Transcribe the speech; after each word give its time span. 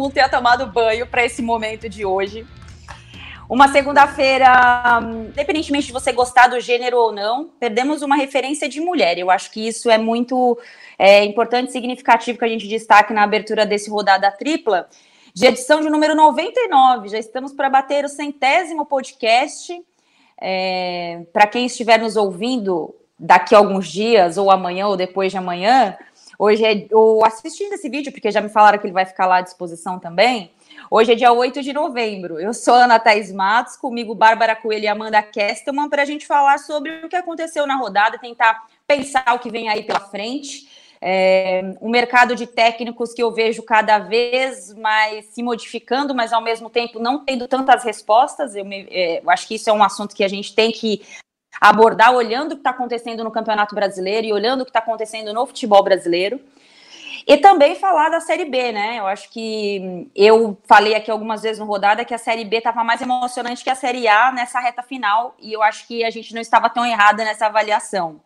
mundo 0.00 0.12
tenha 0.12 0.28
tomado 0.28 0.66
banho 0.66 1.06
para 1.06 1.24
esse 1.24 1.42
momento 1.42 1.88
de 1.88 2.04
hoje. 2.04 2.46
Uma 3.48 3.66
segunda-feira, 3.66 5.00
independentemente 5.28 5.88
de 5.88 5.92
você 5.92 6.12
gostar 6.12 6.46
do 6.46 6.60
gênero 6.60 6.96
ou 6.96 7.12
não, 7.12 7.50
perdemos 7.58 8.00
uma 8.00 8.14
referência 8.14 8.68
de 8.68 8.80
mulher. 8.80 9.18
Eu 9.18 9.28
acho 9.28 9.50
que 9.50 9.66
isso 9.66 9.90
é 9.90 9.98
muito 9.98 10.56
é, 10.96 11.24
importante 11.24 11.70
e 11.70 11.72
significativo 11.72 12.38
que 12.38 12.44
a 12.44 12.48
gente 12.48 12.68
destaque 12.68 13.12
na 13.12 13.24
abertura 13.24 13.66
desse 13.66 13.90
rodada 13.90 14.30
tripla, 14.30 14.88
de 15.34 15.46
edição 15.46 15.80
de 15.80 15.90
número 15.90 16.14
99. 16.14 17.08
Já 17.08 17.18
estamos 17.18 17.52
para 17.52 17.68
bater 17.68 18.04
o 18.04 18.08
centésimo 18.08 18.86
podcast. 18.86 19.76
É, 20.40 21.22
para 21.32 21.48
quem 21.48 21.66
estiver 21.66 21.98
nos 21.98 22.16
ouvindo 22.16 22.94
daqui 23.18 23.54
a 23.54 23.58
alguns 23.58 23.88
dias, 23.90 24.38
ou 24.38 24.50
amanhã, 24.50 24.86
ou 24.86 24.96
depois 24.96 25.32
de 25.32 25.36
amanhã, 25.36 25.96
hoje 26.40 26.64
é, 26.64 26.86
ou 26.90 27.22
assistindo 27.22 27.74
esse 27.74 27.86
vídeo, 27.90 28.10
porque 28.10 28.30
já 28.30 28.40
me 28.40 28.48
falaram 28.48 28.78
que 28.78 28.86
ele 28.86 28.94
vai 28.94 29.04
ficar 29.04 29.26
lá 29.26 29.36
à 29.36 29.40
disposição 29.42 29.98
também. 29.98 30.50
Hoje 30.90 31.12
é 31.12 31.14
dia 31.14 31.30
8 31.30 31.60
de 31.60 31.70
novembro. 31.70 32.40
Eu 32.40 32.54
sou 32.54 32.74
Ana 32.74 32.98
Thaís 32.98 33.30
Matos, 33.30 33.76
comigo 33.76 34.14
Bárbara 34.14 34.56
Coelho 34.56 34.84
e 34.84 34.88
Amanda 34.88 35.22
Kestelman, 35.22 35.90
para 35.90 36.00
a 36.00 36.06
gente 36.06 36.26
falar 36.26 36.58
sobre 36.58 37.04
o 37.04 37.10
que 37.10 37.16
aconteceu 37.16 37.66
na 37.66 37.76
rodada, 37.76 38.18
tentar 38.18 38.66
pensar 38.86 39.34
o 39.34 39.38
que 39.38 39.50
vem 39.50 39.68
aí 39.68 39.82
pela 39.82 40.00
frente. 40.00 40.66
É, 41.02 41.74
um 41.80 41.90
mercado 41.90 42.34
de 42.34 42.46
técnicos 42.46 43.12
que 43.12 43.22
eu 43.22 43.30
vejo 43.30 43.62
cada 43.62 43.98
vez 43.98 44.74
mais 44.74 45.26
se 45.26 45.42
modificando, 45.42 46.14
mas 46.14 46.32
ao 46.32 46.42
mesmo 46.42 46.70
tempo 46.70 46.98
não 46.98 47.22
tendo 47.22 47.46
tantas 47.46 47.84
respostas. 47.84 48.56
Eu, 48.56 48.64
me, 48.64 48.86
é, 48.90 49.20
eu 49.22 49.28
acho 49.28 49.46
que 49.46 49.56
isso 49.56 49.68
é 49.68 49.72
um 49.74 49.82
assunto 49.82 50.16
que 50.16 50.24
a 50.24 50.28
gente 50.28 50.54
tem 50.54 50.72
que 50.72 51.02
abordar 51.60 52.14
olhando 52.14 52.52
o 52.52 52.54
que 52.54 52.60
está 52.60 52.70
acontecendo 52.70 53.22
no 53.22 53.30
Campeonato 53.30 53.74
Brasileiro 53.74 54.26
e 54.26 54.32
olhando 54.32 54.62
o 54.62 54.64
que 54.64 54.70
está 54.70 54.78
acontecendo 54.78 55.34
no 55.34 55.44
futebol 55.44 55.82
brasileiro. 55.84 56.40
E 57.26 57.36
também 57.36 57.74
falar 57.74 58.08
da 58.08 58.20
Série 58.20 58.44
B, 58.44 58.72
né? 58.72 58.98
Eu 58.98 59.06
acho 59.06 59.30
que 59.30 60.08
eu 60.14 60.56
falei 60.64 60.94
aqui 60.94 61.10
algumas 61.10 61.42
vezes 61.42 61.58
no 61.58 61.64
rodada 61.64 62.04
que 62.04 62.14
a 62.14 62.18
Série 62.18 62.44
B 62.44 62.58
estava 62.58 62.82
mais 62.84 63.00
emocionante 63.00 63.62
que 63.62 63.70
a 63.70 63.74
Série 63.74 64.08
A 64.08 64.32
nessa 64.32 64.60
reta 64.60 64.82
final, 64.82 65.34
e 65.38 65.52
eu 65.52 65.62
acho 65.62 65.86
que 65.86 66.04
a 66.04 66.10
gente 66.10 66.34
não 66.34 66.40
estava 66.40 66.68
tão 66.70 66.84
errada 66.84 67.24
nessa 67.24 67.46
avaliação. 67.46 68.20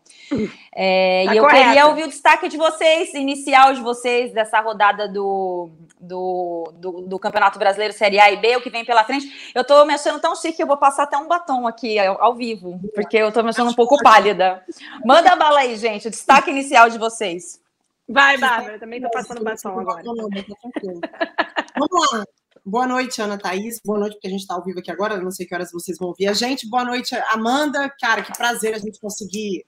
É, 0.77 1.25
tá 1.27 1.35
e 1.35 1.37
eu 1.37 1.45
correto. 1.45 1.65
queria 1.67 1.87
ouvir 1.87 2.05
o 2.05 2.09
destaque 2.09 2.49
de 2.49 2.57
vocês, 2.57 3.15
inicial 3.15 3.75
de 3.75 3.81
vocês, 3.81 4.33
dessa 4.33 4.61
rodada 4.61 5.07
do, 5.07 5.71
do, 6.01 6.73
do, 6.75 6.93
do, 7.03 7.19
Campeonato 7.19 7.59
Brasileiro 7.59 7.95
Série 7.95 8.19
A 8.19 8.31
e 8.31 8.37
B, 8.37 8.57
o 8.57 8.61
que 8.61 8.71
vem 8.71 8.85
pela 8.85 9.05
frente. 9.05 9.53
Eu 9.55 9.65
tô 9.65 9.85
me 9.85 9.95
achando 9.95 10.21
tão 10.21 10.35
chique 10.35 10.57
que 10.57 10.63
eu 10.63 10.67
vou 10.67 10.77
passar 10.77 11.05
até 11.05 11.17
um 11.17 11.29
batom 11.29 11.67
aqui 11.67 11.99
ao, 11.99 12.23
ao 12.23 12.35
vivo, 12.35 12.81
porque 12.95 13.17
eu 13.17 13.31
tô 13.31 13.43
me 13.43 13.51
achando 13.51 13.71
um 13.71 13.75
pouco 13.75 14.03
pálida. 14.03 14.63
Manda 15.05 15.33
a 15.33 15.37
bala 15.37 15.61
aí, 15.61 15.77
gente, 15.77 16.09
o 16.09 16.11
destaque 16.11 16.51
inicial 16.51 16.91
de 16.91 16.99
vocês. 16.99 17.64
Vai, 18.09 18.37
Bárbara, 18.37 18.79
também 18.79 19.01
tô 19.01 19.11
passando 19.11 19.43
batom 19.43 19.81
agora. 19.81 20.05
Tá 20.05 20.11
Vamos 21.79 22.13
lá. 22.13 22.25
Boa 22.65 22.87
noite, 22.87 23.21
Ana 23.21 23.39
Thaís. 23.39 23.81
Boa 23.85 23.99
noite, 23.99 24.15
porque 24.15 24.27
a 24.27 24.31
gente 24.31 24.41
está 24.41 24.55
ao 24.55 24.65
vivo 24.65 24.79
aqui 24.79 24.91
agora. 24.91 25.21
não 25.21 25.31
sei 25.31 25.47
que 25.47 25.55
horas 25.55 25.73
vocês 25.73 25.99
vão 25.99 26.09
ouvir 26.09 26.29
a 26.29 26.33
gente. 26.33 26.69
Boa 26.69 26.85
noite, 26.85 27.15
Amanda. 27.31 27.91
Cara, 28.01 28.23
que 28.23 28.37
prazer 28.37 28.75
a 28.75 28.79
gente 28.79 29.01
conseguir 29.01 29.65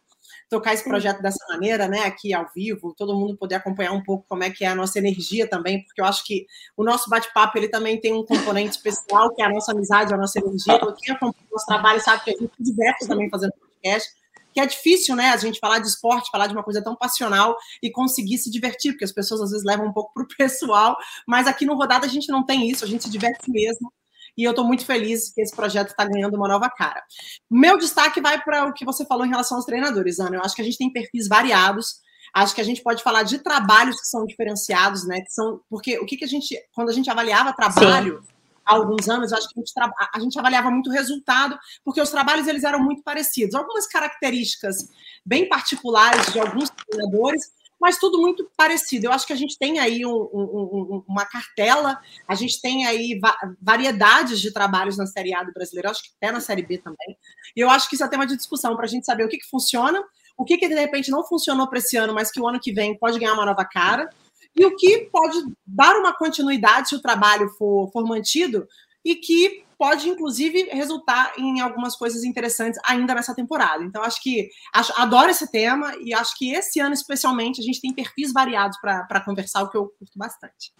tocar 0.48 0.74
esse 0.74 0.84
projeto 0.84 1.22
dessa 1.22 1.44
maneira, 1.48 1.88
né? 1.88 2.00
Aqui 2.00 2.34
ao 2.34 2.46
vivo, 2.54 2.94
todo 2.96 3.18
mundo 3.18 3.36
poder 3.36 3.56
acompanhar 3.56 3.92
um 3.92 4.02
pouco 4.02 4.26
como 4.28 4.44
é 4.44 4.50
que 4.50 4.64
é 4.64 4.68
a 4.68 4.74
nossa 4.74 4.98
energia 4.98 5.48
também, 5.48 5.84
porque 5.84 6.00
eu 6.00 6.04
acho 6.04 6.24
que 6.24 6.46
o 6.76 6.84
nosso 6.84 7.08
bate-papo 7.08 7.56
ele 7.58 7.68
também 7.68 8.00
tem 8.00 8.12
um 8.12 8.24
componente 8.24 8.76
especial, 8.76 9.34
que 9.34 9.42
é 9.42 9.46
a 9.46 9.50
nossa 9.50 9.72
amizade, 9.72 10.14
a 10.14 10.16
nossa 10.16 10.38
energia. 10.38 10.78
Quem 10.78 11.14
acompanha 11.14 11.46
o 11.50 11.54
nosso 11.54 11.66
trabalho 11.66 12.00
sabe 12.00 12.24
que 12.24 12.30
a 12.30 12.38
gente 12.38 12.52
diverte 12.58 13.06
também 13.06 13.30
fazendo 13.30 13.52
podcast 13.52 14.10
que 14.56 14.60
é 14.60 14.64
difícil, 14.64 15.14
né, 15.14 15.28
a 15.28 15.36
gente 15.36 15.58
falar 15.58 15.80
de 15.80 15.86
esporte, 15.86 16.30
falar 16.30 16.46
de 16.46 16.54
uma 16.54 16.62
coisa 16.62 16.82
tão 16.82 16.96
passional 16.96 17.54
e 17.82 17.90
conseguir 17.90 18.38
se 18.38 18.50
divertir, 18.50 18.92
porque 18.92 19.04
as 19.04 19.12
pessoas 19.12 19.42
às 19.42 19.50
vezes 19.50 19.66
levam 19.66 19.86
um 19.86 19.92
pouco 19.92 20.14
para 20.14 20.22
o 20.22 20.28
pessoal, 20.34 20.96
mas 21.28 21.46
aqui 21.46 21.66
no 21.66 21.74
Rodada 21.74 22.06
a 22.06 22.08
gente 22.08 22.32
não 22.32 22.42
tem 22.42 22.66
isso, 22.66 22.82
a 22.82 22.88
gente 22.88 23.04
se 23.04 23.10
diverte 23.10 23.50
mesmo. 23.50 23.92
E 24.34 24.44
eu 24.44 24.52
estou 24.52 24.64
muito 24.64 24.86
feliz 24.86 25.30
que 25.30 25.42
esse 25.42 25.54
projeto 25.54 25.88
está 25.88 26.06
ganhando 26.06 26.36
uma 26.36 26.48
nova 26.48 26.70
cara. 26.70 27.02
Meu 27.50 27.76
destaque 27.76 28.18
vai 28.18 28.42
para 28.42 28.64
o 28.64 28.72
que 28.72 28.84
você 28.84 29.04
falou 29.04 29.26
em 29.26 29.30
relação 29.30 29.58
aos 29.58 29.66
treinadores, 29.66 30.18
Ana. 30.18 30.36
Eu 30.36 30.42
acho 30.42 30.54
que 30.54 30.62
a 30.62 30.64
gente 30.64 30.78
tem 30.78 30.90
perfis 30.90 31.28
variados. 31.28 32.00
Acho 32.34 32.54
que 32.54 32.60
a 32.62 32.64
gente 32.64 32.82
pode 32.82 33.02
falar 33.02 33.24
de 33.24 33.38
trabalhos 33.38 34.00
que 34.00 34.06
são 34.06 34.24
diferenciados, 34.24 35.06
né? 35.06 35.20
Que 35.20 35.32
são 35.32 35.60
porque 35.70 35.98
o 35.98 36.06
que, 36.06 36.16
que 36.18 36.24
a 36.24 36.28
gente, 36.28 36.54
quando 36.74 36.90
a 36.90 36.92
gente 36.92 37.10
avaliava 37.10 37.52
trabalho, 37.52 38.22
Sim 38.22 38.35
há 38.66 38.74
alguns 38.74 39.08
anos, 39.08 39.32
acho 39.32 39.48
que 39.48 39.58
a 39.58 39.62
gente, 39.62 39.72
a 40.14 40.20
gente 40.20 40.38
avaliava 40.38 40.70
muito 40.70 40.90
o 40.90 40.92
resultado, 40.92 41.56
porque 41.84 42.00
os 42.00 42.10
trabalhos 42.10 42.48
eles 42.48 42.64
eram 42.64 42.80
muito 42.80 43.02
parecidos. 43.02 43.54
Algumas 43.54 43.86
características 43.86 44.88
bem 45.24 45.48
particulares 45.48 46.32
de 46.32 46.40
alguns 46.40 46.68
treinadores, 46.70 47.52
mas 47.80 47.98
tudo 47.98 48.20
muito 48.20 48.50
parecido. 48.56 49.06
Eu 49.06 49.12
acho 49.12 49.26
que 49.26 49.32
a 49.32 49.36
gente 49.36 49.56
tem 49.58 49.78
aí 49.78 50.04
um, 50.04 50.10
um, 50.10 51.04
uma 51.06 51.24
cartela, 51.24 52.00
a 52.26 52.34
gente 52.34 52.60
tem 52.60 52.86
aí 52.86 53.18
va 53.20 53.36
variedades 53.60 54.40
de 54.40 54.52
trabalhos 54.52 54.96
na 54.96 55.06
Série 55.06 55.34
A 55.34 55.44
do 55.44 55.52
brasileiro, 55.52 55.90
acho 55.90 56.02
que 56.02 56.10
até 56.16 56.32
na 56.32 56.40
Série 56.40 56.62
B 56.62 56.78
também. 56.78 57.16
E 57.54 57.60
eu 57.60 57.70
acho 57.70 57.88
que 57.88 57.94
isso 57.94 58.04
é 58.04 58.08
tema 58.08 58.26
de 58.26 58.36
discussão 58.36 58.74
para 58.74 58.86
a 58.86 58.88
gente 58.88 59.06
saber 59.06 59.24
o 59.24 59.28
que, 59.28 59.38
que 59.38 59.48
funciona, 59.48 60.02
o 60.36 60.44
que, 60.44 60.56
que 60.58 60.68
de 60.68 60.74
repente 60.74 61.10
não 61.10 61.24
funcionou 61.24 61.68
para 61.68 61.78
esse 61.78 61.96
ano, 61.96 62.14
mas 62.14 62.30
que 62.30 62.40
o 62.40 62.48
ano 62.48 62.60
que 62.60 62.72
vem 62.72 62.98
pode 62.98 63.18
ganhar 63.18 63.34
uma 63.34 63.46
nova 63.46 63.64
cara 63.64 64.08
e 64.56 64.64
o 64.64 64.74
que 64.74 65.08
pode 65.12 65.38
dar 65.66 65.96
uma 65.96 66.14
continuidade 66.14 66.88
se 66.88 66.94
o 66.94 67.02
trabalho 67.02 67.48
for, 67.50 67.90
for 67.92 68.04
mantido 68.04 68.66
e 69.04 69.14
que 69.14 69.64
pode, 69.78 70.08
inclusive, 70.08 70.70
resultar 70.72 71.34
em 71.38 71.60
algumas 71.60 71.94
coisas 71.94 72.24
interessantes 72.24 72.80
ainda 72.84 73.14
nessa 73.14 73.34
temporada. 73.34 73.84
Então, 73.84 74.02
acho 74.02 74.22
que 74.22 74.48
acho, 74.72 74.92
adoro 74.96 75.30
esse 75.30 75.50
tema 75.50 75.94
e 76.00 76.14
acho 76.14 76.36
que 76.36 76.52
esse 76.52 76.80
ano, 76.80 76.94
especialmente, 76.94 77.60
a 77.60 77.64
gente 77.64 77.80
tem 77.80 77.92
perfis 77.92 78.32
variados 78.32 78.78
para 78.80 79.20
conversar, 79.20 79.62
o 79.62 79.68
que 79.68 79.76
eu 79.76 79.88
curto 79.98 80.12
bastante. 80.16 80.72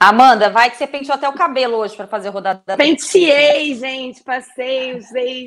Amanda, 0.00 0.50
vai 0.50 0.68
que 0.68 0.76
você 0.76 0.86
penteou 0.86 1.14
até 1.14 1.28
o 1.28 1.32
cabelo 1.32 1.76
hoje 1.76 1.94
para 1.94 2.08
fazer 2.08 2.28
rodada. 2.30 2.76
Penteei, 2.76 3.76
gente, 3.76 4.20
passei, 4.24 4.96
usei 4.96 5.46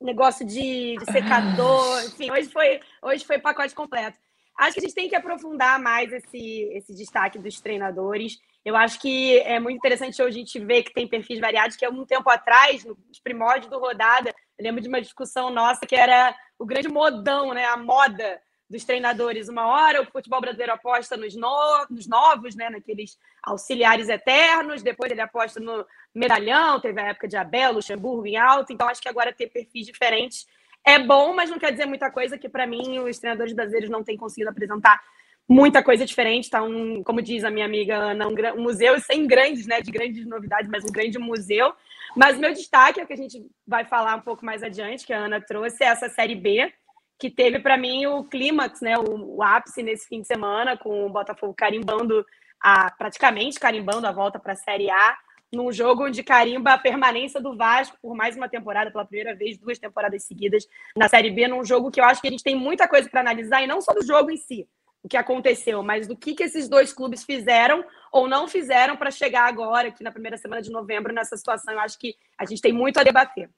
negócio 0.00 0.44
de, 0.44 0.96
de 0.96 1.04
secador, 1.12 2.04
enfim, 2.04 2.30
hoje 2.30 2.48
foi, 2.48 2.80
hoje 3.02 3.24
foi 3.24 3.38
pacote 3.38 3.74
completo. 3.74 4.18
Acho 4.60 4.74
que 4.74 4.80
a 4.80 4.82
gente 4.82 4.94
tem 4.94 5.08
que 5.08 5.16
aprofundar 5.16 5.80
mais 5.80 6.12
esse, 6.12 6.68
esse 6.74 6.94
destaque 6.94 7.38
dos 7.38 7.58
treinadores. 7.62 8.38
Eu 8.62 8.76
acho 8.76 9.00
que 9.00 9.38
é 9.38 9.58
muito 9.58 9.78
interessante 9.78 10.20
hoje 10.20 10.36
a 10.36 10.40
gente 10.40 10.58
ver 10.58 10.82
que 10.82 10.92
tem 10.92 11.08
perfis 11.08 11.40
variados, 11.40 11.76
que 11.76 11.84
há 11.84 11.88
um 11.88 12.04
tempo 12.04 12.28
atrás, 12.28 12.84
nos 12.84 13.18
primórdios 13.18 13.70
do 13.70 13.78
Rodada, 13.78 14.34
eu 14.58 14.62
lembro 14.62 14.82
de 14.82 14.88
uma 14.88 15.00
discussão 15.00 15.48
nossa 15.48 15.86
que 15.86 15.96
era 15.96 16.36
o 16.58 16.66
grande 16.66 16.88
modão, 16.88 17.54
né? 17.54 17.64
a 17.64 17.76
moda 17.78 18.38
dos 18.68 18.84
treinadores. 18.84 19.48
Uma 19.48 19.66
hora 19.66 20.02
o 20.02 20.04
futebol 20.04 20.42
brasileiro 20.42 20.74
aposta 20.74 21.16
nos, 21.16 21.34
no, 21.34 21.86
nos 21.88 22.06
novos, 22.06 22.54
né? 22.54 22.68
naqueles 22.68 23.16
auxiliares 23.42 24.10
eternos, 24.10 24.82
depois 24.82 25.10
ele 25.10 25.22
aposta 25.22 25.58
no 25.58 25.86
medalhão, 26.14 26.78
teve 26.78 27.00
a 27.00 27.06
época 27.06 27.26
de 27.26 27.38
Abel, 27.38 27.72
Luxemburgo 27.72 28.26
em 28.26 28.36
alto, 28.36 28.74
então 28.74 28.90
acho 28.90 29.00
que 29.00 29.08
agora 29.08 29.32
ter 29.32 29.46
perfis 29.46 29.86
diferentes 29.86 30.46
é 30.86 30.98
bom, 30.98 31.34
mas 31.34 31.50
não 31.50 31.58
quer 31.58 31.72
dizer 31.72 31.86
muita 31.86 32.10
coisa, 32.10 32.38
que 32.38 32.48
para 32.48 32.66
mim 32.66 32.98
os 33.00 33.18
treinadores 33.18 33.52
brasileiros 33.52 33.90
não 33.90 34.02
têm 34.02 34.16
conseguido 34.16 34.50
apresentar 34.50 35.00
muita 35.48 35.82
coisa 35.82 36.06
diferente. 36.06 36.48
Tá 36.48 36.62
um, 36.62 37.02
como 37.02 37.20
diz 37.20 37.44
a 37.44 37.50
minha 37.50 37.66
amiga 37.66 37.96
Ana, 37.96 38.28
um, 38.28 38.34
um 38.56 38.62
museu 38.62 38.98
sem 39.00 39.26
grandes, 39.26 39.66
né, 39.66 39.80
de 39.80 39.90
grandes 39.90 40.26
novidades, 40.26 40.70
mas 40.70 40.84
um 40.84 40.92
grande 40.92 41.18
museu. 41.18 41.72
Mas 42.16 42.38
meu 42.38 42.52
destaque 42.52 43.00
é 43.00 43.04
o 43.04 43.06
que 43.06 43.12
a 43.12 43.16
gente 43.16 43.44
vai 43.66 43.84
falar 43.84 44.16
um 44.16 44.20
pouco 44.20 44.44
mais 44.44 44.62
adiante, 44.62 45.06
que 45.06 45.12
a 45.12 45.18
Ana 45.18 45.40
trouxe, 45.40 45.84
é 45.84 45.88
essa 45.88 46.08
série 46.08 46.34
B, 46.34 46.72
que 47.18 47.30
teve 47.30 47.58
para 47.58 47.76
mim 47.76 48.06
o 48.06 48.24
clímax, 48.24 48.80
né, 48.80 48.96
o, 48.96 49.36
o, 49.36 49.42
ápice 49.42 49.82
nesse 49.82 50.08
fim 50.08 50.22
de 50.22 50.26
semana, 50.26 50.76
com 50.76 51.06
o 51.06 51.10
Botafogo 51.10 51.54
carimbando 51.54 52.24
a 52.60 52.90
praticamente 52.90 53.58
carimbando 53.58 54.06
a 54.06 54.12
volta 54.12 54.38
para 54.38 54.52
a 54.52 54.56
Série 54.56 54.90
A 54.90 55.16
num 55.52 55.72
jogo 55.72 56.06
onde 56.06 56.22
carimba 56.22 56.72
a 56.72 56.78
permanência 56.78 57.40
do 57.40 57.56
Vasco 57.56 57.96
por 58.00 58.14
mais 58.14 58.36
uma 58.36 58.48
temporada, 58.48 58.90
pela 58.90 59.04
primeira 59.04 59.34
vez, 59.34 59.58
duas 59.58 59.78
temporadas 59.78 60.24
seguidas 60.24 60.66
na 60.96 61.08
Série 61.08 61.30
B, 61.30 61.48
num 61.48 61.64
jogo 61.64 61.90
que 61.90 62.00
eu 62.00 62.04
acho 62.04 62.20
que 62.20 62.28
a 62.28 62.30
gente 62.30 62.44
tem 62.44 62.54
muita 62.54 62.86
coisa 62.86 63.08
para 63.08 63.20
analisar, 63.20 63.62
e 63.62 63.66
não 63.66 63.80
só 63.80 63.92
do 63.92 64.04
jogo 64.04 64.30
em 64.30 64.36
si, 64.36 64.68
o 65.02 65.08
que 65.08 65.16
aconteceu, 65.16 65.82
mas 65.82 66.06
do 66.06 66.16
que, 66.16 66.34
que 66.34 66.42
esses 66.42 66.68
dois 66.68 66.92
clubes 66.92 67.24
fizeram 67.24 67.84
ou 68.12 68.28
não 68.28 68.46
fizeram 68.46 68.96
para 68.96 69.10
chegar 69.10 69.48
agora, 69.48 69.88
aqui 69.88 70.04
na 70.04 70.12
primeira 70.12 70.36
semana 70.36 70.62
de 70.62 70.70
novembro, 70.70 71.12
nessa 71.12 71.36
situação. 71.36 71.72
Eu 71.72 71.80
acho 71.80 71.98
que 71.98 72.14
a 72.38 72.44
gente 72.44 72.60
tem 72.60 72.72
muito 72.72 72.98
a 72.98 73.02
debater. 73.02 73.48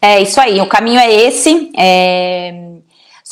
É 0.00 0.20
isso 0.20 0.38
aí, 0.40 0.60
o 0.60 0.68
caminho 0.68 1.00
é 1.00 1.10
esse. 1.10 1.72
É... 1.76 2.63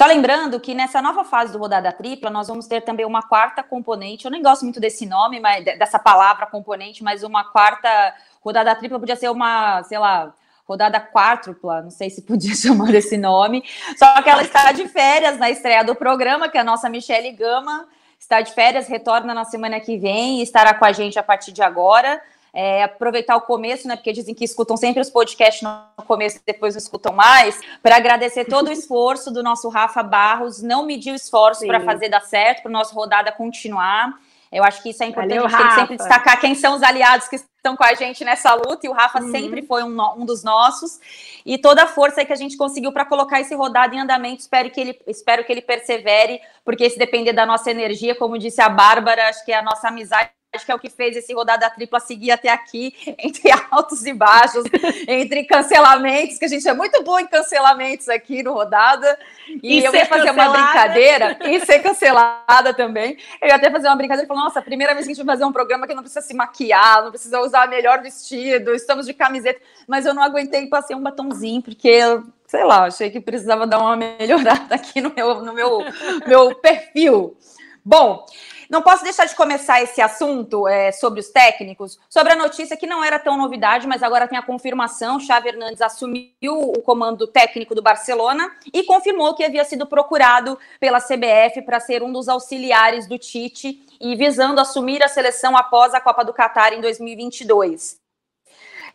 Só 0.02 0.08
lembrando 0.08 0.58
que 0.58 0.74
nessa 0.74 1.00
nova 1.00 1.22
fase 1.22 1.52
do 1.52 1.60
rodada 1.60 1.92
tripla, 1.92 2.28
nós 2.28 2.48
vamos 2.48 2.66
ter 2.66 2.80
também 2.80 3.06
uma 3.06 3.22
quarta 3.22 3.62
componente. 3.62 4.24
Eu 4.24 4.32
nem 4.32 4.42
gosto 4.42 4.62
muito 4.62 4.80
desse 4.80 5.06
nome, 5.06 5.38
mas 5.38 5.64
dessa 5.64 5.96
palavra 5.96 6.44
componente, 6.44 7.04
mas 7.04 7.22
uma 7.22 7.44
quarta 7.44 8.12
rodada 8.40 8.74
tripla 8.74 8.98
podia 8.98 9.14
ser 9.14 9.30
uma, 9.30 9.80
sei 9.84 10.00
lá, 10.00 10.34
rodada 10.66 10.98
quádrupla, 10.98 11.82
não 11.82 11.90
sei 11.92 12.10
se 12.10 12.20
podia 12.22 12.52
chamar 12.56 12.90
desse 12.90 13.16
nome. 13.16 13.62
Só 13.96 14.20
que 14.22 14.28
ela 14.28 14.42
está 14.42 14.72
de 14.72 14.88
férias 14.88 15.38
na 15.38 15.48
estreia 15.48 15.84
do 15.84 15.94
programa, 15.94 16.48
que 16.48 16.58
é 16.58 16.62
a 16.62 16.64
nossa 16.64 16.88
Michele 16.88 17.30
Gama 17.30 17.86
está 18.18 18.40
de 18.40 18.52
férias, 18.52 18.88
retorna 18.88 19.32
na 19.32 19.44
semana 19.44 19.78
que 19.78 19.98
vem 19.98 20.40
e 20.40 20.42
estará 20.42 20.74
com 20.74 20.84
a 20.84 20.90
gente 20.90 21.16
a 21.16 21.22
partir 21.22 21.52
de 21.52 21.62
agora 21.62 22.20
é, 22.54 22.82
aproveitar 22.82 23.36
o 23.36 23.40
começo, 23.40 23.88
né? 23.88 23.96
Porque 23.96 24.12
dizem 24.12 24.34
que 24.34 24.44
escutam 24.44 24.76
sempre 24.76 25.00
os 25.00 25.08
podcasts 25.08 25.62
no 25.62 26.04
começo 26.04 26.36
e 26.36 26.40
depois 26.44 26.74
não 26.74 26.78
escutam 26.78 27.12
mais, 27.12 27.58
para 27.82 27.96
agradecer 27.96 28.44
todo 28.44 28.68
o 28.68 28.72
esforço 28.72 29.30
do 29.30 29.42
nosso 29.42 29.68
Rafa 29.68 30.02
Barros, 30.02 30.62
não 30.62 30.84
mediu 30.84 31.14
esforço 31.14 31.66
para 31.66 31.80
fazer 31.80 32.08
dar 32.08 32.20
certo, 32.20 32.62
para 32.62 32.70
nossa 32.70 32.94
rodada 32.94 33.32
continuar. 33.32 34.12
Eu 34.50 34.62
acho 34.64 34.82
que 34.82 34.90
isso 34.90 35.02
é 35.02 35.06
importante, 35.06 35.38
Valeu, 35.38 35.46
a 35.46 35.48
gente 35.48 35.58
tem 35.58 35.68
que 35.68 35.80
sempre 35.80 35.96
destacar 35.96 36.38
quem 36.38 36.54
são 36.54 36.74
os 36.74 36.82
aliados 36.82 37.26
que 37.26 37.36
estão 37.36 37.74
com 37.74 37.84
a 37.84 37.94
gente 37.94 38.22
nessa 38.22 38.52
luta, 38.52 38.86
e 38.86 38.88
o 38.90 38.92
Rafa 38.92 39.22
uhum. 39.22 39.30
sempre 39.30 39.62
foi 39.62 39.82
um, 39.82 39.96
um, 40.18 40.26
dos 40.26 40.44
nossos, 40.44 41.00
e 41.46 41.56
toda 41.56 41.84
a 41.84 41.86
força 41.86 42.22
que 42.22 42.34
a 42.34 42.36
gente 42.36 42.54
conseguiu 42.58 42.92
para 42.92 43.06
colocar 43.06 43.40
esse 43.40 43.54
rodado 43.54 43.94
em 43.94 44.00
andamento, 44.00 44.40
espero 44.40 44.68
que, 44.68 44.78
ele, 44.78 45.00
espero 45.06 45.42
que 45.42 45.50
ele 45.50 45.62
persevere, 45.62 46.38
porque 46.66 46.90
se 46.90 46.98
depender 46.98 47.32
da 47.32 47.46
nossa 47.46 47.70
energia, 47.70 48.14
como 48.14 48.36
disse 48.36 48.60
a 48.60 48.68
Bárbara, 48.68 49.30
acho 49.30 49.42
que 49.42 49.54
a 49.54 49.62
nossa 49.62 49.88
amizade 49.88 50.28
acho 50.54 50.66
que 50.66 50.72
é 50.72 50.74
o 50.74 50.78
que 50.78 50.90
fez 50.90 51.16
esse 51.16 51.32
rodada 51.32 51.68
tripla 51.70 51.98
seguir 51.98 52.30
até 52.30 52.50
aqui, 52.50 52.94
entre 53.18 53.50
altos 53.70 54.04
e 54.04 54.12
baixos, 54.12 54.64
entre 55.08 55.44
cancelamentos, 55.44 56.38
que 56.38 56.44
a 56.44 56.48
gente 56.48 56.68
é 56.68 56.74
muito 56.74 57.02
bom 57.02 57.18
em 57.18 57.26
cancelamentos 57.26 58.08
aqui 58.08 58.42
no 58.42 58.52
rodada. 58.52 59.18
E, 59.62 59.80
e 59.80 59.84
eu 59.84 59.94
ia 59.94 60.06
fazer 60.06 60.26
cancelada. 60.26 60.50
uma 60.50 60.52
brincadeira 60.52 61.38
e 61.44 61.60
ser 61.64 61.78
cancelada 61.78 62.74
também. 62.74 63.16
Eu 63.40 63.48
ia 63.48 63.54
até 63.54 63.70
fazer 63.70 63.88
uma 63.88 63.96
brincadeira 63.96 64.26
e 64.26 64.28
falar: 64.28 64.44
nossa, 64.44 64.60
primeira 64.60 64.92
vez 64.92 65.06
que 65.06 65.12
a 65.12 65.14
gente 65.14 65.24
vai 65.24 65.34
fazer 65.34 65.44
um 65.44 65.52
programa 65.52 65.86
que 65.86 65.94
não 65.94 66.02
precisa 66.02 66.20
se 66.20 66.34
maquiar, 66.34 67.02
não 67.02 67.10
precisa 67.10 67.40
usar 67.40 67.66
melhor 67.66 68.02
vestido, 68.02 68.74
estamos 68.74 69.06
de 69.06 69.14
camiseta. 69.14 69.60
Mas 69.88 70.04
eu 70.04 70.12
não 70.12 70.22
aguentei 70.22 70.62
e 70.62 70.68
passei 70.68 70.94
um 70.94 71.02
batomzinho, 71.02 71.62
porque 71.62 71.98
sei 72.46 72.64
lá, 72.64 72.84
achei 72.84 73.10
que 73.10 73.18
precisava 73.18 73.66
dar 73.66 73.78
uma 73.78 73.96
melhorada 73.96 74.74
aqui 74.74 75.00
no 75.00 75.10
meu, 75.14 75.42
no 75.42 75.54
meu, 75.54 75.78
meu 76.26 76.54
perfil. 76.56 77.34
Bom, 77.82 78.26
não 78.72 78.80
posso 78.80 79.04
deixar 79.04 79.26
de 79.26 79.34
começar 79.34 79.82
esse 79.82 80.00
assunto 80.00 80.66
é, 80.66 80.90
sobre 80.92 81.20
os 81.20 81.28
técnicos, 81.28 81.98
sobre 82.08 82.32
a 82.32 82.36
notícia 82.36 82.74
que 82.74 82.86
não 82.86 83.04
era 83.04 83.18
tão 83.18 83.36
novidade, 83.36 83.86
mas 83.86 84.02
agora 84.02 84.26
tem 84.26 84.38
a 84.38 84.42
confirmação. 84.42 85.20
Xavi 85.20 85.48
Hernandes 85.48 85.82
assumiu 85.82 86.32
o 86.42 86.80
comando 86.80 87.26
técnico 87.26 87.74
do 87.74 87.82
Barcelona 87.82 88.50
e 88.72 88.82
confirmou 88.84 89.34
que 89.34 89.44
havia 89.44 89.62
sido 89.62 89.86
procurado 89.86 90.58
pela 90.80 91.02
CBF 91.02 91.60
para 91.66 91.80
ser 91.80 92.02
um 92.02 92.10
dos 92.10 92.30
auxiliares 92.30 93.06
do 93.06 93.18
Tite 93.18 93.78
e 94.00 94.16
visando 94.16 94.58
assumir 94.58 95.02
a 95.02 95.08
seleção 95.08 95.54
após 95.54 95.92
a 95.92 96.00
Copa 96.00 96.24
do 96.24 96.32
Catar 96.32 96.72
em 96.72 96.80
2022. 96.80 97.98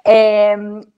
É, 0.04 0.56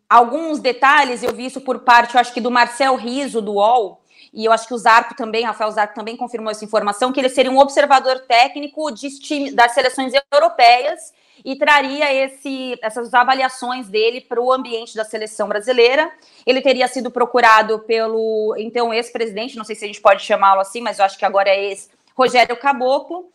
alguns 0.10 0.58
detalhes, 0.58 1.22
eu 1.22 1.34
vi 1.34 1.48
isso 1.48 1.60
por 1.60 1.80
parte, 1.80 2.16
eu 2.16 2.22
acho 2.22 2.34
que 2.34 2.40
do 2.40 2.50
Marcel 2.50 2.96
Riso, 2.96 3.42
do 3.42 3.56
UOL, 3.56 4.00
e 4.34 4.46
eu 4.46 4.52
acho 4.52 4.68
que 4.68 4.74
o 4.74 4.78
Zarco 4.78 5.16
também, 5.16 5.44
Rafael 5.44 5.72
Zarco 5.72 5.96
também 5.96 6.16
confirmou 6.16 6.52
essa 6.52 6.64
informação, 6.64 7.12
que 7.12 7.20
ele 7.20 7.30
seria 7.30 7.52
um 7.52 7.58
observador 7.58 8.20
técnico 8.22 8.92
de, 8.92 9.52
das 9.52 9.74
seleções 9.74 10.14
europeias 10.32 11.14
e 11.44 11.56
traria 11.56 12.14
esse, 12.14 12.78
essas 12.82 13.14
avaliações 13.14 13.88
dele 13.88 14.22
para 14.22 14.42
o 14.42 14.52
ambiente 14.52 14.96
da 14.96 15.04
seleção 15.04 15.48
brasileira. 15.48 16.12
Ele 16.46 16.62
teria 16.62 16.88
sido 16.88 17.10
procurado 17.10 17.80
pelo 17.80 18.56
então 18.58 18.94
ex-presidente, 18.94 19.58
não 19.58 19.64
sei 19.64 19.76
se 19.76 19.86
a 19.86 19.88
gente 19.88 20.02
pode 20.02 20.24
chamá-lo 20.24 20.62
assim, 20.62 20.82
mas 20.82 21.00
eu 21.00 21.06
acho 21.06 21.18
que 21.18 21.26
agora 21.26 21.50
é 21.50 21.66
ex 21.66 21.90
Rogério 22.16 22.58
Caboclo. 22.58 23.30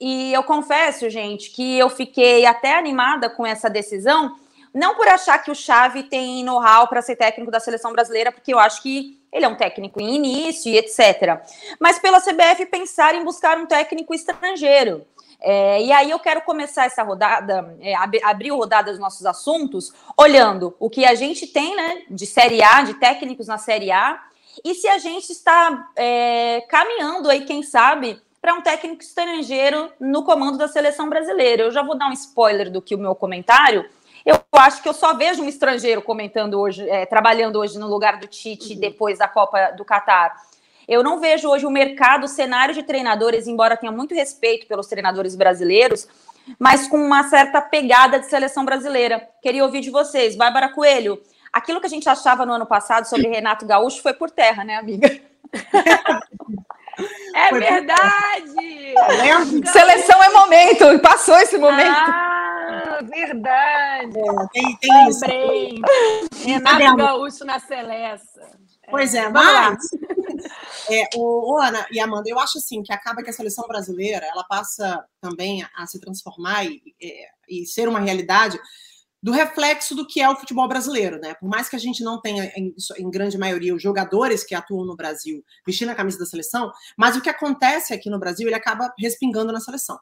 E 0.00 0.32
eu 0.32 0.42
confesso, 0.42 1.10
gente, 1.10 1.50
que 1.50 1.78
eu 1.78 1.90
fiquei 1.90 2.46
até 2.46 2.78
animada 2.78 3.28
com 3.28 3.44
essa 3.44 3.68
decisão, 3.68 4.34
não 4.72 4.94
por 4.94 5.06
achar 5.06 5.38
que 5.38 5.50
o 5.50 5.54
Xavi 5.54 6.04
tem 6.04 6.42
know-how 6.42 6.88
para 6.88 7.02
ser 7.02 7.16
técnico 7.16 7.50
da 7.50 7.60
seleção 7.60 7.92
brasileira, 7.92 8.32
porque 8.32 8.54
eu 8.54 8.58
acho 8.58 8.82
que 8.82 9.19
ele 9.32 9.44
é 9.44 9.48
um 9.48 9.56
técnico 9.56 10.00
em 10.00 10.16
início 10.16 10.72
e 10.72 10.78
etc. 10.78 11.40
Mas 11.78 11.98
pela 11.98 12.20
CBF 12.20 12.66
pensar 12.66 13.14
em 13.14 13.24
buscar 13.24 13.58
um 13.58 13.66
técnico 13.66 14.14
estrangeiro. 14.14 15.06
É, 15.42 15.82
e 15.82 15.90
aí 15.90 16.10
eu 16.10 16.18
quero 16.18 16.42
começar 16.42 16.84
essa 16.84 17.02
rodada, 17.02 17.74
é, 17.80 17.94
ab 17.94 18.20
abrir 18.22 18.50
rodada 18.50 18.90
dos 18.90 19.00
nossos 19.00 19.24
assuntos, 19.24 19.92
olhando 20.16 20.76
o 20.78 20.90
que 20.90 21.04
a 21.04 21.14
gente 21.14 21.46
tem 21.46 21.74
né, 21.74 22.02
de 22.10 22.26
Série 22.26 22.62
A, 22.62 22.82
de 22.82 22.94
técnicos 22.94 23.46
na 23.46 23.56
Série 23.56 23.90
A, 23.90 24.22
e 24.62 24.74
se 24.74 24.86
a 24.86 24.98
gente 24.98 25.30
está 25.30 25.90
é, 25.96 26.62
caminhando 26.68 27.30
aí, 27.30 27.46
quem 27.46 27.62
sabe, 27.62 28.20
para 28.40 28.54
um 28.54 28.62
técnico 28.62 29.02
estrangeiro 29.02 29.90
no 30.00 30.24
comando 30.24 30.58
da 30.58 30.68
seleção 30.68 31.08
brasileira. 31.08 31.62
Eu 31.62 31.70
já 31.70 31.82
vou 31.82 31.96
dar 31.96 32.08
um 32.08 32.12
spoiler 32.12 32.70
do 32.70 32.80
que 32.80 32.94
o 32.94 32.98
meu 32.98 33.14
comentário, 33.14 33.88
eu 34.24 34.38
acho 34.52 34.82
que 34.82 34.88
eu 34.88 34.92
só 34.92 35.14
vejo 35.14 35.42
um 35.42 35.48
estrangeiro 35.48 36.02
comentando 36.02 36.60
hoje, 36.60 36.88
é, 36.88 37.06
trabalhando 37.06 37.56
hoje 37.56 37.78
no 37.78 37.86
lugar 37.86 38.18
do 38.18 38.26
Tite 38.26 38.74
uhum. 38.74 38.80
depois 38.80 39.18
da 39.18 39.28
Copa 39.28 39.72
do 39.76 39.84
Catar. 39.84 40.34
Eu 40.86 41.02
não 41.02 41.20
vejo 41.20 41.48
hoje 41.48 41.64
o 41.64 41.70
mercado, 41.70 42.24
o 42.24 42.28
cenário 42.28 42.74
de 42.74 42.82
treinadores, 42.82 43.46
embora 43.46 43.76
tenha 43.76 43.92
muito 43.92 44.14
respeito 44.14 44.66
pelos 44.66 44.88
treinadores 44.88 45.36
brasileiros, 45.36 46.08
mas 46.58 46.88
com 46.88 46.96
uma 46.96 47.22
certa 47.28 47.60
pegada 47.60 48.18
de 48.18 48.26
seleção 48.26 48.64
brasileira. 48.64 49.28
Queria 49.40 49.64
ouvir 49.64 49.80
de 49.80 49.90
vocês, 49.90 50.34
Bárbara 50.34 50.70
Coelho. 50.70 51.22
Aquilo 51.52 51.80
que 51.80 51.86
a 51.86 51.90
gente 51.90 52.08
achava 52.08 52.44
no 52.44 52.52
ano 52.52 52.66
passado 52.66 53.04
sobre 53.06 53.28
Renato 53.28 53.66
Gaúcho 53.66 54.02
foi 54.02 54.14
por 54.14 54.30
terra, 54.30 54.64
né, 54.64 54.76
amiga? 54.76 55.08
É 57.34 57.48
foi 57.48 57.60
verdade! 57.60 58.94
Seleção 59.72 60.22
é 60.22 60.28
momento, 60.30 60.98
passou 61.00 61.36
esse 61.38 61.56
momento. 61.58 61.90
Ah, 61.90 62.98
verdade. 63.02 64.18
É, 64.18 64.46
tem, 64.52 64.76
tem 64.76 65.06
Lembrei. 65.06 65.80
isso. 66.28 66.46
Renato 66.46 66.96
Gaúcho 66.96 67.44
na 67.44 67.58
Celeste. 67.58 68.40
Pois 68.90 69.14
é, 69.14 69.28
mas 69.28 69.78
é, 70.90 71.08
o, 71.14 71.54
o, 71.54 71.58
Ana 71.58 71.86
e 71.92 72.00
Amanda, 72.00 72.28
eu 72.28 72.38
acho 72.38 72.58
assim 72.58 72.82
que 72.82 72.92
acaba 72.92 73.22
que 73.22 73.30
a 73.30 73.32
seleção 73.32 73.66
brasileira 73.68 74.26
ela 74.26 74.42
passa 74.44 75.04
também 75.20 75.62
a, 75.62 75.70
a 75.76 75.86
se 75.86 76.00
transformar 76.00 76.64
e, 76.64 76.82
é, 77.00 77.28
e, 77.48 77.66
ser 77.66 77.88
uma 77.88 78.00
realidade 78.00 78.58
do 79.22 79.32
reflexo 79.32 79.94
do 79.94 80.06
que 80.06 80.20
é 80.20 80.28
o 80.28 80.36
futebol 80.36 80.66
brasileiro, 80.66 81.18
né? 81.20 81.34
Por 81.34 81.48
mais 81.48 81.68
que 81.68 81.76
a 81.76 81.78
gente 81.78 82.02
não 82.02 82.20
tenha, 82.20 82.44
em, 82.56 82.74
em, 82.98 83.10
grande 83.10 83.36
maioria, 83.36 83.74
os 83.74 83.82
jogadores 83.82 84.42
que 84.42 84.54
atuam 84.54 84.84
no 84.84 84.96
Brasil 84.96 85.44
vestindo 85.66 85.90
a 85.90 85.94
camisa 85.94 86.18
da 86.18 86.24
seleção, 86.24 86.72
mas 86.96 87.16
o 87.16 87.20
que 87.20 87.28
acontece 87.28 87.92
aqui 87.92 88.08
no 88.08 88.18
Brasil, 88.18 88.48
ele 88.48 88.56
acaba 88.56 88.92
respingando 88.98 89.52
na 89.52 89.60
seleção. 89.60 89.98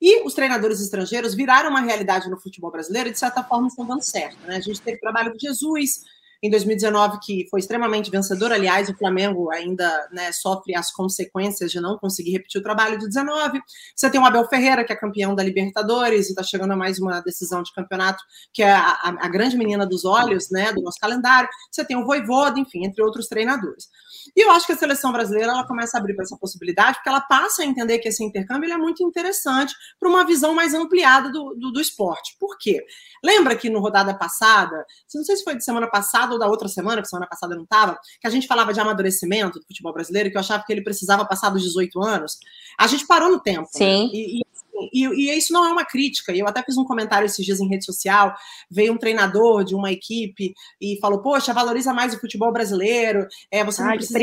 E 0.00 0.22
os 0.22 0.34
treinadores 0.34 0.80
estrangeiros 0.80 1.34
viraram 1.34 1.70
uma 1.70 1.80
realidade 1.80 2.30
no 2.30 2.38
futebol 2.38 2.70
brasileiro 2.70 3.08
e, 3.08 3.12
de 3.12 3.18
certa 3.18 3.42
forma, 3.42 3.66
estão 3.66 3.86
dando 3.86 4.02
certo. 4.02 4.38
Né? 4.46 4.56
A 4.56 4.60
gente 4.60 4.80
teve 4.80 4.98
o 4.98 5.00
trabalho 5.00 5.32
do 5.32 5.40
Jesus 5.40 6.02
em 6.42 6.50
2019, 6.50 7.18
que 7.20 7.46
foi 7.50 7.60
extremamente 7.60 8.10
vencedor. 8.10 8.52
Aliás, 8.52 8.88
o 8.88 8.96
Flamengo 8.96 9.50
ainda 9.50 10.08
né, 10.12 10.30
sofre 10.30 10.76
as 10.76 10.92
consequências 10.92 11.70
de 11.70 11.80
não 11.80 11.98
conseguir 11.98 12.30
repetir 12.30 12.60
o 12.60 12.62
trabalho 12.62 12.98
de 12.98 13.06
19. 13.06 13.60
Você 13.94 14.08
tem 14.08 14.20
o 14.20 14.24
Abel 14.24 14.48
Ferreira, 14.48 14.84
que 14.84 14.92
é 14.92 14.96
campeão 14.96 15.34
da 15.34 15.42
Libertadores 15.42 16.26
e 16.26 16.30
está 16.30 16.42
chegando 16.42 16.72
a 16.72 16.76
mais 16.76 16.98
uma 17.00 17.20
decisão 17.20 17.62
de 17.62 17.72
campeonato, 17.72 18.22
que 18.52 18.62
é 18.62 18.70
a, 18.70 19.16
a, 19.20 19.28
grande 19.28 19.56
menina 19.56 19.84
dos 19.84 20.04
olhos 20.04 20.48
né, 20.50 20.72
do 20.72 20.82
nosso 20.82 20.98
calendário. 21.00 21.48
Você 21.70 21.84
tem 21.84 21.96
o 21.96 22.06
Voivoda, 22.06 22.60
enfim, 22.60 22.84
entre 22.84 23.02
outros 23.02 23.26
treinadores. 23.26 23.88
E 24.36 24.44
eu 24.44 24.50
acho 24.52 24.66
que 24.66 24.72
a 24.72 24.76
seleção 24.76 25.10
brasileira 25.10 25.52
ela 25.52 25.66
começa 25.66 25.96
a 25.96 26.00
abrir 26.00 26.14
para 26.14 26.24
essa 26.24 26.36
possibilidade, 26.36 26.98
porque 26.98 27.08
ela 27.08 27.20
passa 27.20 27.62
a 27.62 27.66
entender 27.66 27.98
que 27.98 28.08
esse 28.08 28.22
intercâmbio 28.22 28.72
é 28.72 28.76
muito 28.76 29.02
interessante 29.02 29.74
para 29.98 30.08
uma 30.08 30.24
visão 30.24 30.54
mais 30.54 30.74
ampliada 30.74 31.30
do, 31.30 31.54
do, 31.54 31.72
do, 31.72 31.80
esporte. 31.80 32.36
Por 32.38 32.56
quê? 32.58 32.84
Lembra 33.24 33.56
que 33.56 33.70
no 33.70 33.80
rodada 33.80 34.14
passada, 34.14 34.84
não 35.14 35.24
sei 35.24 35.36
se 35.36 35.44
foi 35.44 35.56
de 35.56 35.64
semana 35.64 35.88
passada 35.88 36.27
ou 36.34 36.38
da 36.38 36.46
outra 36.46 36.68
semana, 36.68 36.96
porque 36.96 37.08
semana 37.08 37.26
passada 37.26 37.54
não 37.54 37.64
estava, 37.64 37.98
que 38.20 38.26
a 38.26 38.30
gente 38.30 38.46
falava 38.46 38.72
de 38.72 38.80
amadurecimento 38.80 39.58
do 39.58 39.66
futebol 39.66 39.92
brasileiro, 39.92 40.30
que 40.30 40.36
eu 40.36 40.40
achava 40.40 40.64
que 40.66 40.72
ele 40.72 40.82
precisava 40.82 41.24
passar 41.24 41.50
dos 41.50 41.62
18 41.62 42.02
anos. 42.02 42.38
A 42.78 42.86
gente 42.86 43.06
parou 43.06 43.30
no 43.30 43.40
tempo. 43.40 43.62
Né? 43.62 43.68
Sim. 43.72 44.04
Né? 44.04 44.10
E, 44.12 44.40
e 44.40 44.48
e, 44.92 45.06
e, 45.06 45.36
isso 45.36 45.52
não 45.52 45.66
é 45.66 45.72
uma 45.72 45.84
crítica. 45.84 46.32
Eu 46.32 46.46
até 46.46 46.62
fiz 46.62 46.76
um 46.76 46.84
comentário 46.84 47.26
esses 47.26 47.44
dias 47.44 47.60
em 47.60 47.68
rede 47.68 47.84
social. 47.84 48.34
Veio 48.70 48.92
um 48.92 48.96
treinador 48.96 49.64
de 49.64 49.74
uma 49.74 49.90
equipe 49.90 50.54
e 50.80 50.98
falou: 51.00 51.20
Poxa, 51.20 51.52
valoriza 51.52 51.92
mais 51.92 52.14
o 52.14 52.20
futebol 52.20 52.52
brasileiro. 52.52 53.26
É, 53.50 53.64
você 53.64 53.82
não 53.82 53.90
Ai, 53.90 53.96
precisa. 53.96 54.18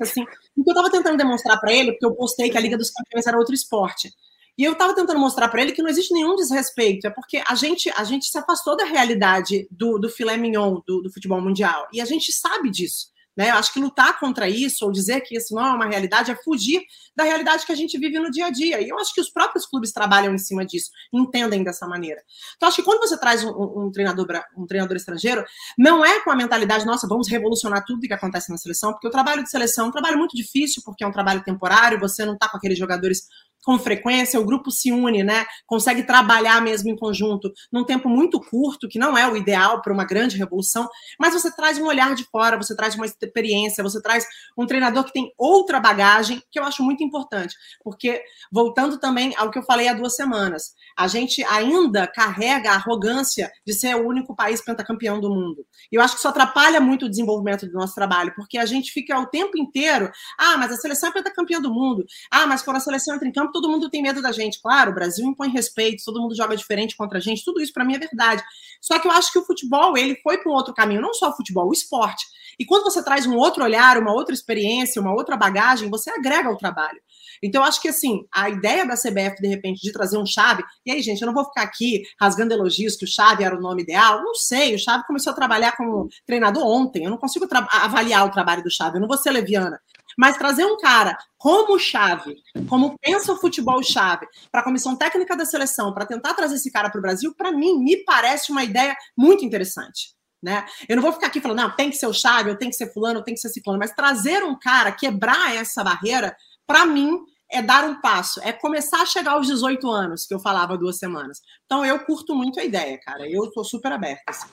Assim. 0.00 0.22
O 0.54 0.62
que 0.62 0.70
eu 0.70 0.72
estava 0.72 0.90
tentando 0.90 1.16
demonstrar 1.16 1.58
para 1.58 1.72
ele, 1.72 1.92
porque 1.92 2.04
eu 2.04 2.14
postei 2.14 2.50
que 2.50 2.58
a 2.58 2.60
Liga 2.60 2.76
dos 2.76 2.90
Campeões 2.90 3.26
era 3.26 3.38
outro 3.38 3.54
esporte. 3.54 4.12
E 4.58 4.64
eu 4.64 4.72
estava 4.72 4.94
tentando 4.94 5.20
mostrar 5.20 5.48
para 5.48 5.60
ele 5.60 5.72
que 5.72 5.82
não 5.82 5.90
existe 5.90 6.14
nenhum 6.14 6.34
desrespeito, 6.34 7.06
é 7.06 7.10
porque 7.10 7.42
a 7.46 7.54
gente, 7.54 7.90
a 7.96 8.04
gente 8.04 8.26
se 8.26 8.38
afastou 8.38 8.76
da 8.76 8.84
realidade 8.84 9.68
do, 9.70 9.98
do 9.98 10.08
filé 10.08 10.36
mignon 10.36 10.80
do, 10.86 11.02
do 11.02 11.12
futebol 11.12 11.40
mundial. 11.40 11.86
E 11.92 12.00
a 12.00 12.04
gente 12.04 12.32
sabe 12.32 12.70
disso. 12.70 13.14
Né? 13.36 13.50
Eu 13.50 13.56
acho 13.56 13.72
que 13.72 13.78
lutar 13.78 14.18
contra 14.18 14.48
isso, 14.48 14.84
ou 14.86 14.90
dizer 14.90 15.20
que 15.20 15.36
isso 15.36 15.54
não 15.54 15.66
é 15.66 15.70
uma 15.70 15.86
realidade, 15.86 16.30
é 16.30 16.36
fugir 16.36 16.82
da 17.14 17.24
realidade 17.24 17.66
que 17.66 17.72
a 17.72 17.74
gente 17.74 17.98
vive 17.98 18.18
no 18.18 18.30
dia 18.30 18.46
a 18.46 18.50
dia. 18.50 18.80
E 18.80 18.88
eu 18.88 18.98
acho 18.98 19.12
que 19.12 19.20
os 19.20 19.28
próprios 19.28 19.66
clubes 19.66 19.92
trabalham 19.92 20.34
em 20.34 20.38
cima 20.38 20.64
disso, 20.64 20.90
entendem 21.12 21.62
dessa 21.62 21.86
maneira. 21.86 22.22
Então, 22.56 22.66
acho 22.66 22.76
que 22.76 22.82
quando 22.82 23.00
você 23.00 23.18
traz 23.18 23.44
um, 23.44 23.50
um 23.50 23.90
treinador, 23.92 24.26
um 24.56 24.66
treinador 24.66 24.96
estrangeiro, 24.96 25.44
não 25.76 26.04
é 26.04 26.20
com 26.20 26.30
a 26.30 26.36
mentalidade, 26.36 26.86
nossa, 26.86 27.06
vamos 27.06 27.28
revolucionar 27.28 27.84
tudo 27.84 28.00
que 28.00 28.12
acontece 28.12 28.50
na 28.50 28.56
seleção, 28.56 28.92
porque 28.92 29.06
o 29.06 29.10
trabalho 29.10 29.44
de 29.44 29.50
seleção 29.50 29.84
é 29.84 29.88
um 29.88 29.92
trabalho 29.92 30.16
muito 30.16 30.34
difícil, 30.34 30.82
porque 30.82 31.04
é 31.04 31.06
um 31.06 31.12
trabalho 31.12 31.44
temporário, 31.44 32.00
você 32.00 32.24
não 32.24 32.34
está 32.34 32.48
com 32.48 32.56
aqueles 32.56 32.78
jogadores 32.78 33.28
com 33.66 33.76
frequência, 33.80 34.38
o 34.38 34.44
grupo 34.44 34.70
se 34.70 34.92
une, 34.92 35.24
né? 35.24 35.44
Consegue 35.66 36.04
trabalhar 36.04 36.62
mesmo 36.62 36.88
em 36.88 36.96
conjunto 36.96 37.52
num 37.72 37.84
tempo 37.84 38.08
muito 38.08 38.40
curto, 38.40 38.88
que 38.88 38.96
não 38.96 39.18
é 39.18 39.26
o 39.26 39.36
ideal 39.36 39.82
para 39.82 39.92
uma 39.92 40.04
grande 40.04 40.36
revolução, 40.36 40.88
mas 41.18 41.34
você 41.34 41.50
traz 41.50 41.76
um 41.76 41.84
olhar 41.84 42.14
de 42.14 42.22
fora, 42.30 42.56
você 42.56 42.76
traz 42.76 42.94
uma 42.94 43.04
experiência, 43.04 43.82
você 43.82 44.00
traz 44.00 44.24
um 44.56 44.66
treinador 44.66 45.02
que 45.02 45.12
tem 45.12 45.32
outra 45.36 45.80
bagagem, 45.80 46.40
que 46.48 46.60
eu 46.60 46.62
acho 46.62 46.80
muito 46.84 47.02
importante, 47.02 47.56
porque 47.82 48.22
voltando 48.52 49.00
também 49.00 49.34
ao 49.36 49.50
que 49.50 49.58
eu 49.58 49.64
falei 49.64 49.88
há 49.88 49.94
duas 49.94 50.14
semanas, 50.14 50.72
a 50.96 51.08
gente 51.08 51.42
ainda 51.46 52.06
carrega 52.06 52.70
a 52.70 52.74
arrogância 52.76 53.50
de 53.66 53.72
ser 53.74 53.96
o 53.96 54.06
único 54.06 54.36
país 54.36 54.64
pentacampeão 54.64 55.20
do 55.20 55.28
mundo. 55.28 55.66
Eu 55.90 56.00
acho 56.00 56.14
que 56.14 56.20
isso 56.20 56.28
atrapalha 56.28 56.80
muito 56.80 57.06
o 57.06 57.10
desenvolvimento 57.10 57.66
do 57.66 57.72
nosso 57.72 57.96
trabalho, 57.96 58.32
porque 58.36 58.58
a 58.58 58.66
gente 58.66 58.92
fica 58.92 59.18
o 59.18 59.26
tempo 59.26 59.58
inteiro, 59.58 60.08
ah, 60.38 60.56
mas 60.56 60.70
a 60.70 60.76
seleção 60.76 61.08
é 61.08 61.12
pentacampeã 61.12 61.60
do 61.60 61.74
mundo, 61.74 62.06
ah, 62.30 62.46
mas 62.46 62.62
quando 62.62 62.76
a 62.76 62.80
seleção 62.80 63.16
entra 63.16 63.26
em 63.26 63.32
campo, 63.32 63.55
todo 63.56 63.70
mundo 63.70 63.88
tem 63.88 64.02
medo 64.02 64.20
da 64.20 64.32
gente. 64.32 64.60
Claro, 64.60 64.90
o 64.90 64.94
Brasil 64.94 65.26
impõe 65.26 65.48
respeito, 65.48 66.04
todo 66.04 66.20
mundo 66.20 66.36
joga 66.36 66.54
diferente 66.54 66.94
contra 66.94 67.16
a 67.16 67.20
gente, 67.20 67.42
tudo 67.42 67.60
isso 67.60 67.72
para 67.72 67.86
mim 67.86 67.94
é 67.94 67.98
verdade. 67.98 68.42
Só 68.82 68.98
que 68.98 69.08
eu 69.08 69.10
acho 69.10 69.32
que 69.32 69.38
o 69.38 69.44
futebol, 69.44 69.96
ele 69.96 70.14
foi 70.22 70.36
para 70.36 70.52
um 70.52 70.54
outro 70.54 70.74
caminho, 70.74 71.00
não 71.00 71.14
só 71.14 71.30
o 71.30 71.36
futebol, 71.36 71.66
o 71.66 71.72
esporte. 71.72 72.26
E 72.58 72.66
quando 72.66 72.84
você 72.84 73.02
traz 73.02 73.26
um 73.26 73.34
outro 73.34 73.64
olhar, 73.64 73.96
uma 73.96 74.12
outra 74.12 74.34
experiência, 74.34 75.00
uma 75.00 75.12
outra 75.12 75.36
bagagem, 75.36 75.88
você 75.88 76.10
agrega 76.10 76.48
ao 76.48 76.56
trabalho. 76.56 77.00
Então, 77.42 77.62
eu 77.62 77.68
acho 77.68 77.80
que 77.80 77.88
assim, 77.88 78.24
a 78.32 78.48
ideia 78.48 78.86
da 78.86 78.94
CBF, 78.94 79.40
de 79.40 79.48
repente, 79.48 79.80
de 79.80 79.92
trazer 79.92 80.18
um 80.18 80.26
chave, 80.26 80.62
e 80.84 80.90
aí, 80.90 81.02
gente, 81.02 81.20
eu 81.20 81.26
não 81.26 81.34
vou 81.34 81.44
ficar 81.44 81.62
aqui 81.62 82.02
rasgando 82.20 82.52
elogios 82.52 82.96
que 82.96 83.04
o 83.04 83.08
Chave 83.08 83.44
era 83.44 83.56
o 83.56 83.60
nome 83.60 83.82
ideal. 83.82 84.22
Não 84.22 84.34
sei, 84.34 84.74
o 84.74 84.78
Chave 84.78 85.06
começou 85.06 85.32
a 85.32 85.36
trabalhar 85.36 85.76
como 85.76 86.08
treinador 86.26 86.64
ontem. 86.66 87.04
Eu 87.04 87.10
não 87.10 87.18
consigo 87.18 87.46
avaliar 87.70 88.26
o 88.26 88.30
trabalho 88.30 88.62
do 88.62 88.70
Chave, 88.70 88.96
eu 88.96 89.00
não 89.00 89.08
vou 89.08 89.18
ser 89.18 89.30
leviana. 89.30 89.80
Mas 90.16 90.36
trazer 90.36 90.64
um 90.64 90.78
cara 90.78 91.16
como 91.36 91.78
chave, 91.78 92.36
como 92.68 92.96
pensa 92.98 93.32
o 93.32 93.36
futebol 93.36 93.82
chave, 93.82 94.26
para 94.50 94.62
a 94.62 94.64
comissão 94.64 94.96
técnica 94.96 95.36
da 95.36 95.44
seleção, 95.44 95.92
para 95.92 96.06
tentar 96.06 96.34
trazer 96.34 96.56
esse 96.56 96.70
cara 96.70 96.90
para 96.90 96.98
o 96.98 97.02
Brasil, 97.02 97.34
para 97.36 97.52
mim, 97.52 97.78
me 97.78 98.02
parece 98.04 98.50
uma 98.50 98.64
ideia 98.64 98.96
muito 99.16 99.44
interessante. 99.44 100.14
Né? 100.42 100.64
Eu 100.88 100.96
não 100.96 101.02
vou 101.02 101.12
ficar 101.12 101.26
aqui 101.26 101.40
falando, 101.40 101.58
não, 101.58 101.76
tem 101.76 101.90
que 101.90 101.96
ser 101.96 102.06
o 102.06 102.12
chave, 102.12 102.50
eu 102.50 102.56
tenho 102.56 102.70
que 102.70 102.76
ser 102.76 102.92
fulano, 102.92 103.18
eu 103.18 103.24
tenho 103.24 103.34
que 103.34 103.40
ser 103.40 103.48
ciclano, 103.48 103.78
mas 103.78 103.92
trazer 103.92 104.42
um 104.44 104.58
cara, 104.58 104.92
quebrar 104.92 105.54
essa 105.54 105.82
barreira, 105.82 106.36
para 106.66 106.86
mim, 106.86 107.18
é 107.50 107.62
dar 107.62 107.84
um 107.84 108.00
passo, 108.00 108.40
é 108.42 108.52
começar 108.52 109.02
a 109.02 109.06
chegar 109.06 109.32
aos 109.32 109.46
18 109.46 109.88
anos, 109.88 110.26
que 110.26 110.34
eu 110.34 110.40
falava 110.40 110.76
duas 110.76 110.98
semanas. 110.98 111.40
Então, 111.64 111.84
eu 111.84 111.98
curto 112.04 112.34
muito 112.34 112.58
a 112.58 112.64
ideia, 112.64 112.98
cara. 112.98 113.28
Eu 113.28 113.44
estou 113.44 113.64
super 113.64 113.92
aberta. 113.92 114.24
Assim. 114.28 114.48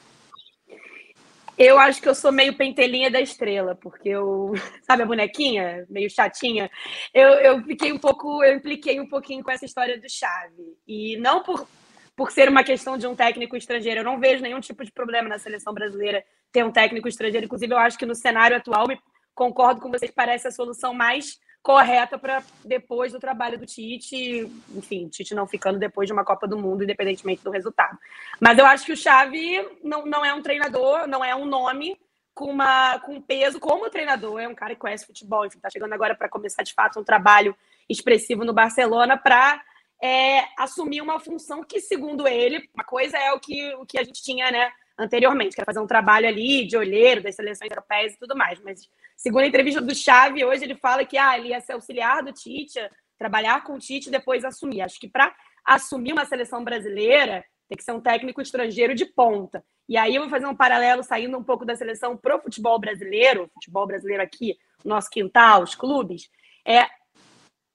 Eu 1.58 1.78
acho 1.78 2.02
que 2.02 2.10
eu 2.10 2.16
sou 2.16 2.32
meio 2.32 2.58
pentelinha 2.58 3.12
da 3.12 3.22
estrela, 3.22 3.76
porque 3.76 4.10
eu, 4.10 4.54
sabe 4.82 5.04
a 5.04 5.06
bonequinha, 5.06 5.86
meio 5.90 6.10
chatinha, 6.10 6.70
eu, 7.14 7.30
eu 7.30 7.64
fiquei 7.64 7.92
um 7.92 8.00
pouco, 8.00 8.44
eu 8.44 8.56
impliquei 8.56 9.00
um 9.00 9.08
pouquinho 9.08 9.44
com 9.44 9.52
essa 9.52 9.66
história 9.66 10.00
do 10.00 10.10
Chave. 10.10 10.78
E 10.88 11.18
não 11.18 11.44
por, 11.44 11.68
por 12.16 12.32
ser 12.32 12.50
uma 12.50 12.64
questão 12.64 12.98
de 12.98 13.06
um 13.06 13.16
técnico 13.16 13.56
estrangeiro, 13.56 14.00
eu 14.00 14.04
não 14.04 14.20
vejo 14.20 14.42
nenhum 14.42 14.60
tipo 14.60 14.84
de 14.84 14.92
problema 14.92 15.30
na 15.30 15.38
seleção 15.38 15.74
brasileira 15.74 16.24
ter 16.52 16.66
um 16.66 16.72
técnico 16.72 17.08
estrangeiro. 17.08 17.46
Inclusive, 17.46 17.74
eu 17.74 17.80
acho 17.80 17.98
que 17.98 18.06
no 18.06 18.16
cenário 18.16 18.58
atual, 18.58 18.88
concordo 19.36 19.80
com 19.82 19.92
vocês, 19.92 20.12
parece 20.12 20.48
a 20.48 20.52
solução 20.52 20.94
mais 20.94 21.40
correta 21.64 22.20
para 22.20 22.44
depois 22.66 23.14
do 23.14 23.20
trabalho 23.20 23.58
do 23.58 23.66
Tite, 23.66 24.52
enfim, 24.76 25.08
Tite 25.08 25.34
não 25.34 25.48
ficando 25.48 25.80
depois 25.80 26.06
de 26.06 26.14
uma 26.14 26.26
Copa 26.26 26.46
do 26.46 26.58
Mundo, 26.58 26.84
independentemente 26.84 27.42
do 27.42 27.50
resultado. 27.50 27.98
Mas 28.40 28.58
eu 28.58 28.66
acho 28.66 28.86
que 28.86 28.92
o 28.92 28.98
Xavi 28.98 29.66
não, 29.82 30.06
não 30.06 30.26
é 30.26 30.34
um 30.34 30.42
treinador, 30.42 31.08
não 31.08 31.24
é 31.24 31.34
um 31.34 31.46
nome 31.46 31.98
com, 32.34 32.46
uma, 32.46 33.00
com 33.00 33.22
peso 33.22 33.62
como 33.62 33.90
treinador, 33.90 34.42
é 34.42 34.48
um 34.48 34.56
cara 34.56 34.76
que 34.76 34.82
conhece 34.82 35.06
futebol, 35.06 35.46
enfim, 35.46 35.58
está 35.58 35.70
chegando 35.70 35.94
agora 35.94 36.14
para 36.14 36.28
começar 36.28 36.64
de 36.64 36.74
fato 36.74 37.00
um 37.00 37.04
trabalho 37.04 37.56
expressivo 37.90 38.44
no 38.44 38.54
Barcelona 38.54 39.16
para 39.16 39.64
é, 40.04 40.46
assumir 40.58 41.00
uma 41.00 41.18
função 41.18 41.64
que, 41.64 41.80
segundo 41.80 42.28
ele, 42.28 42.70
uma 42.74 42.84
coisa 42.84 43.18
é 43.18 43.32
o 43.32 43.40
que, 43.40 43.74
o 43.76 43.86
que 43.86 43.98
a 43.98 44.04
gente 44.04 44.22
tinha, 44.22 44.52
né, 44.52 44.70
anteriormente, 44.98 45.56
que 45.56 45.62
era 45.62 45.66
fazer 45.66 45.80
um 45.80 45.88
trabalho 45.88 46.28
ali 46.28 46.66
de 46.66 46.78
olheiro 46.78 47.22
das 47.22 47.36
seleções 47.36 47.70
europeias 47.70 48.14
e 48.14 48.20
tudo 48.20 48.36
mais, 48.36 48.60
mas 48.62 48.88
Segundo 49.24 49.44
a 49.44 49.48
entrevista 49.48 49.80
do 49.80 49.96
Xavi, 49.96 50.44
hoje 50.44 50.66
ele 50.66 50.76
fala 50.76 51.06
que 51.06 51.18
ah, 51.18 51.38
ele 51.38 51.50
ia 51.50 51.62
ser 51.62 51.72
auxiliar 51.74 52.22
do 52.22 52.34
Tite, 52.34 52.78
trabalhar 53.18 53.64
com 53.64 53.76
o 53.76 53.80
Tite 53.80 54.10
e 54.10 54.12
depois 54.12 54.44
assumir. 54.44 54.82
Acho 54.82 55.00
que 55.00 55.08
para 55.08 55.34
assumir 55.64 56.12
uma 56.12 56.26
seleção 56.26 56.62
brasileira, 56.62 57.46
tem 57.70 57.78
que 57.78 57.84
ser 57.86 57.94
um 57.94 58.02
técnico 58.02 58.42
estrangeiro 58.42 58.94
de 58.94 59.06
ponta. 59.06 59.64
E 59.88 59.96
aí 59.98 60.16
eu 60.16 60.24
vou 60.24 60.30
fazer 60.30 60.46
um 60.46 60.56
paralelo 60.56 61.04
saindo 61.04 61.38
um 61.38 61.44
pouco 61.44 61.64
da 61.64 61.74
seleção 61.74 62.18
pro 62.18 62.42
futebol 62.42 62.78
brasileiro, 62.78 63.50
futebol 63.54 63.88
brasileiro 63.88 64.22
aqui, 64.22 64.58
nosso 64.84 65.10
quintal, 65.10 65.64
os 65.64 65.74
clubes. 65.74 66.30
É, 66.66 66.86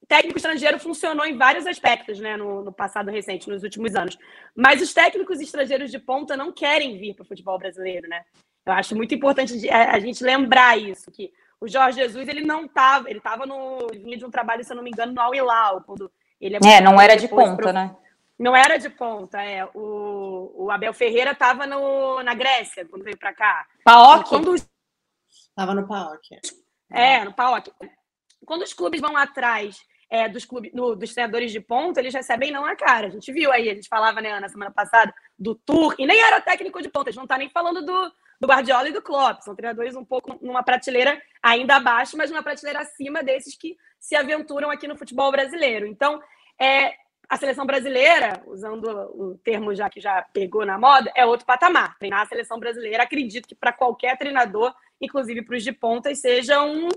técnico 0.09 0.37
estrangeiro 0.37 0.79
funcionou 0.79 1.23
em 1.23 1.37
vários 1.37 1.67
aspectos, 1.67 2.19
né, 2.19 2.35
no, 2.35 2.63
no, 2.63 2.73
passado 2.73 3.11
recente, 3.11 3.47
nos 3.47 3.61
últimos 3.61 3.95
anos. 3.95 4.17
Mas 4.55 4.81
os 4.81 4.91
técnicos 4.91 5.39
estrangeiros 5.39 5.91
de 5.91 5.99
ponta 5.99 6.35
não 6.35 6.51
querem 6.51 6.97
vir 6.97 7.13
para 7.13 7.21
o 7.21 7.27
futebol 7.27 7.59
brasileiro, 7.59 8.09
né? 8.09 8.25
Eu 8.65 8.73
acho 8.73 8.95
muito 8.95 9.13
importante 9.13 9.69
a 9.69 9.99
gente 9.99 10.23
lembrar 10.23 10.77
isso, 10.77 11.11
que 11.11 11.31
o 11.61 11.67
Jorge 11.67 11.99
Jesus, 11.99 12.27
ele 12.27 12.41
não 12.41 12.65
estava, 12.65 13.07
ele 13.07 13.19
estava 13.19 13.45
no, 13.45 13.87
vinha 13.93 14.17
de 14.17 14.25
um 14.25 14.31
trabalho, 14.31 14.63
se 14.63 14.71
eu 14.71 14.75
não 14.75 14.83
me 14.83 14.89
engano, 14.89 15.13
no 15.13 15.21
Al 15.21 15.35
Hilal, 15.35 15.83
quando 15.83 16.11
ele 16.41 16.55
É, 16.55 16.77
é 16.77 16.81
não 16.81 16.99
era 16.99 17.15
de 17.15 17.27
ponta, 17.27 17.55
pro... 17.55 17.71
né? 17.71 17.95
Não 18.37 18.55
era 18.55 18.77
de 18.77 18.89
ponta, 18.89 19.41
é. 19.41 19.65
O, 19.75 20.53
o 20.55 20.71
Abel 20.71 20.93
Ferreira 20.93 21.31
estava 21.31 21.67
na 21.67 22.33
Grécia, 22.33 22.85
quando 22.85 23.03
veio 23.03 23.17
para 23.17 23.33
cá. 23.33 23.67
Paok? 23.83 24.29
Quando... 24.29 24.55
Tava 25.55 25.75
no 25.75 25.87
Paok. 25.87 26.39
É, 26.89 27.23
no 27.23 27.33
Paok. 27.33 27.71
Quando 28.45 28.63
os 28.63 28.73
clubes 28.73 29.01
vão 29.01 29.15
atrás 29.15 29.77
é, 30.09 30.27
dos, 30.27 30.43
clubes, 30.43 30.71
no, 30.73 30.95
dos 30.95 31.13
treinadores 31.13 31.51
de 31.51 31.59
ponta, 31.59 31.99
eles 31.99 32.13
recebem 32.13 32.51
não 32.51 32.65
a 32.65 32.75
cara. 32.75 33.07
A 33.07 33.09
gente 33.09 33.31
viu 33.31 33.51
aí, 33.51 33.69
a 33.69 33.75
gente 33.75 33.87
falava, 33.87 34.19
né, 34.19 34.39
na 34.39 34.49
semana 34.49 34.71
passada, 34.71 35.13
do 35.37 35.53
Tour, 35.53 35.95
e 35.99 36.05
nem 36.05 36.19
era 36.19 36.41
técnico 36.41 36.81
de 36.81 36.89
ponta, 36.89 37.09
a 37.09 37.11
gente 37.11 37.17
não 37.17 37.25
está 37.25 37.37
nem 37.37 37.49
falando 37.49 37.85
do, 37.85 38.11
do 38.39 38.47
Guardiola 38.47 38.89
e 38.89 38.93
do 38.93 39.01
Klopp. 39.01 39.41
São 39.41 39.55
treinadores 39.55 39.95
um 39.95 40.03
pouco 40.03 40.37
numa 40.41 40.63
prateleira 40.63 41.21
ainda 41.43 41.75
abaixo, 41.75 42.17
mas 42.17 42.31
numa 42.31 42.41
prateleira 42.41 42.81
acima 42.81 43.21
desses 43.21 43.55
que 43.55 43.77
se 43.99 44.15
aventuram 44.15 44.71
aqui 44.71 44.87
no 44.87 44.97
futebol 44.97 45.31
brasileiro. 45.31 45.85
Então, 45.85 46.21
é, 46.59 46.95
a 47.29 47.37
seleção 47.37 47.65
brasileira, 47.65 48.41
usando 48.47 48.85
o 48.85 49.37
termo 49.43 49.75
já 49.75 49.87
que 49.87 50.01
já 50.01 50.25
pegou 50.33 50.65
na 50.65 50.79
moda, 50.79 51.11
é 51.15 51.23
outro 51.23 51.45
patamar. 51.45 51.95
Treinar 51.99 52.21
a 52.21 52.25
seleção 52.25 52.59
brasileira, 52.59 53.03
acredito 53.03 53.47
que 53.47 53.53
para 53.53 53.71
qualquer 53.71 54.17
treinador, 54.17 54.73
inclusive 54.99 55.43
para 55.43 55.55
os 55.55 55.63
de 55.63 55.71
pontas, 55.71 56.19
seja 56.19 56.63
um, 56.63 56.89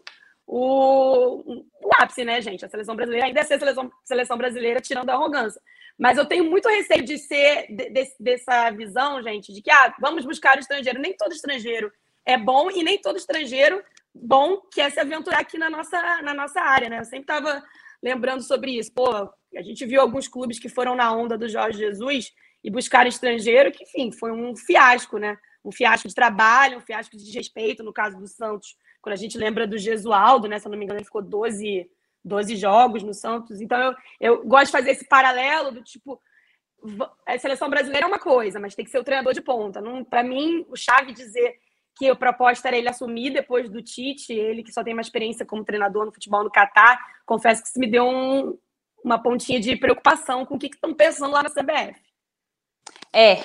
o, 0.46 1.64
ápice, 1.98 2.24
né, 2.24 2.40
gente? 2.40 2.64
A 2.64 2.68
seleção 2.68 2.96
brasileira 2.96 3.26
ainda 3.26 3.40
é 3.40 3.44
ser 3.44 3.58
seleção, 3.58 3.90
seleção 4.04 4.36
brasileira 4.36 4.80
tirando 4.80 5.10
a 5.10 5.14
arrogância. 5.14 5.60
Mas 5.98 6.18
eu 6.18 6.26
tenho 6.26 6.44
muito 6.44 6.68
receio 6.68 7.04
de 7.04 7.18
ser 7.18 7.66
de, 7.68 7.90
de, 7.90 8.14
dessa 8.18 8.70
visão, 8.70 9.22
gente, 9.22 9.52
de 9.52 9.62
que 9.62 9.70
ah, 9.70 9.94
vamos 10.00 10.24
buscar 10.24 10.56
o 10.56 10.60
estrangeiro. 10.60 11.00
Nem 11.00 11.14
todo 11.16 11.32
estrangeiro 11.32 11.92
é 12.24 12.36
bom 12.36 12.70
e 12.70 12.82
nem 12.82 12.98
todo 12.98 13.16
estrangeiro 13.16 13.82
bom 14.14 14.60
quer 14.72 14.90
se 14.90 15.00
aventurar 15.00 15.40
aqui 15.40 15.58
na 15.58 15.70
nossa, 15.70 16.22
na 16.22 16.34
nossa 16.34 16.60
área, 16.60 16.88
né? 16.88 17.00
Eu 17.00 17.04
sempre 17.04 17.22
estava 17.22 17.62
lembrando 18.02 18.42
sobre 18.42 18.72
isso. 18.72 18.92
Pô, 18.92 19.10
a 19.10 19.62
gente 19.62 19.86
viu 19.86 20.00
alguns 20.00 20.28
clubes 20.28 20.58
que 20.58 20.68
foram 20.68 20.94
na 20.94 21.12
onda 21.12 21.38
do 21.38 21.48
Jorge 21.48 21.78
Jesus 21.78 22.32
e 22.62 22.70
buscaram 22.70 23.08
estrangeiro, 23.08 23.72
que, 23.72 23.84
enfim, 23.84 24.12
foi 24.12 24.32
um 24.32 24.54
fiasco, 24.56 25.18
né? 25.18 25.36
Um 25.64 25.72
fiasco 25.72 26.08
de 26.08 26.14
trabalho, 26.14 26.78
um 26.78 26.80
fiasco 26.80 27.16
de 27.16 27.24
desrespeito, 27.24 27.82
no 27.82 27.92
caso 27.92 28.18
do 28.18 28.26
Santos, 28.26 28.76
quando 29.02 29.14
a 29.14 29.18
gente 29.18 29.36
lembra 29.36 29.66
do 29.66 29.76
Gesualdo, 29.76 30.48
né? 30.48 30.58
Se 30.58 30.66
eu 30.66 30.70
não 30.70 30.78
me 30.78 30.84
engano, 30.84 30.98
ele 30.98 31.04
ficou 31.04 31.20
12 31.20 31.90
12 32.24 32.56
jogos 32.56 33.02
no 33.02 33.12
Santos. 33.12 33.60
Então, 33.60 33.78
eu, 33.80 33.94
eu 34.20 34.46
gosto 34.46 34.66
de 34.66 34.72
fazer 34.72 34.90
esse 34.92 35.06
paralelo 35.06 35.72
do 35.72 35.82
tipo. 35.82 36.20
A 37.26 37.38
seleção 37.38 37.70
brasileira 37.70 38.06
é 38.06 38.08
uma 38.08 38.18
coisa, 38.18 38.58
mas 38.58 38.74
tem 38.74 38.84
que 38.84 38.90
ser 38.90 38.98
o 38.98 39.04
treinador 39.04 39.32
de 39.32 39.40
ponta. 39.40 39.80
Para 40.10 40.22
mim, 40.24 40.66
o 40.68 40.76
chave 40.76 41.12
dizer 41.12 41.56
que 41.96 42.08
a 42.08 42.16
proposta 42.16 42.68
era 42.68 42.76
ele 42.76 42.88
assumir 42.88 43.30
depois 43.30 43.68
do 43.68 43.82
Tite, 43.82 44.32
ele 44.32 44.62
que 44.64 44.72
só 44.72 44.82
tem 44.82 44.92
uma 44.92 45.02
experiência 45.02 45.46
como 45.46 45.64
treinador 45.64 46.06
no 46.06 46.12
futebol 46.12 46.42
no 46.42 46.50
Catar, 46.50 46.98
confesso 47.24 47.62
que 47.62 47.68
isso 47.68 47.78
me 47.78 47.86
deu 47.86 48.04
um, 48.04 48.58
uma 49.04 49.22
pontinha 49.22 49.60
de 49.60 49.76
preocupação 49.76 50.44
com 50.44 50.56
o 50.56 50.58
que 50.58 50.66
estão 50.66 50.92
pensando 50.94 51.32
lá 51.32 51.42
na 51.42 51.50
CBF. 51.50 52.00
É, 53.12 53.40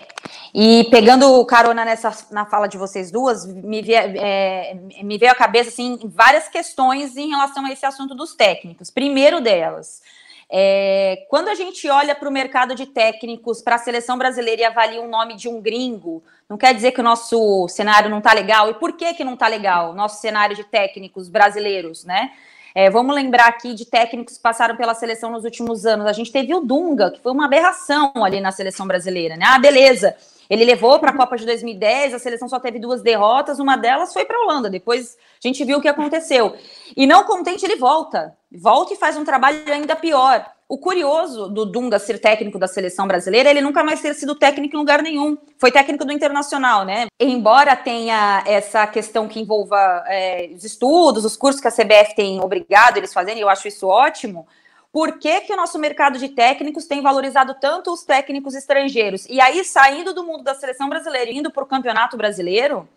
e 0.54 0.88
pegando 0.90 1.46
carona 1.46 1.84
nessa 1.84 2.16
na 2.32 2.46
fala 2.46 2.68
de 2.68 2.78
vocês 2.78 3.12
duas, 3.12 3.46
me, 3.46 3.84
é, 3.94 4.76
me 5.04 5.18
veio 5.18 5.32
à 5.32 5.36
cabeça 5.36 5.70
assim, 5.70 6.00
várias 6.06 6.48
questões 6.48 7.18
em 7.18 7.30
relação 7.30 7.66
a 7.66 7.72
esse 7.72 7.86
assunto 7.86 8.16
dos 8.16 8.34
técnicos. 8.34 8.90
Primeiro 8.90 9.42
delas, 9.42 10.02
é, 10.50 11.26
quando 11.30 11.50
a 11.50 11.56
gente 11.56 11.90
olha 11.90 12.16
para 12.16 12.30
o 12.30 12.32
mercado 12.32 12.74
de 12.74 12.86
técnicos 12.86 13.62
para 13.62 13.76
a 13.76 13.80
seleção 13.80 14.18
brasileira 14.18 14.62
e 14.62 14.66
avalia 14.66 15.02
o 15.02 15.08
nome 15.08 15.36
de 15.36 15.50
um 15.50 15.62
gringo, 15.62 16.24
não 16.48 16.58
quer 16.58 16.74
dizer 16.74 16.94
que 16.94 17.02
o 17.02 17.04
nosso 17.04 17.68
cenário 17.68 18.10
não 18.10 18.20
está 18.20 18.34
legal. 18.34 18.70
E 18.70 18.74
por 18.76 18.94
que, 18.94 19.14
que 19.14 19.26
não 19.26 19.34
está 19.34 19.48
legal? 19.48 19.94
Nosso 19.94 20.22
cenário 20.22 20.56
de 20.56 20.64
técnicos 20.64 21.28
brasileiros, 21.28 22.06
né? 22.06 22.32
É, 22.74 22.90
vamos 22.90 23.16
lembrar 23.16 23.48
aqui 23.48 23.74
de 23.74 23.86
técnicos 23.86 24.38
que 24.38 24.44
passaram 24.44 24.76
pela 24.76 24.94
seleção 24.94 25.32
nos 25.32 25.44
últimos 25.44 25.86
anos. 25.86 26.06
A 26.06 26.14
gente 26.14 26.32
teve 26.32 26.54
o 26.54 26.62
Dunga, 26.62 27.12
que 27.12 27.22
foi 27.22 27.32
uma 27.32 27.46
aberração 27.46 28.12
ali 28.16 28.40
na 28.40 28.52
seleção 28.52 28.88
brasileira, 28.88 29.36
né? 29.36 29.46
Ah, 29.48 29.60
beleza. 29.60 30.16
Ele 30.50 30.64
levou 30.64 30.98
para 31.00 31.12
a 31.12 31.16
Copa 31.16 31.36
de 31.38 31.46
2010, 31.46 32.14
a 32.14 32.20
seleção 32.20 32.48
só 32.48 32.60
teve 32.60 32.80
duas 32.80 33.02
derrotas, 33.02 33.60
uma 33.60 33.76
delas 33.76 34.14
foi 34.14 34.26
para 34.26 34.38
a 34.38 34.42
Holanda. 34.42 34.70
Depois 34.70 35.18
a 35.44 35.48
gente 35.48 35.64
viu 35.66 35.78
o 35.78 35.82
que 35.82 35.88
aconteceu. 35.88 36.56
E 36.96 37.06
não 37.06 37.24
contente, 37.26 37.66
ele 37.66 37.76
volta. 37.76 38.36
Volta 38.52 38.94
e 38.94 38.98
faz 38.98 39.18
um 39.18 39.26
trabalho 39.26 39.62
ainda 39.72 39.96
pior. 39.96 40.46
O 40.70 40.78
curioso 40.78 41.48
do 41.48 41.66
Dunga 41.66 41.98
ser 41.98 42.20
técnico 42.20 42.60
da 42.60 42.68
seleção 42.68 43.08
brasileira, 43.08 43.50
ele 43.50 43.62
nunca 43.62 43.86
mais 43.86 44.02
ter 44.02 44.14
sido 44.14 44.36
técnico 44.36 44.76
em 44.76 44.80
lugar 44.80 45.02
nenhum. 45.02 45.38
Foi 45.58 45.72
técnico 45.72 46.04
do 46.04 46.12
Internacional, 46.12 46.84
né? 46.84 47.08
Embora 47.18 47.74
tenha 47.74 48.44
essa 48.46 48.86
questão 48.86 49.30
que 49.30 49.40
envolva 49.40 50.04
é, 50.08 50.50
os 50.54 50.66
estudos, 50.66 51.24
os 51.24 51.38
cursos 51.38 51.62
que 51.62 51.70
a 51.70 51.72
CBF 51.72 52.14
tem 52.16 52.42
obrigado 52.42 52.98
eles 52.98 53.14
fazerem, 53.14 53.42
eu 53.42 53.48
acho 53.48 53.70
isso 53.70 53.88
ótimo. 53.88 54.46
Por 54.92 55.20
que, 55.20 55.42
que 55.42 55.54
o 55.54 55.56
nosso 55.56 55.80
mercado 55.80 56.20
de 56.20 56.28
técnicos 56.30 56.86
tem 56.86 57.02
valorizado 57.02 57.56
tanto 57.62 57.94
os 57.94 58.04
técnicos 58.04 58.54
estrangeiros? 58.54 59.26
E 59.30 59.40
aí, 59.40 59.64
saindo 59.64 60.14
do 60.14 60.26
mundo 60.26 60.44
da 60.44 60.54
seleção 60.54 60.90
brasileira, 60.90 61.32
indo 61.32 61.50
para 61.50 61.64
o 61.64 61.68
campeonato 61.68 62.18
brasileiro, 62.18 62.90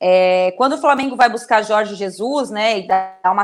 é, 0.00 0.52
quando 0.56 0.74
o 0.74 0.78
Flamengo 0.78 1.16
vai 1.16 1.28
buscar 1.28 1.62
Jorge 1.62 1.96
Jesus, 1.96 2.50
né, 2.50 2.78
e 2.78 2.86
dá 2.86 3.16
uma, 3.24 3.42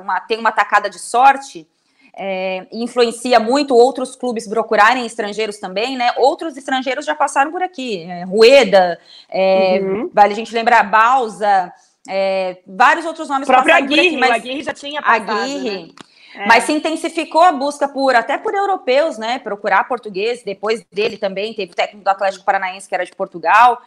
uma, 0.00 0.20
tem 0.20 0.38
uma 0.38 0.50
tacada 0.50 0.90
de 0.90 0.98
sorte, 0.98 1.68
é, 2.16 2.66
influencia 2.72 3.38
muito 3.38 3.74
outros 3.74 4.16
clubes 4.16 4.48
procurarem 4.48 5.04
estrangeiros 5.04 5.58
também, 5.58 5.96
né? 5.96 6.12
Outros 6.16 6.56
estrangeiros 6.56 7.04
já 7.04 7.14
passaram 7.14 7.52
por 7.52 7.62
aqui, 7.62 8.02
é, 8.04 8.24
Rueda, 8.24 8.98
é, 9.28 9.80
uhum. 9.82 10.10
vale 10.12 10.32
a 10.32 10.36
gente 10.36 10.54
lembrar 10.54 10.82
Balsa, 10.84 11.72
é, 12.08 12.58
vários 12.66 13.04
outros 13.04 13.28
nomes 13.28 13.48
o 13.48 13.52
próprio 13.52 13.74
Aguirre, 13.74 14.08
aqui, 14.08 14.16
mas 14.16 14.30
Aguirre 14.30 14.62
já 14.62 14.72
tinha 14.72 15.02
passado, 15.02 15.30
Aguirre, 15.30 15.86
né? 15.86 15.88
É. 16.36 16.46
Mas 16.46 16.64
se 16.64 16.72
intensificou 16.72 17.40
a 17.40 17.50
busca 17.50 17.88
por, 17.88 18.14
até 18.14 18.36
por 18.36 18.54
europeus, 18.54 19.16
né? 19.16 19.38
Procurar 19.38 19.88
português. 19.88 20.42
Depois 20.44 20.84
dele 20.92 21.16
também 21.16 21.54
teve 21.54 21.72
o 21.72 21.74
técnico 21.74 22.04
do 22.04 22.08
Atlético 22.08 22.44
Paranaense, 22.44 22.86
que 22.86 22.94
era 22.94 23.06
de 23.06 23.12
Portugal. 23.16 23.80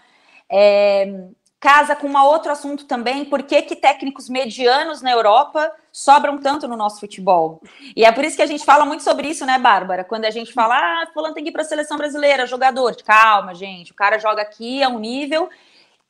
É, 0.49 1.13
casa 1.59 1.95
com 1.95 2.07
um 2.07 2.17
outro 2.17 2.51
assunto 2.51 2.85
também, 2.85 3.25
por 3.25 3.43
que, 3.43 3.61
que 3.61 3.75
técnicos 3.75 4.29
medianos 4.29 5.01
na 5.01 5.11
Europa 5.11 5.71
sobram 5.91 6.37
tanto 6.37 6.67
no 6.67 6.77
nosso 6.77 6.99
futebol? 6.99 7.61
E 7.95 8.05
é 8.05 8.11
por 8.11 8.23
isso 8.23 8.37
que 8.37 8.41
a 8.41 8.47
gente 8.47 8.63
fala 8.63 8.85
muito 8.85 9.03
sobre 9.03 9.27
isso, 9.27 9.45
né, 9.45 9.59
Bárbara? 9.59 10.03
Quando 10.03 10.25
a 10.25 10.31
gente 10.31 10.53
fala, 10.53 10.75
ah, 10.75 11.07
fulano 11.13 11.33
tem 11.33 11.43
que 11.43 11.49
ir 11.49 11.53
para 11.53 11.63
a 11.63 11.65
seleção 11.65 11.97
brasileira, 11.97 12.47
jogador. 12.47 12.95
Calma, 13.03 13.53
gente, 13.53 13.91
o 13.91 13.95
cara 13.95 14.17
joga 14.17 14.41
aqui 14.41 14.81
a 14.81 14.87
um 14.87 14.99
nível 14.99 15.49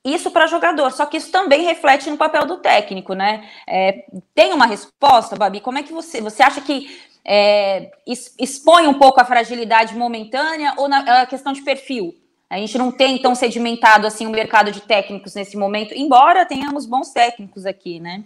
isso 0.03 0.31
para 0.31 0.47
jogador, 0.47 0.91
só 0.91 1.05
que 1.05 1.17
isso 1.17 1.31
também 1.31 1.63
reflete 1.63 2.09
no 2.09 2.17
papel 2.17 2.45
do 2.45 2.57
técnico, 2.57 3.13
né? 3.13 3.49
É, 3.67 4.05
tem 4.33 4.53
uma 4.53 4.65
resposta, 4.65 5.35
Babi? 5.35 5.59
Como 5.59 5.77
é 5.77 5.83
que 5.83 5.91
você, 5.91 6.21
você 6.21 6.41
acha 6.41 6.61
que 6.61 6.99
é, 7.25 7.91
expõe 8.39 8.87
um 8.87 8.93
pouco 8.93 9.19
a 9.19 9.25
fragilidade 9.25 9.95
momentânea 9.95 10.73
ou 10.77 10.87
na 10.87 11.21
a 11.21 11.25
questão 11.25 11.51
de 11.51 11.61
perfil? 11.61 12.15
A 12.49 12.57
gente 12.57 12.77
não 12.77 12.91
tem 12.91 13.21
tão 13.21 13.35
sedimentado 13.35 14.07
assim 14.07 14.25
o 14.25 14.31
mercado 14.31 14.71
de 14.71 14.81
técnicos 14.81 15.35
nesse 15.35 15.55
momento, 15.55 15.93
embora 15.93 16.45
tenhamos 16.45 16.85
bons 16.85 17.11
técnicos 17.11 17.65
aqui, 17.65 17.99
né? 17.99 18.25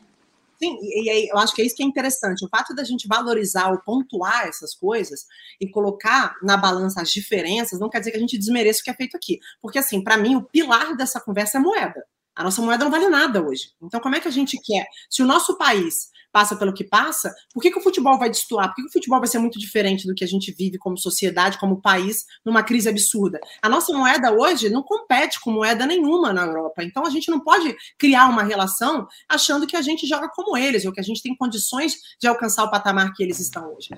Sim, 0.57 0.77
e, 0.81 1.09
e 1.09 1.29
eu 1.29 1.37
acho 1.37 1.53
que 1.53 1.61
é 1.61 1.65
isso 1.65 1.75
que 1.75 1.83
é 1.83 1.85
interessante. 1.85 2.45
O 2.45 2.47
fato 2.47 2.73
da 2.73 2.85
gente 2.85 3.05
valorizar 3.05 3.69
ou 3.69 3.79
pontuar 3.79 4.47
essas 4.47 4.73
coisas 4.73 5.25
e 5.59 5.69
colocar 5.69 6.37
na 6.41 6.55
balança 6.55 7.01
as 7.01 7.11
diferenças 7.11 7.79
não 7.79 7.89
quer 7.89 7.99
dizer 7.99 8.11
que 8.11 8.17
a 8.17 8.19
gente 8.21 8.37
desmereça 8.37 8.79
o 8.79 8.83
que 8.83 8.89
é 8.89 8.93
feito 8.93 9.17
aqui. 9.17 9.39
Porque, 9.61 9.77
assim, 9.77 10.01
para 10.01 10.15
mim, 10.15 10.37
o 10.37 10.43
pilar 10.43 10.95
dessa 10.95 11.19
conversa 11.19 11.57
é 11.57 11.61
moeda. 11.61 12.05
A 12.33 12.43
nossa 12.43 12.61
moeda 12.61 12.85
não 12.85 12.91
vale 12.91 13.09
nada 13.09 13.43
hoje. 13.43 13.71
Então, 13.81 13.99
como 13.99 14.15
é 14.15 14.21
que 14.21 14.27
a 14.27 14.31
gente 14.31 14.57
quer? 14.57 14.87
Se 15.09 15.21
o 15.21 15.25
nosso 15.25 15.57
país 15.57 16.12
passa 16.33 16.55
pelo 16.55 16.73
que 16.73 16.83
passa, 16.83 17.33
por 17.53 17.61
que, 17.61 17.69
que 17.69 17.77
o 17.77 17.81
futebol 17.81 18.17
vai 18.17 18.29
destoar? 18.29 18.69
Por 18.69 18.75
que, 18.75 18.81
que, 18.81 18.87
o 18.89 18.91
futebol 18.91 19.19
vai 19.19 19.27
ser 19.27 19.37
muito 19.37 19.59
diferente 19.59 20.07
do 20.07 20.15
que 20.15 20.23
a 20.23 20.27
gente 20.27 20.51
vive 20.51 20.79
como 20.79 20.97
sociedade, 20.97 21.59
como 21.59 21.79
país, 21.79 22.25
numa 22.43 22.63
crise 22.63 22.89
absurda? 22.89 23.39
A 23.61 23.69
nossa 23.69 23.93
moeda 23.93 24.33
hoje 24.33 24.67
não 24.69 24.81
compete 24.81 25.39
com 25.39 25.51
moeda 25.51 25.85
nenhuma 25.85 26.33
na 26.33 26.41
Europa. 26.41 26.83
Então 26.83 27.05
a 27.05 27.09
gente 27.11 27.29
não 27.29 27.39
pode 27.39 27.75
criar 27.99 28.27
uma 28.27 28.43
relação 28.43 29.07
achando 29.29 29.67
que 29.67 29.77
a 29.77 29.81
gente 29.81 30.07
joga 30.07 30.27
como 30.27 30.57
eles, 30.57 30.83
ou 30.85 30.91
que 30.91 30.99
a 30.99 31.03
gente 31.03 31.21
tem 31.21 31.35
condições 31.35 31.97
de 32.19 32.27
alcançar 32.27 32.63
o 32.63 32.71
patamar 32.71 33.13
que 33.13 33.21
eles 33.21 33.39
estão 33.39 33.71
hoje. 33.71 33.89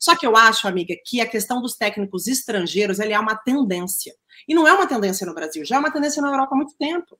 Só 0.00 0.16
que 0.16 0.26
eu 0.26 0.36
acho, 0.36 0.66
amiga, 0.66 0.94
que 1.06 1.20
a 1.20 1.26
questão 1.26 1.62
dos 1.62 1.76
técnicos 1.76 2.26
estrangeiros 2.26 2.98
é 2.98 3.18
uma 3.18 3.36
tendência. 3.36 4.12
E 4.48 4.54
não 4.54 4.66
é 4.66 4.72
uma 4.72 4.86
tendência 4.86 5.24
no 5.24 5.34
Brasil, 5.34 5.64
já 5.64 5.76
é 5.76 5.78
uma 5.78 5.92
tendência 5.92 6.20
na 6.20 6.28
Europa 6.28 6.54
há 6.54 6.56
muito 6.56 6.74
tempo. 6.76 7.16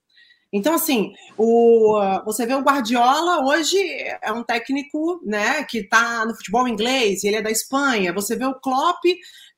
Então, 0.57 0.73
assim, 0.73 1.13
o, 1.37 1.99
você 2.25 2.47
vê 2.47 2.55
o 2.55 2.63
Guardiola 2.63 3.45
hoje 3.45 3.77
é 4.23 4.31
um 4.31 4.45
técnico 4.45 5.21
né, 5.25 5.65
que 5.65 5.79
está 5.79 6.25
no 6.25 6.33
futebol 6.33 6.69
inglês, 6.69 7.25
ele 7.25 7.35
é 7.35 7.43
da 7.43 7.51
Espanha. 7.51 8.13
Você 8.13 8.37
vê 8.37 8.47
o 8.47 8.61
Klopp 8.61 9.03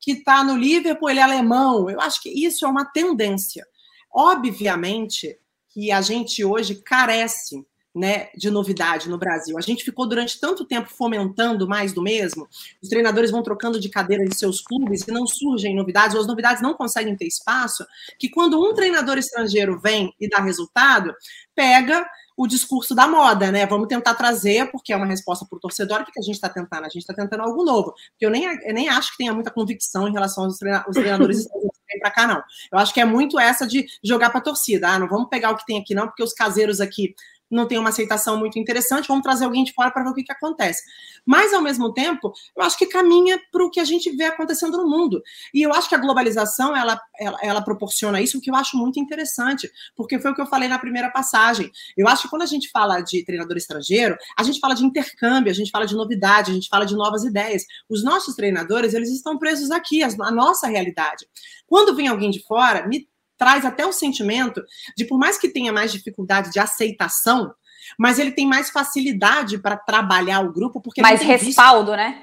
que 0.00 0.12
está 0.12 0.42
no 0.42 0.56
Liverpool, 0.56 1.10
ele 1.10 1.20
é 1.20 1.22
alemão. 1.22 1.90
Eu 1.90 2.00
acho 2.00 2.22
que 2.22 2.30
isso 2.30 2.64
é 2.64 2.68
uma 2.68 2.86
tendência. 2.86 3.66
Obviamente 4.10 5.38
que 5.68 5.92
a 5.92 6.00
gente 6.00 6.42
hoje 6.42 6.76
carece 6.76 7.62
né, 7.96 8.28
de 8.36 8.50
novidade 8.50 9.08
no 9.08 9.16
Brasil. 9.16 9.56
A 9.56 9.62
gente 9.62 9.82
ficou 9.82 10.06
durante 10.06 10.38
tanto 10.38 10.66
tempo 10.66 10.90
fomentando 10.90 11.66
mais 11.66 11.94
do 11.94 12.02
mesmo, 12.02 12.46
os 12.82 12.90
treinadores 12.90 13.30
vão 13.30 13.42
trocando 13.42 13.80
de 13.80 13.88
cadeira 13.88 14.22
em 14.22 14.30
seus 14.30 14.60
clubes 14.60 15.08
e 15.08 15.10
não 15.10 15.26
surgem 15.26 15.74
novidades, 15.74 16.14
ou 16.14 16.20
as 16.20 16.26
novidades 16.26 16.62
não 16.62 16.74
conseguem 16.74 17.16
ter 17.16 17.26
espaço, 17.26 17.86
que 18.18 18.28
quando 18.28 18.60
um 18.60 18.74
treinador 18.74 19.16
estrangeiro 19.16 19.80
vem 19.80 20.14
e 20.20 20.28
dá 20.28 20.40
resultado, 20.42 21.14
pega 21.54 22.06
o 22.36 22.46
discurso 22.46 22.94
da 22.94 23.08
moda, 23.08 23.50
né? 23.50 23.64
Vamos 23.64 23.88
tentar 23.88 24.14
trazer, 24.14 24.70
porque 24.70 24.92
é 24.92 24.96
uma 24.96 25.06
resposta 25.06 25.46
para 25.48 25.56
o 25.56 25.60
torcedor, 25.60 26.02
o 26.02 26.04
que 26.04 26.20
a 26.20 26.22
gente 26.22 26.34
está 26.34 26.50
tentando? 26.50 26.84
A 26.84 26.88
gente 26.88 26.98
está 26.98 27.14
tentando 27.14 27.42
algo 27.42 27.64
novo. 27.64 27.94
Eu 28.20 28.30
nem, 28.30 28.44
eu 28.44 28.74
nem 28.74 28.90
acho 28.90 29.12
que 29.12 29.16
tenha 29.16 29.32
muita 29.32 29.50
convicção 29.50 30.06
em 30.06 30.12
relação 30.12 30.44
aos 30.44 30.58
treinadores 30.58 31.46
que 31.46 31.58
vêm 31.88 31.98
para 31.98 32.10
cá, 32.10 32.26
não. 32.26 32.42
Eu 32.70 32.78
acho 32.78 32.92
que 32.92 33.00
é 33.00 33.06
muito 33.06 33.40
essa 33.40 33.66
de 33.66 33.86
jogar 34.04 34.28
para 34.28 34.40
a 34.40 34.42
torcida. 34.42 34.90
Ah, 34.90 34.98
não 34.98 35.08
vamos 35.08 35.30
pegar 35.30 35.50
o 35.50 35.56
que 35.56 35.64
tem 35.64 35.78
aqui, 35.78 35.94
não, 35.94 36.06
porque 36.06 36.22
os 36.22 36.34
caseiros 36.34 36.78
aqui 36.78 37.14
não 37.50 37.66
tem 37.66 37.78
uma 37.78 37.90
aceitação 37.90 38.38
muito 38.38 38.58
interessante, 38.58 39.08
vamos 39.08 39.22
trazer 39.22 39.44
alguém 39.44 39.64
de 39.64 39.72
fora 39.72 39.90
para 39.90 40.02
ver 40.02 40.10
o 40.10 40.14
que, 40.14 40.24
que 40.24 40.32
acontece. 40.32 40.82
Mas, 41.24 41.52
ao 41.52 41.62
mesmo 41.62 41.92
tempo, 41.92 42.32
eu 42.56 42.62
acho 42.62 42.78
que 42.78 42.86
caminha 42.86 43.40
para 43.50 43.64
o 43.64 43.70
que 43.70 43.80
a 43.80 43.84
gente 43.84 44.10
vê 44.16 44.24
acontecendo 44.24 44.76
no 44.76 44.88
mundo. 44.88 45.22
E 45.52 45.62
eu 45.62 45.72
acho 45.72 45.88
que 45.88 45.94
a 45.94 45.98
globalização, 45.98 46.76
ela, 46.76 47.00
ela, 47.18 47.38
ela, 47.42 47.62
proporciona 47.62 48.20
isso, 48.20 48.38
o 48.38 48.40
que 48.40 48.50
eu 48.50 48.54
acho 48.54 48.76
muito 48.76 49.00
interessante, 49.00 49.70
porque 49.96 50.18
foi 50.18 50.30
o 50.30 50.34
que 50.34 50.40
eu 50.40 50.46
falei 50.46 50.68
na 50.68 50.78
primeira 50.78 51.10
passagem. 51.10 51.70
Eu 51.96 52.06
acho 52.08 52.22
que 52.22 52.28
quando 52.28 52.42
a 52.42 52.46
gente 52.46 52.70
fala 52.70 53.00
de 53.00 53.24
treinador 53.24 53.56
estrangeiro, 53.56 54.16
a 54.38 54.42
gente 54.42 54.60
fala 54.60 54.74
de 54.74 54.84
intercâmbio, 54.84 55.50
a 55.50 55.54
gente 55.54 55.70
fala 55.70 55.86
de 55.86 55.94
novidade, 55.94 56.50
a 56.50 56.54
gente 56.54 56.68
fala 56.68 56.84
de 56.84 56.94
novas 56.94 57.24
ideias. 57.24 57.64
Os 57.88 58.04
nossos 58.04 58.34
treinadores, 58.34 58.94
eles 58.94 59.10
estão 59.10 59.38
presos 59.38 59.70
aqui, 59.70 60.02
a 60.02 60.30
nossa 60.30 60.68
realidade. 60.68 61.26
Quando 61.66 61.94
vem 61.94 62.08
alguém 62.08 62.30
de 62.30 62.42
fora, 62.44 62.86
me 62.86 63.08
traz 63.36 63.64
até 63.64 63.86
o 63.86 63.92
sentimento 63.92 64.62
de, 64.96 65.04
por 65.04 65.18
mais 65.18 65.38
que 65.38 65.48
tenha 65.48 65.72
mais 65.72 65.92
dificuldade 65.92 66.50
de 66.50 66.58
aceitação, 66.58 67.54
mas 67.98 68.18
ele 68.18 68.32
tem 68.32 68.46
mais 68.46 68.70
facilidade 68.70 69.58
para 69.58 69.76
trabalhar 69.76 70.40
o 70.40 70.52
grupo, 70.52 70.80
porque 70.80 71.00
mais 71.00 71.20
respaldo, 71.20 71.92
visto. 71.92 71.96
né? 71.96 72.22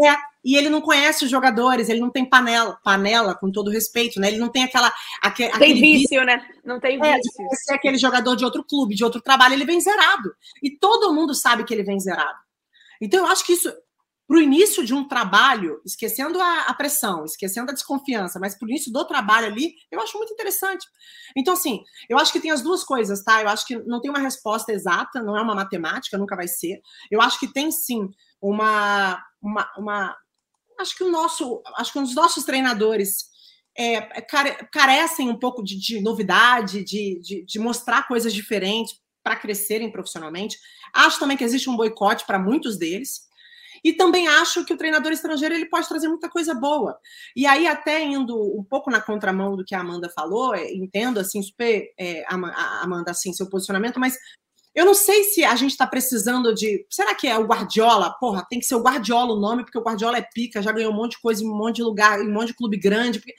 É, 0.00 0.16
e 0.44 0.56
ele 0.56 0.68
não 0.68 0.80
conhece 0.80 1.24
os 1.24 1.30
jogadores, 1.30 1.88
ele 1.88 2.00
não 2.00 2.10
tem 2.10 2.24
panela, 2.24 2.78
panela, 2.84 3.34
com 3.34 3.50
todo 3.50 3.70
respeito, 3.70 4.20
né? 4.20 4.28
Ele 4.28 4.38
não 4.38 4.48
tem 4.48 4.62
aquela. 4.62 4.92
Aquele, 5.20 5.50
tem 5.58 5.74
vício, 5.74 6.08
vício, 6.10 6.24
né? 6.24 6.46
Não 6.64 6.78
tem 6.78 7.00
vício. 7.00 7.42
É, 7.52 7.56
ser 7.56 7.74
aquele 7.74 7.98
jogador 7.98 8.36
de 8.36 8.44
outro 8.44 8.64
clube, 8.64 8.94
de 8.94 9.02
outro 9.02 9.20
trabalho, 9.20 9.54
ele 9.54 9.64
vem 9.64 9.80
zerado. 9.80 10.32
E 10.62 10.70
todo 10.70 11.12
mundo 11.12 11.34
sabe 11.34 11.64
que 11.64 11.74
ele 11.74 11.82
vem 11.82 11.98
zerado. 11.98 12.38
Então, 13.00 13.20
eu 13.20 13.26
acho 13.26 13.44
que 13.44 13.52
isso, 13.52 13.72
para 14.28 14.36
o 14.36 14.40
início 14.42 14.84
de 14.84 14.92
um 14.92 15.08
trabalho, 15.08 15.80
esquecendo 15.86 16.38
a, 16.38 16.64
a, 16.64 16.74
pressão, 16.74 17.24
esquecendo 17.24 17.70
a 17.70 17.74
desconfiança, 17.74 18.38
mas 18.38 18.54
para 18.54 18.66
o 18.66 18.68
início 18.68 18.92
do 18.92 19.02
trabalho 19.06 19.46
ali, 19.46 19.74
eu 19.90 19.98
acho 20.02 20.18
muito 20.18 20.34
interessante. 20.34 20.86
Então, 21.34 21.54
assim, 21.54 21.82
eu 22.10 22.18
acho 22.18 22.30
que 22.30 22.38
tem 22.38 22.50
as 22.50 22.60
duas 22.60 22.84
coisas, 22.84 23.24
tá? 23.24 23.40
Eu 23.40 23.48
acho 23.48 23.66
que 23.66 23.78
não 23.86 24.02
tem 24.02 24.10
uma 24.10 24.20
resposta 24.20 24.70
exata, 24.70 25.22
não 25.22 25.34
é 25.34 25.40
uma 25.40 25.54
matemática, 25.54 26.18
nunca 26.18 26.36
vai 26.36 26.46
ser. 26.46 26.78
Eu 27.10 27.22
acho 27.22 27.40
que 27.40 27.50
tem 27.50 27.72
sim 27.72 28.06
uma. 28.38 29.18
uma, 29.40 29.66
uma 29.78 30.16
acho 30.78 30.94
que 30.94 31.04
o 31.04 31.10
nosso. 31.10 31.62
Acho 31.78 31.92
que 31.94 31.98
os 31.98 32.14
nossos 32.14 32.44
treinadores. 32.44 33.38
É, 33.80 34.00
carecem 34.72 35.30
um 35.30 35.38
pouco 35.38 35.62
de, 35.62 35.78
de 35.78 36.00
novidade, 36.00 36.82
de, 36.82 37.20
de, 37.20 37.44
de 37.44 37.58
mostrar 37.60 38.08
coisas 38.08 38.34
diferentes 38.34 38.98
para 39.22 39.36
crescerem 39.36 39.92
profissionalmente. 39.92 40.58
Acho 40.92 41.20
também 41.20 41.36
que 41.36 41.44
existe 41.44 41.70
um 41.70 41.76
boicote 41.76 42.26
para 42.26 42.40
muitos 42.40 42.76
deles. 42.76 43.27
E 43.84 43.92
também 43.92 44.28
acho 44.28 44.64
que 44.64 44.72
o 44.72 44.76
treinador 44.76 45.12
estrangeiro 45.12 45.54
ele 45.54 45.66
pode 45.66 45.88
trazer 45.88 46.08
muita 46.08 46.28
coisa 46.28 46.54
boa. 46.54 46.98
E 47.34 47.46
aí, 47.46 47.66
até 47.66 48.02
indo 48.02 48.36
um 48.58 48.64
pouco 48.64 48.90
na 48.90 49.00
contramão 49.00 49.56
do 49.56 49.64
que 49.64 49.74
a 49.74 49.80
Amanda 49.80 50.08
falou, 50.08 50.54
é, 50.54 50.72
entendo 50.72 51.18
assim, 51.18 51.42
super, 51.42 51.92
é, 51.98 52.24
Amanda, 52.28 53.10
assim, 53.10 53.32
seu 53.32 53.48
posicionamento, 53.48 53.98
mas 53.98 54.16
eu 54.78 54.84
não 54.84 54.94
sei 54.94 55.24
se 55.24 55.44
a 55.44 55.56
gente 55.56 55.72
está 55.72 55.86
precisando 55.86 56.54
de. 56.54 56.86
Será 56.88 57.12
que 57.12 57.26
é 57.26 57.36
o 57.36 57.44
Guardiola? 57.44 58.10
Porra, 58.20 58.46
tem 58.48 58.60
que 58.60 58.64
ser 58.64 58.76
o 58.76 58.82
Guardiola 58.82 59.34
o 59.34 59.40
nome, 59.40 59.64
porque 59.64 59.76
o 59.76 59.82
Guardiola 59.82 60.18
é 60.18 60.22
pica, 60.22 60.62
já 60.62 60.70
ganhou 60.70 60.92
um 60.92 60.96
monte 60.96 61.12
de 61.12 61.20
coisa 61.20 61.42
em 61.42 61.48
um 61.48 61.56
monte 61.56 61.76
de 61.76 61.82
lugar, 61.82 62.20
em 62.20 62.28
um 62.28 62.32
monte 62.32 62.48
de 62.48 62.54
clube 62.54 62.76
grande. 62.78 63.18
Porque... 63.18 63.34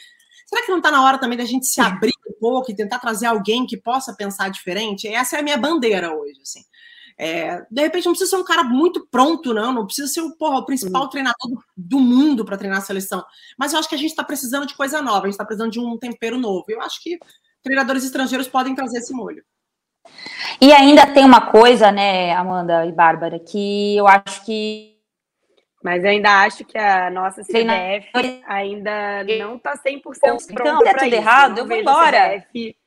Será 0.45 0.63
que 0.63 0.69
não 0.69 0.79
está 0.79 0.91
na 0.91 1.01
hora 1.01 1.17
também 1.17 1.37
da 1.37 1.45
gente 1.45 1.65
se 1.65 1.79
abrir 1.79 2.11
um 2.27 2.33
pouco 2.39 2.69
e 2.69 2.75
tentar 2.75 2.99
trazer 2.99 3.27
alguém 3.27 3.65
que 3.65 3.77
possa 3.77 4.13
pensar 4.13 4.49
diferente? 4.49 5.07
Essa 5.07 5.37
é 5.37 5.39
a 5.39 5.43
minha 5.43 5.57
bandeira 5.57 6.13
hoje, 6.13 6.41
assim. 6.41 6.63
É, 7.21 7.65
de 7.69 7.81
repente 7.81 8.05
não 8.05 8.13
precisa 8.13 8.29
ser 8.29 8.41
um 8.41 8.45
cara 8.45 8.63
muito 8.63 9.05
pronto, 9.11 9.53
não, 9.53 9.73
não 9.73 9.85
precisa 9.85 10.07
ser 10.07 10.21
o, 10.21 10.37
porra, 10.37 10.59
o 10.59 10.65
principal 10.65 11.03
uhum. 11.03 11.09
treinador 11.09 11.49
do, 11.49 11.61
do 11.75 11.99
mundo 11.99 12.45
para 12.45 12.55
treinar 12.55 12.79
a 12.79 12.81
seleção. 12.81 13.21
Mas 13.57 13.73
eu 13.73 13.79
acho 13.79 13.89
que 13.89 13.95
a 13.95 13.97
gente 13.97 14.11
está 14.11 14.23
precisando 14.23 14.65
de 14.65 14.73
coisa 14.73 15.01
nova, 15.01 15.23
a 15.23 15.25
gente 15.25 15.33
está 15.33 15.43
precisando 15.43 15.69
de 15.69 15.81
um 15.81 15.97
tempero 15.97 16.37
novo. 16.37 16.63
Eu 16.69 16.81
acho 16.81 17.03
que 17.03 17.19
treinadores 17.61 18.05
estrangeiros 18.05 18.47
podem 18.47 18.73
trazer 18.73 18.99
esse 18.99 19.13
molho. 19.13 19.43
E 20.61 20.71
ainda 20.71 21.07
tem 21.07 21.25
uma 21.25 21.51
coisa, 21.51 21.91
né, 21.91 22.33
Amanda 22.33 22.85
e 22.85 22.91
Bárbara, 22.93 23.37
que 23.37 23.97
eu 23.97 24.07
acho 24.07 24.45
que. 24.45 24.97
Mas 25.83 26.05
eu 26.05 26.11
ainda 26.11 26.43
acho 26.43 26.63
que 26.63 26.77
a 26.77 27.09
nossa 27.09 27.41
CBF 27.41 28.43
ainda 28.47 29.25
não 29.37 29.57
está 29.57 29.73
100% 29.73 30.01
pronta. 30.01 30.45
Então, 30.51 30.87
é 30.87 30.93
tudo 30.93 31.05
isso. 31.05 31.15
errado, 31.15 31.57
eu, 31.57 31.63
eu 31.63 31.67
vou 31.67 31.77
embora. 31.77 32.41
CBF 32.41 32.78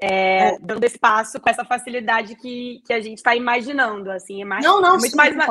é, 0.00 0.58
dando 0.60 0.84
espaço 0.84 1.40
com 1.40 1.50
essa 1.50 1.64
facilidade 1.64 2.34
que, 2.36 2.82
que 2.86 2.92
a 2.92 3.00
gente 3.00 3.18
está 3.18 3.36
imaginando, 3.36 4.10
assim, 4.10 4.42
é 4.42 4.44
mais, 4.44 4.64
não, 4.64 4.80
não, 4.80 4.94
é 4.94 4.98
muito 4.98 5.10
sim, 5.10 5.16
mais 5.16 5.34
uma, 5.34 5.46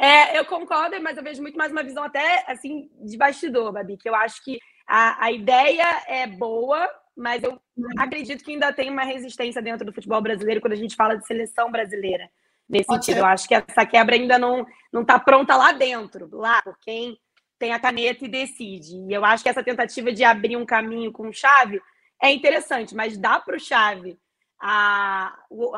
é, 0.00 0.38
eu 0.38 0.46
concordo, 0.46 1.00
mas 1.02 1.18
eu 1.18 1.22
vejo 1.22 1.42
muito 1.42 1.58
mais 1.58 1.70
uma 1.70 1.82
visão 1.82 2.02
até 2.02 2.42
assim 2.46 2.90
de 3.02 3.18
bastidor, 3.18 3.70
Babi, 3.70 3.98
que 3.98 4.08
eu 4.08 4.14
acho 4.14 4.42
que 4.42 4.58
a, 4.86 5.26
a 5.26 5.30
ideia 5.30 6.02
é 6.08 6.26
boa, 6.26 6.88
mas 7.14 7.42
eu 7.42 7.60
acredito 7.98 8.42
que 8.42 8.52
ainda 8.52 8.72
tem 8.72 8.90
uma 8.90 9.04
resistência 9.04 9.60
dentro 9.60 9.84
do 9.84 9.92
futebol 9.92 10.22
brasileiro 10.22 10.60
quando 10.60 10.72
a 10.72 10.76
gente 10.76 10.96
fala 10.96 11.16
de 11.16 11.26
seleção 11.26 11.70
brasileira. 11.70 12.30
nesse 12.66 12.86
Pode 12.86 13.04
sentido. 13.04 13.18
Ser. 13.18 13.20
Eu 13.20 13.26
acho 13.26 13.46
que 13.46 13.54
essa 13.54 13.84
quebra 13.84 14.14
ainda 14.14 14.38
não 14.38 14.66
não 14.90 15.02
está 15.02 15.18
pronta 15.18 15.54
lá 15.54 15.72
dentro, 15.72 16.30
lá 16.32 16.62
por 16.62 16.78
quem 16.80 17.18
tem 17.58 17.74
a 17.74 17.78
caneta 17.78 18.24
e 18.24 18.28
decide. 18.28 18.96
E 19.06 19.12
eu 19.12 19.22
acho 19.22 19.42
que 19.42 19.50
essa 19.50 19.62
tentativa 19.62 20.10
de 20.10 20.24
abrir 20.24 20.56
um 20.56 20.64
caminho 20.64 21.12
com 21.12 21.30
chave 21.30 21.78
é 22.22 22.30
interessante, 22.30 22.94
mas 22.94 23.16
dá 23.16 23.38
para 23.40 23.56
o 23.56 23.60
chave 23.60 24.18
a, 24.60 25.36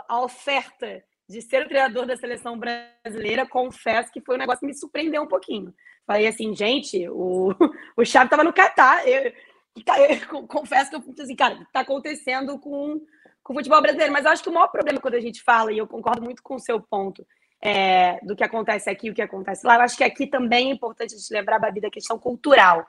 a 0.08 0.20
oferta 0.22 1.02
de 1.28 1.40
ser 1.40 1.64
o 1.64 1.68
treinador 1.68 2.04
da 2.04 2.16
seleção 2.16 2.58
brasileira, 2.58 3.46
confesso 3.46 4.12
que 4.12 4.20
foi 4.20 4.34
um 4.34 4.38
negócio 4.38 4.60
que 4.60 4.66
me 4.66 4.74
surpreendeu 4.74 5.22
um 5.22 5.28
pouquinho. 5.28 5.72
Falei 6.06 6.26
assim, 6.26 6.54
gente, 6.54 7.08
o, 7.08 7.54
o 7.96 8.04
Chave 8.04 8.26
estava 8.26 8.44
no 8.44 8.52
Catar. 8.52 9.06
Eu, 9.08 9.32
eu, 9.76 10.46
confesso 10.46 10.90
que 10.90 10.96
eu 10.96 11.02
fiz 11.02 11.20
assim, 11.20 11.36
cara, 11.36 11.54
está 11.62 11.80
acontecendo 11.80 12.58
com, 12.58 13.00
com 13.42 13.52
o 13.52 13.56
futebol 13.56 13.80
brasileiro. 13.80 14.12
Mas 14.12 14.24
eu 14.24 14.30
acho 14.30 14.42
que 14.42 14.48
o 14.48 14.52
maior 14.52 14.68
problema 14.68 15.00
quando 15.00 15.14
a 15.14 15.20
gente 15.20 15.42
fala, 15.42 15.72
e 15.72 15.78
eu 15.78 15.86
concordo 15.86 16.22
muito 16.22 16.42
com 16.42 16.56
o 16.56 16.60
seu 16.60 16.80
ponto, 16.80 17.26
é, 17.60 18.18
do 18.24 18.34
que 18.34 18.42
acontece 18.42 18.90
aqui 18.90 19.06
e 19.06 19.10
o 19.10 19.14
que 19.14 19.22
acontece 19.22 19.64
lá, 19.64 19.76
eu 19.76 19.82
acho 19.82 19.96
que 19.96 20.02
aqui 20.02 20.26
também 20.26 20.70
é 20.70 20.74
importante 20.74 21.14
a 21.14 21.16
gente 21.18 21.32
lembrar, 21.32 21.60
Babi, 21.60 21.80
da 21.80 21.90
questão 21.90 22.18
cultural. 22.18 22.84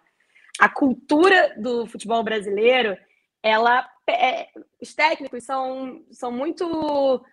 A 0.59 0.67
cultura 0.67 1.53
do 1.57 1.85
futebol 1.85 2.23
brasileiro, 2.23 2.97
ela. 3.43 3.87
É, 4.07 4.47
os 4.81 4.93
técnicos 4.95 5.43
são, 5.43 6.03
são 6.11 6.31
muito 6.31 7.23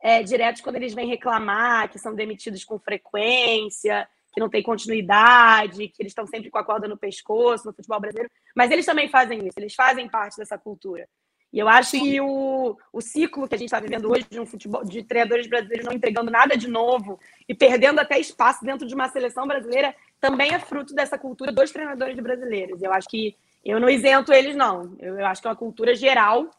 é, 0.00 0.22
diretos 0.22 0.62
quando 0.62 0.76
eles 0.76 0.94
vêm 0.94 1.08
reclamar, 1.08 1.90
que 1.90 1.98
são 1.98 2.14
demitidos 2.14 2.64
com 2.64 2.78
frequência, 2.78 4.08
que 4.32 4.40
não 4.40 4.48
tem 4.48 4.62
continuidade, 4.62 5.88
que 5.88 6.02
eles 6.02 6.10
estão 6.10 6.26
sempre 6.26 6.50
com 6.50 6.58
a 6.58 6.64
corda 6.64 6.86
no 6.86 6.96
pescoço 6.96 7.66
no 7.66 7.74
futebol 7.74 8.00
brasileiro. 8.00 8.30
Mas 8.54 8.70
eles 8.70 8.86
também 8.86 9.08
fazem 9.08 9.46
isso, 9.46 9.58
eles 9.58 9.74
fazem 9.74 10.08
parte 10.08 10.36
dessa 10.36 10.56
cultura. 10.56 11.08
E 11.52 11.58
eu 11.58 11.68
acho 11.68 11.92
que 11.92 12.20
o, 12.20 12.76
o 12.92 13.00
ciclo 13.00 13.48
que 13.48 13.54
a 13.54 13.58
gente 13.58 13.68
está 13.68 13.80
vivendo 13.80 14.10
hoje 14.10 14.26
de 14.28 14.38
um 14.38 14.44
futebol 14.44 14.84
de 14.84 15.02
treinadores 15.02 15.46
brasileiros 15.46 15.86
não 15.86 15.94
entregando 15.94 16.30
nada 16.30 16.56
de 16.56 16.68
novo 16.68 17.18
e 17.48 17.54
perdendo 17.54 17.98
até 17.98 18.18
espaço 18.18 18.64
dentro 18.64 18.86
de 18.86 18.94
uma 18.94 19.08
seleção 19.08 19.46
brasileira 19.46 19.94
também 20.20 20.52
é 20.52 20.58
fruto 20.58 20.94
dessa 20.94 21.16
cultura 21.16 21.52
dos 21.52 21.70
treinadores 21.70 22.18
brasileiros. 22.18 22.82
Eu 22.82 22.92
acho 22.92 23.08
que 23.08 23.36
eu 23.70 23.80
não 23.80 23.88
isento 23.88 24.32
eles, 24.32 24.56
não. 24.56 24.96
Eu, 24.98 25.18
eu 25.18 25.26
acho 25.26 25.40
que 25.40 25.48
é 25.48 25.50
uma 25.50 25.56
cultura 25.56 25.94
geral 25.94 26.50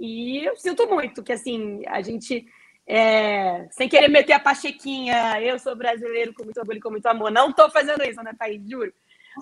e 0.00 0.44
eu 0.44 0.56
sinto 0.56 0.86
muito 0.86 1.22
que 1.22 1.32
assim 1.32 1.82
a 1.86 2.00
gente 2.00 2.46
é, 2.86 3.66
sem 3.70 3.88
querer 3.88 4.08
meter 4.08 4.34
a 4.34 4.40
pachequinha, 4.40 5.40
eu 5.40 5.58
sou 5.58 5.74
brasileiro 5.74 6.34
com 6.34 6.44
muito 6.44 6.58
orgulho 6.58 6.78
e 6.78 6.80
com 6.80 6.90
muito 6.90 7.06
amor. 7.06 7.30
Não 7.30 7.50
estou 7.50 7.70
fazendo 7.70 8.02
isso, 8.04 8.22
né, 8.22 8.32
Thaís? 8.38 8.62
Juro. 8.68 8.92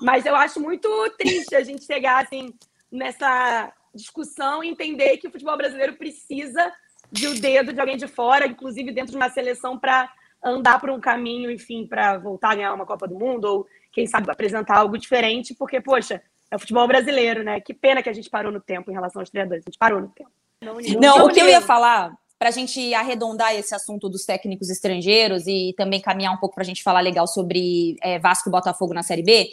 Mas 0.00 0.24
eu 0.24 0.34
acho 0.34 0.60
muito 0.60 0.88
triste 1.18 1.54
a 1.54 1.62
gente 1.62 1.84
chegar 1.84 2.24
assim 2.24 2.54
nessa 2.90 3.72
discussão 3.94 4.62
e 4.62 4.68
entender 4.68 5.16
que 5.18 5.28
o 5.28 5.30
futebol 5.30 5.56
brasileiro 5.56 5.94
precisa 5.94 6.72
de 7.10 7.26
o 7.26 7.32
um 7.32 7.34
dedo 7.34 7.72
de 7.72 7.80
alguém 7.80 7.96
de 7.96 8.06
fora, 8.06 8.46
inclusive 8.46 8.92
dentro 8.92 9.10
de 9.10 9.16
uma 9.16 9.28
seleção, 9.28 9.78
para 9.78 10.10
andar 10.42 10.80
por 10.80 10.90
um 10.90 11.00
caminho, 11.00 11.50
enfim, 11.50 11.86
para 11.86 12.18
voltar 12.18 12.52
a 12.52 12.54
ganhar 12.54 12.74
uma 12.74 12.86
Copa 12.86 13.06
do 13.06 13.18
Mundo 13.18 13.44
ou, 13.44 13.66
quem 13.92 14.06
sabe, 14.06 14.30
apresentar 14.30 14.78
algo 14.78 14.96
diferente, 14.96 15.54
porque, 15.54 15.80
poxa, 15.80 16.22
é 16.52 16.56
o 16.56 16.58
futebol 16.58 16.86
brasileiro, 16.86 17.42
né? 17.42 17.62
Que 17.62 17.72
pena 17.72 18.02
que 18.02 18.10
a 18.10 18.12
gente 18.12 18.28
parou 18.28 18.52
no 18.52 18.60
tempo 18.60 18.90
em 18.90 18.94
relação 18.94 19.22
aos 19.22 19.30
treinadores. 19.30 19.64
A 19.66 19.70
gente 19.70 19.78
parou 19.78 20.02
no 20.02 20.08
tempo. 20.08 20.30
Não, 20.60 20.74
não 21.00 21.26
o 21.26 21.32
que 21.32 21.40
eu 21.40 21.48
ia 21.48 21.62
falar 21.62 22.14
para 22.38 22.50
a 22.50 22.52
gente 22.52 22.92
arredondar 22.92 23.54
esse 23.54 23.74
assunto 23.74 24.06
dos 24.06 24.26
técnicos 24.26 24.68
estrangeiros 24.68 25.46
e 25.46 25.74
também 25.78 25.98
caminhar 25.98 26.34
um 26.34 26.36
pouco 26.36 26.54
para 26.54 26.62
a 26.62 26.66
gente 26.66 26.82
falar 26.82 27.00
legal 27.00 27.26
sobre 27.26 27.96
é, 28.02 28.18
Vasco 28.18 28.50
e 28.50 28.52
Botafogo 28.52 28.92
na 28.92 29.02
Série 29.02 29.22
B, 29.22 29.48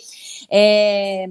é, 0.51 1.25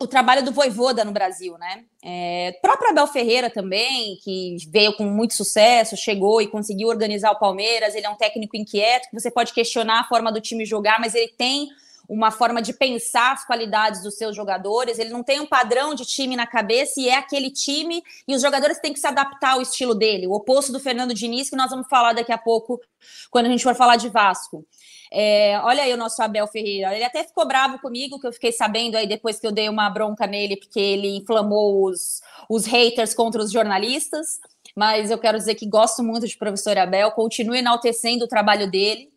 o 0.00 0.06
trabalho 0.06 0.42
do 0.42 0.50
Voivoda 0.50 1.04
no 1.04 1.12
Brasil, 1.12 1.56
né? 1.56 1.84
É, 2.02 2.58
próprio 2.60 2.90
Abel 2.90 3.06
Ferreira 3.06 3.50
também, 3.50 4.18
que 4.24 4.56
veio 4.68 4.96
com 4.96 5.04
muito 5.04 5.34
sucesso, 5.34 5.96
chegou 5.96 6.42
e 6.42 6.48
conseguiu 6.48 6.88
organizar 6.88 7.30
o 7.30 7.38
Palmeiras. 7.38 7.94
Ele 7.94 8.06
é 8.06 8.10
um 8.10 8.16
técnico 8.16 8.56
inquieto, 8.56 9.08
que 9.10 9.20
você 9.20 9.30
pode 9.30 9.52
questionar 9.52 10.00
a 10.00 10.04
forma 10.04 10.32
do 10.32 10.40
time 10.40 10.64
jogar, 10.64 10.98
mas 10.98 11.14
ele 11.14 11.28
tem 11.28 11.68
uma 12.10 12.32
forma 12.32 12.60
de 12.60 12.72
pensar 12.72 13.32
as 13.32 13.44
qualidades 13.46 14.02
dos 14.02 14.16
seus 14.16 14.34
jogadores. 14.34 14.98
Ele 14.98 15.10
não 15.10 15.22
tem 15.22 15.38
um 15.38 15.46
padrão 15.46 15.94
de 15.94 16.04
time 16.04 16.34
na 16.34 16.44
cabeça 16.44 17.00
e 17.00 17.08
é 17.08 17.14
aquele 17.14 17.50
time 17.50 18.02
e 18.26 18.34
os 18.34 18.42
jogadores 18.42 18.80
têm 18.80 18.92
que 18.92 18.98
se 18.98 19.06
adaptar 19.06 19.52
ao 19.52 19.62
estilo 19.62 19.94
dele. 19.94 20.26
O 20.26 20.32
oposto 20.32 20.72
do 20.72 20.80
Fernando 20.80 21.14
Diniz, 21.14 21.48
que 21.48 21.54
nós 21.54 21.70
vamos 21.70 21.86
falar 21.88 22.12
daqui 22.12 22.32
a 22.32 22.38
pouco 22.38 22.80
quando 23.30 23.46
a 23.46 23.48
gente 23.48 23.62
for 23.62 23.76
falar 23.76 23.94
de 23.94 24.08
Vasco. 24.08 24.66
É, 25.12 25.60
olha 25.62 25.84
aí 25.84 25.94
o 25.94 25.96
nosso 25.96 26.20
Abel 26.20 26.48
Ferreira. 26.48 26.92
Ele 26.94 27.04
até 27.04 27.22
ficou 27.22 27.46
bravo 27.46 27.78
comigo, 27.78 28.18
que 28.18 28.26
eu 28.26 28.32
fiquei 28.32 28.50
sabendo 28.50 28.96
aí 28.96 29.06
depois 29.06 29.38
que 29.38 29.46
eu 29.46 29.52
dei 29.52 29.68
uma 29.68 29.88
bronca 29.88 30.26
nele, 30.26 30.56
porque 30.56 30.80
ele 30.80 31.16
inflamou 31.16 31.84
os, 31.84 32.20
os 32.48 32.66
haters 32.66 33.14
contra 33.14 33.40
os 33.40 33.52
jornalistas. 33.52 34.40
Mas 34.74 35.12
eu 35.12 35.18
quero 35.18 35.38
dizer 35.38 35.54
que 35.54 35.66
gosto 35.66 36.02
muito 36.02 36.26
de 36.26 36.36
professor 36.36 36.76
Abel, 36.76 37.12
continue 37.12 37.58
enaltecendo 37.58 38.24
o 38.24 38.28
trabalho 38.28 38.68
dele. 38.68 39.12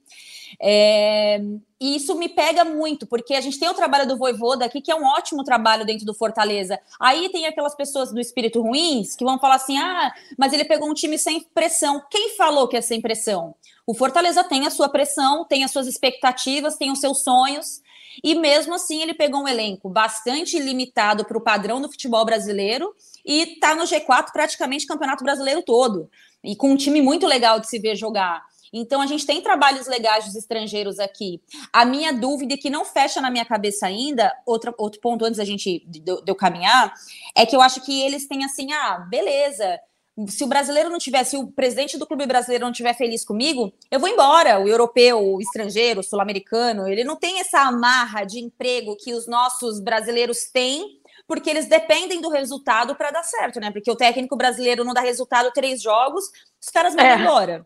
É, 0.59 1.41
e 1.79 1.95
isso 1.97 2.15
me 2.15 2.29
pega 2.29 2.63
muito, 2.63 3.05
porque 3.05 3.33
a 3.33 3.41
gente 3.41 3.59
tem 3.59 3.67
o 3.69 3.73
trabalho 3.73 4.07
do 4.07 4.17
Voivoda 4.17 4.65
aqui, 4.65 4.81
que 4.81 4.91
é 4.91 4.95
um 4.95 5.05
ótimo 5.05 5.43
trabalho 5.43 5.85
dentro 5.85 6.05
do 6.05 6.13
Fortaleza. 6.13 6.79
Aí 6.99 7.29
tem 7.29 7.45
aquelas 7.45 7.75
pessoas 7.75 8.11
do 8.11 8.19
espírito 8.19 8.61
ruins 8.61 9.15
que 9.15 9.25
vão 9.25 9.39
falar 9.39 9.55
assim: 9.55 9.77
ah, 9.77 10.13
mas 10.37 10.53
ele 10.53 10.65
pegou 10.65 10.89
um 10.89 10.93
time 10.93 11.17
sem 11.17 11.41
pressão. 11.53 12.01
Quem 12.09 12.35
falou 12.37 12.67
que 12.67 12.77
é 12.77 12.81
sem 12.81 13.01
pressão? 13.01 13.53
O 13.85 13.93
Fortaleza 13.93 14.43
tem 14.43 14.65
a 14.65 14.69
sua 14.69 14.87
pressão, 14.87 15.45
tem 15.45 15.63
as 15.63 15.71
suas 15.71 15.87
expectativas, 15.87 16.77
tem 16.77 16.91
os 16.91 16.99
seus 16.99 17.21
sonhos. 17.21 17.81
E 18.23 18.35
mesmo 18.35 18.75
assim, 18.75 19.01
ele 19.01 19.13
pegou 19.13 19.41
um 19.41 19.47
elenco 19.47 19.89
bastante 19.89 20.59
limitado 20.59 21.25
para 21.25 21.37
o 21.37 21.41
padrão 21.41 21.81
do 21.81 21.89
futebol 21.89 22.23
brasileiro 22.23 22.93
e 23.25 23.53
está 23.53 23.75
no 23.75 23.83
G4 23.83 24.31
praticamente 24.31 24.85
campeonato 24.85 25.23
brasileiro 25.23 25.63
todo. 25.63 26.09
E 26.43 26.55
com 26.55 26.71
um 26.71 26.77
time 26.77 27.01
muito 27.01 27.25
legal 27.25 27.59
de 27.59 27.67
se 27.67 27.79
ver 27.79 27.95
jogar. 27.95 28.45
Então, 28.73 29.01
a 29.01 29.05
gente 29.05 29.25
tem 29.25 29.39
trabalhos 29.39 29.85
legais 29.85 30.25
dos 30.25 30.35
estrangeiros 30.35 30.97
aqui. 30.99 31.39
A 31.71 31.85
minha 31.85 32.11
dúvida, 32.11 32.57
que 32.57 32.71
não 32.71 32.83
fecha 32.83 33.21
na 33.21 33.29
minha 33.29 33.45
cabeça 33.45 33.85
ainda, 33.85 34.33
outro, 34.47 34.73
outro 34.79 34.99
ponto 34.99 35.23
antes 35.23 35.37
da 35.37 35.45
gente 35.45 35.85
de, 35.87 35.99
de 35.99 36.23
eu 36.25 36.35
caminhar, 36.35 36.91
é 37.35 37.45
que 37.45 37.55
eu 37.55 37.61
acho 37.61 37.81
que 37.81 38.01
eles 38.01 38.27
têm 38.27 38.43
assim, 38.43 38.73
ah, 38.73 38.97
beleza. 39.07 39.79
Se 40.27 40.43
o 40.43 40.47
brasileiro 40.47 40.89
não 40.89 40.97
tiver, 40.97 41.23
se 41.23 41.37
o 41.37 41.47
presidente 41.47 41.97
do 41.97 42.07
clube 42.07 42.25
brasileiro 42.25 42.65
não 42.65 42.71
estiver 42.71 42.93
feliz 42.95 43.23
comigo, 43.23 43.71
eu 43.91 43.99
vou 43.99 44.09
embora. 44.09 44.59
O 44.59 44.67
europeu, 44.67 45.19
o 45.19 45.41
estrangeiro, 45.41 45.99
o 45.99 46.03
sul-americano, 46.03 46.87
ele 46.87 47.03
não 47.03 47.15
tem 47.15 47.39
essa 47.39 47.61
amarra 47.61 48.23
de 48.23 48.39
emprego 48.39 48.95
que 48.95 49.13
os 49.13 49.27
nossos 49.27 49.79
brasileiros 49.79 50.45
têm 50.51 50.99
porque 51.25 51.49
eles 51.49 51.67
dependem 51.67 52.19
do 52.19 52.29
resultado 52.29 52.95
para 52.95 53.09
dar 53.09 53.23
certo, 53.23 53.59
né? 53.59 53.71
Porque 53.71 53.89
o 53.89 53.95
técnico 53.95 54.35
brasileiro 54.35 54.83
não 54.83 54.93
dá 54.93 54.99
resultado 55.01 55.51
três 55.53 55.81
jogos, 55.81 56.25
os 56.61 56.69
caras 56.69 56.93
vão 56.93 57.03
é. 57.03 57.15
embora. 57.15 57.65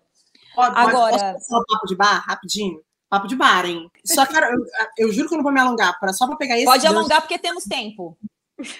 Pode, 0.58 0.76
Agora. 0.76 1.34
Posso 1.34 1.56
um 1.56 1.64
papo 1.68 1.86
de 1.86 1.96
bar, 1.96 2.24
rapidinho? 2.26 2.82
Papo 3.08 3.28
de 3.28 3.36
bar, 3.36 3.64
hein? 3.64 3.92
Só 4.04 4.26
que 4.26 4.36
eu, 4.36 4.66
eu 4.98 5.14
juro 5.14 5.28
que 5.28 5.36
eu 5.36 5.38
não 5.38 5.44
vou 5.44 5.54
me 5.54 5.60
alongar, 5.60 6.00
pra, 6.00 6.12
só 6.12 6.26
para 6.26 6.36
pegar 6.36 6.56
esse. 6.56 6.66
Pode 6.66 6.88
alongar 6.88 7.22
porque 7.22 7.38
temos 7.38 7.64
tempo. 7.64 8.18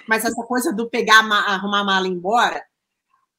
Mas 0.08 0.24
essa 0.24 0.42
coisa 0.42 0.72
do 0.72 0.90
pegar, 0.90 1.20
arrumar 1.20 1.80
a 1.80 1.84
mala 1.84 2.08
e 2.08 2.10
ir 2.10 2.14
embora, 2.14 2.60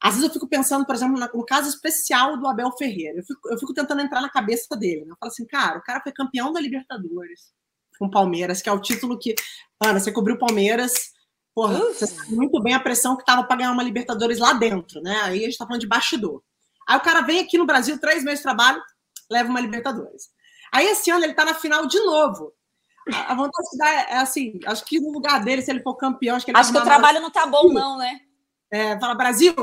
às 0.02 0.14
vezes 0.14 0.26
eu 0.26 0.32
fico 0.32 0.48
pensando, 0.48 0.86
por 0.86 0.94
exemplo, 0.94 1.20
no 1.20 1.44
caso 1.44 1.68
especial 1.68 2.38
do 2.38 2.48
Abel 2.48 2.72
Ferreira. 2.78 3.18
Eu 3.18 3.24
fico, 3.24 3.40
eu 3.50 3.58
fico 3.58 3.74
tentando 3.74 4.00
entrar 4.00 4.22
na 4.22 4.30
cabeça 4.30 4.74
dele. 4.74 5.04
Né? 5.04 5.10
Eu 5.10 5.16
falo 5.20 5.30
assim, 5.30 5.46
cara, 5.46 5.78
o 5.78 5.82
cara 5.82 6.00
foi 6.00 6.10
campeão 6.10 6.50
da 6.50 6.60
Libertadores 6.62 7.52
com 7.98 8.06
o 8.06 8.10
Palmeiras, 8.10 8.62
que 8.62 8.70
é 8.70 8.72
o 8.72 8.80
título 8.80 9.18
que. 9.18 9.34
Ana, 9.78 10.00
você 10.00 10.10
cobriu 10.10 10.36
o 10.36 10.38
Palmeiras. 10.38 10.94
Porra, 11.54 11.78
você 11.78 12.06
sabe 12.06 12.34
muito 12.34 12.58
bem 12.62 12.72
a 12.72 12.80
pressão 12.80 13.18
que 13.18 13.24
tava 13.24 13.44
para 13.44 13.56
ganhar 13.56 13.72
uma 13.72 13.82
Libertadores 13.82 14.38
lá 14.38 14.54
dentro, 14.54 15.02
né? 15.02 15.20
Aí 15.24 15.40
a 15.40 15.44
gente 15.44 15.58
tá 15.58 15.66
falando 15.66 15.82
de 15.82 15.88
bastidor. 15.88 16.42
Aí 16.90 16.96
o 16.96 17.00
cara 17.00 17.20
vem 17.20 17.38
aqui 17.38 17.56
no 17.56 17.64
Brasil, 17.64 18.00
três 18.00 18.24
meses 18.24 18.40
de 18.40 18.42
trabalho, 18.42 18.82
leva 19.30 19.48
uma 19.48 19.60
Libertadores. 19.60 20.24
Aí 20.72 20.88
esse 20.88 21.08
ano 21.08 21.24
ele 21.24 21.34
tá 21.34 21.44
na 21.44 21.54
final 21.54 21.86
de 21.86 22.00
novo. 22.00 22.52
A 23.28 23.32
vontade 23.32 23.70
que 23.70 23.78
dá 23.78 23.88
é, 23.88 24.06
é 24.10 24.16
assim, 24.16 24.58
acho 24.66 24.84
que 24.84 24.98
no 24.98 25.12
lugar 25.12 25.40
dele, 25.44 25.62
se 25.62 25.70
ele 25.70 25.84
for 25.84 25.94
campeão, 25.94 26.34
acho 26.34 26.44
que 26.44 26.50
ele 26.50 26.58
Acho 26.58 26.72
que 26.72 26.78
o 26.78 26.82
trabalho 26.82 27.20
não 27.20 27.30
tá 27.30 27.46
bom, 27.46 27.72
não, 27.72 27.96
né? 27.96 28.18
É, 28.72 28.98
fala, 28.98 29.14
Brasil, 29.14 29.54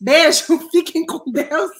beijo, 0.00 0.58
fiquem 0.72 1.06
com 1.06 1.22
Deus. 1.30 1.70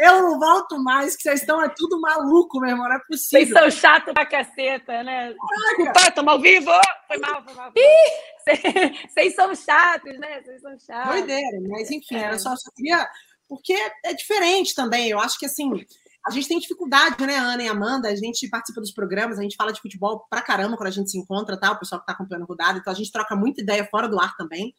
Eu 0.00 0.22
não 0.22 0.40
volto 0.40 0.76
mais, 0.76 1.14
que 1.14 1.22
vocês 1.22 1.40
estão 1.40 1.62
é 1.62 1.68
tudo 1.68 2.00
maluco, 2.00 2.58
meu 2.58 2.70
irmão, 2.70 2.88
não 2.88 2.96
é 2.96 3.00
possível. 3.08 3.46
Vocês 3.46 3.48
são 3.48 3.70
chatos 3.70 4.12
pra 4.12 4.26
caceta, 4.26 5.04
né? 5.04 5.32
Desculpa, 5.76 6.08
estamos 6.08 6.32
ao 6.32 6.40
vivo! 6.40 6.70
Foi 7.06 7.18
mal, 7.18 7.44
foi 7.44 7.54
mal. 7.54 7.72
Vocês 9.08 9.36
são 9.36 9.54
chatos, 9.54 10.18
né? 10.18 10.42
Vocês 10.42 10.60
são 10.60 10.76
chatos. 10.80 11.12
Doideira, 11.12 11.60
mas 11.68 11.88
enfim, 11.92 12.16
é. 12.16 12.32
eu 12.32 12.38
só, 12.40 12.56
só 12.56 12.70
queria 12.74 13.08
porque 13.48 13.74
é 14.04 14.14
diferente 14.14 14.74
também. 14.74 15.08
Eu 15.08 15.18
acho 15.18 15.38
que 15.38 15.46
assim, 15.46 15.70
a 16.26 16.30
gente 16.30 16.48
tem 16.48 16.58
dificuldade, 16.58 17.24
né, 17.26 17.36
Ana 17.36 17.62
e 17.62 17.68
Amanda? 17.68 18.08
A 18.08 18.14
gente 18.14 18.48
participa 18.48 18.80
dos 18.80 18.92
programas, 18.92 19.38
a 19.38 19.42
gente 19.42 19.56
fala 19.56 19.72
de 19.72 19.80
futebol 19.80 20.24
pra 20.30 20.40
caramba 20.40 20.76
quando 20.76 20.88
a 20.88 20.92
gente 20.92 21.10
se 21.10 21.18
encontra, 21.18 21.58
tá? 21.58 21.72
O 21.72 21.78
pessoal 21.78 22.00
que 22.00 22.06
tá 22.06 22.12
acompanhando 22.12 22.44
o 22.44 22.46
rodado, 22.46 22.78
então 22.78 22.92
a 22.92 22.96
gente 22.96 23.10
troca 23.10 23.34
muita 23.34 23.60
ideia 23.60 23.86
fora 23.90 24.08
do 24.08 24.20
ar 24.20 24.36
também. 24.36 24.74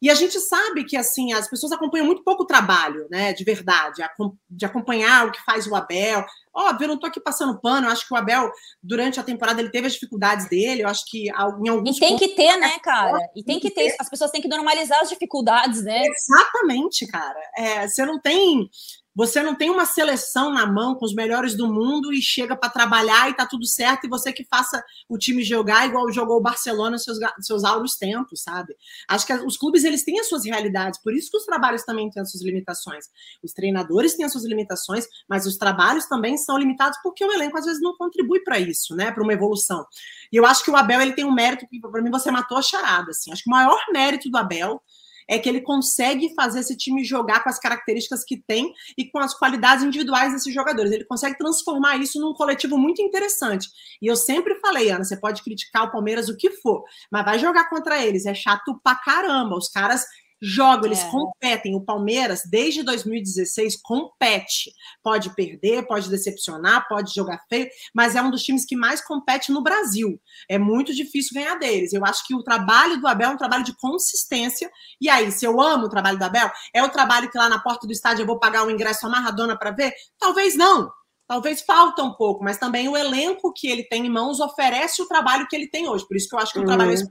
E 0.00 0.10
a 0.10 0.14
gente 0.14 0.38
sabe 0.40 0.84
que 0.84 0.96
assim 0.96 1.32
as 1.32 1.48
pessoas 1.48 1.72
acompanham 1.72 2.06
muito 2.06 2.22
pouco 2.22 2.42
o 2.42 2.46
trabalho, 2.46 3.06
né? 3.10 3.32
De 3.32 3.44
verdade, 3.44 4.02
de 4.48 4.64
acompanhar 4.64 5.26
o 5.26 5.32
que 5.32 5.42
faz 5.44 5.66
o 5.66 5.74
Abel. 5.74 6.24
Óbvio, 6.54 6.84
eu 6.84 6.88
não 6.88 6.94
estou 6.94 7.08
aqui 7.08 7.20
passando 7.20 7.60
pano. 7.60 7.86
Eu 7.86 7.92
acho 7.92 8.06
que 8.06 8.14
o 8.14 8.16
Abel, 8.16 8.50
durante 8.82 9.20
a 9.20 9.22
temporada, 9.22 9.60
ele 9.60 9.70
teve 9.70 9.86
as 9.86 9.92
dificuldades 9.92 10.48
dele. 10.48 10.82
Eu 10.82 10.88
acho 10.88 11.04
que 11.06 11.28
em 11.28 11.68
alguns. 11.68 11.96
E 11.96 12.00
tem 12.00 12.16
que 12.16 12.28
ter, 12.28 12.56
né, 12.56 12.78
cara? 12.82 13.18
E 13.34 13.44
tem 13.44 13.60
que 13.60 13.70
ter. 13.70 13.94
As 14.00 14.08
pessoas 14.08 14.30
têm 14.30 14.40
que 14.40 14.48
normalizar 14.48 15.00
as 15.00 15.08
dificuldades, 15.08 15.82
né? 15.82 16.02
Exatamente, 16.06 17.06
cara. 17.06 17.40
É, 17.56 17.86
você 17.86 18.04
não 18.06 18.20
tem. 18.20 18.70
Você 19.16 19.42
não 19.42 19.54
tem 19.54 19.70
uma 19.70 19.86
seleção 19.86 20.52
na 20.52 20.66
mão 20.66 20.94
com 20.94 21.06
os 21.06 21.14
melhores 21.14 21.56
do 21.56 21.66
mundo 21.66 22.12
e 22.12 22.20
chega 22.20 22.54
para 22.54 22.68
trabalhar 22.68 23.30
e 23.30 23.34
tá 23.34 23.46
tudo 23.46 23.64
certo 23.64 24.04
e 24.04 24.10
você 24.10 24.30
que 24.30 24.44
faça 24.44 24.84
o 25.08 25.16
time 25.16 25.42
jogar 25.42 25.86
igual 25.86 26.12
jogou 26.12 26.36
o 26.36 26.42
Barcelona 26.42 26.98
seus, 26.98 27.16
seus 27.40 27.64
auros 27.64 27.96
tempos, 27.96 28.42
sabe? 28.42 28.76
Acho 29.08 29.26
que 29.26 29.32
os 29.32 29.56
clubes 29.56 29.84
eles 29.84 30.04
têm 30.04 30.20
as 30.20 30.28
suas 30.28 30.44
realidades, 30.44 31.00
por 31.02 31.14
isso 31.14 31.30
que 31.30 31.38
os 31.38 31.46
trabalhos 31.46 31.82
também 31.82 32.10
têm 32.10 32.20
as 32.20 32.30
suas 32.30 32.42
limitações. 32.44 33.06
Os 33.42 33.54
treinadores 33.54 34.14
têm 34.14 34.26
as 34.26 34.32
suas 34.32 34.44
limitações, 34.44 35.06
mas 35.26 35.46
os 35.46 35.56
trabalhos 35.56 36.04
também 36.04 36.36
são 36.36 36.58
limitados 36.58 36.98
porque 37.02 37.24
o 37.24 37.32
elenco 37.32 37.56
às 37.56 37.64
vezes 37.64 37.80
não 37.80 37.96
contribui 37.96 38.40
para 38.40 38.58
isso, 38.58 38.94
né? 38.94 39.10
Para 39.10 39.22
uma 39.22 39.32
evolução. 39.32 39.86
E 40.30 40.36
eu 40.36 40.44
acho 40.44 40.62
que 40.62 40.70
o 40.70 40.76
Abel 40.76 41.00
ele 41.00 41.14
tem 41.14 41.24
um 41.24 41.32
mérito 41.32 41.66
que 41.66 41.80
para 41.80 42.02
mim 42.02 42.10
você 42.10 42.30
matou 42.30 42.58
a 42.58 42.62
charada, 42.62 43.12
assim. 43.12 43.32
Acho 43.32 43.42
que 43.42 43.50
o 43.50 43.52
maior 43.52 43.80
mérito 43.90 44.28
do 44.28 44.36
Abel 44.36 44.82
é 45.28 45.38
que 45.38 45.48
ele 45.48 45.60
consegue 45.60 46.34
fazer 46.34 46.60
esse 46.60 46.76
time 46.76 47.04
jogar 47.04 47.42
com 47.42 47.48
as 47.48 47.58
características 47.58 48.24
que 48.24 48.36
tem 48.36 48.72
e 48.96 49.10
com 49.10 49.18
as 49.18 49.34
qualidades 49.34 49.84
individuais 49.84 50.32
desses 50.32 50.52
jogadores. 50.52 50.92
Ele 50.92 51.04
consegue 51.04 51.36
transformar 51.36 51.96
isso 51.96 52.20
num 52.20 52.34
coletivo 52.34 52.78
muito 52.78 53.02
interessante. 53.02 53.68
E 54.00 54.06
eu 54.06 54.16
sempre 54.16 54.54
falei, 54.56 54.90
Ana, 54.90 55.04
você 55.04 55.16
pode 55.16 55.42
criticar 55.42 55.84
o 55.84 55.90
Palmeiras 55.90 56.28
o 56.28 56.36
que 56.36 56.50
for, 56.50 56.84
mas 57.10 57.24
vai 57.24 57.38
jogar 57.38 57.68
contra 57.68 58.04
eles. 58.04 58.26
É 58.26 58.34
chato 58.34 58.78
pra 58.82 58.94
caramba. 58.94 59.56
Os 59.56 59.68
caras 59.68 60.04
jogam, 60.40 60.86
eles 60.86 61.00
é. 61.00 61.10
competem. 61.10 61.74
O 61.74 61.80
Palmeiras, 61.80 62.42
desde 62.50 62.82
2016, 62.82 63.80
compete. 63.82 64.72
Pode 65.02 65.34
perder, 65.34 65.86
pode 65.86 66.08
decepcionar, 66.08 66.86
pode 66.88 67.14
jogar 67.14 67.44
feio, 67.48 67.68
mas 67.94 68.14
é 68.14 68.22
um 68.22 68.30
dos 68.30 68.42
times 68.42 68.64
que 68.64 68.76
mais 68.76 69.00
compete 69.00 69.52
no 69.52 69.62
Brasil. 69.62 70.20
É 70.48 70.58
muito 70.58 70.94
difícil 70.94 71.34
ganhar 71.34 71.56
deles. 71.56 71.92
Eu 71.92 72.04
acho 72.04 72.26
que 72.26 72.34
o 72.34 72.42
trabalho 72.42 73.00
do 73.00 73.06
Abel 73.06 73.30
é 73.30 73.34
um 73.34 73.38
trabalho 73.38 73.64
de 73.64 73.76
consistência. 73.76 74.70
E 75.00 75.08
aí, 75.08 75.30
se 75.32 75.44
eu 75.44 75.60
amo 75.60 75.86
o 75.86 75.90
trabalho 75.90 76.18
do 76.18 76.24
Abel, 76.24 76.50
é 76.72 76.82
o 76.82 76.88
trabalho 76.88 77.30
que 77.30 77.38
lá 77.38 77.48
na 77.48 77.58
porta 77.58 77.86
do 77.86 77.92
estádio 77.92 78.22
eu 78.22 78.26
vou 78.26 78.38
pagar 78.38 78.64
um 78.64 78.70
ingresso 78.70 79.06
amarradona 79.06 79.58
para 79.58 79.70
ver? 79.70 79.92
Talvez 80.18 80.56
não. 80.56 80.90
Talvez 81.26 81.60
falta 81.62 82.04
um 82.04 82.12
pouco, 82.12 82.44
mas 82.44 82.56
também 82.56 82.88
o 82.88 82.96
elenco 82.96 83.52
que 83.52 83.66
ele 83.66 83.82
tem 83.82 84.06
em 84.06 84.10
mãos 84.10 84.38
oferece 84.38 85.02
o 85.02 85.08
trabalho 85.08 85.46
que 85.48 85.56
ele 85.56 85.68
tem 85.68 85.88
hoje. 85.88 86.06
Por 86.06 86.16
isso 86.16 86.28
que 86.28 86.36
eu 86.36 86.38
acho 86.38 86.52
que 86.52 86.60
o 86.60 86.64
trabalho 86.64 86.92
é 86.92 86.94
uhum. 86.94 87.08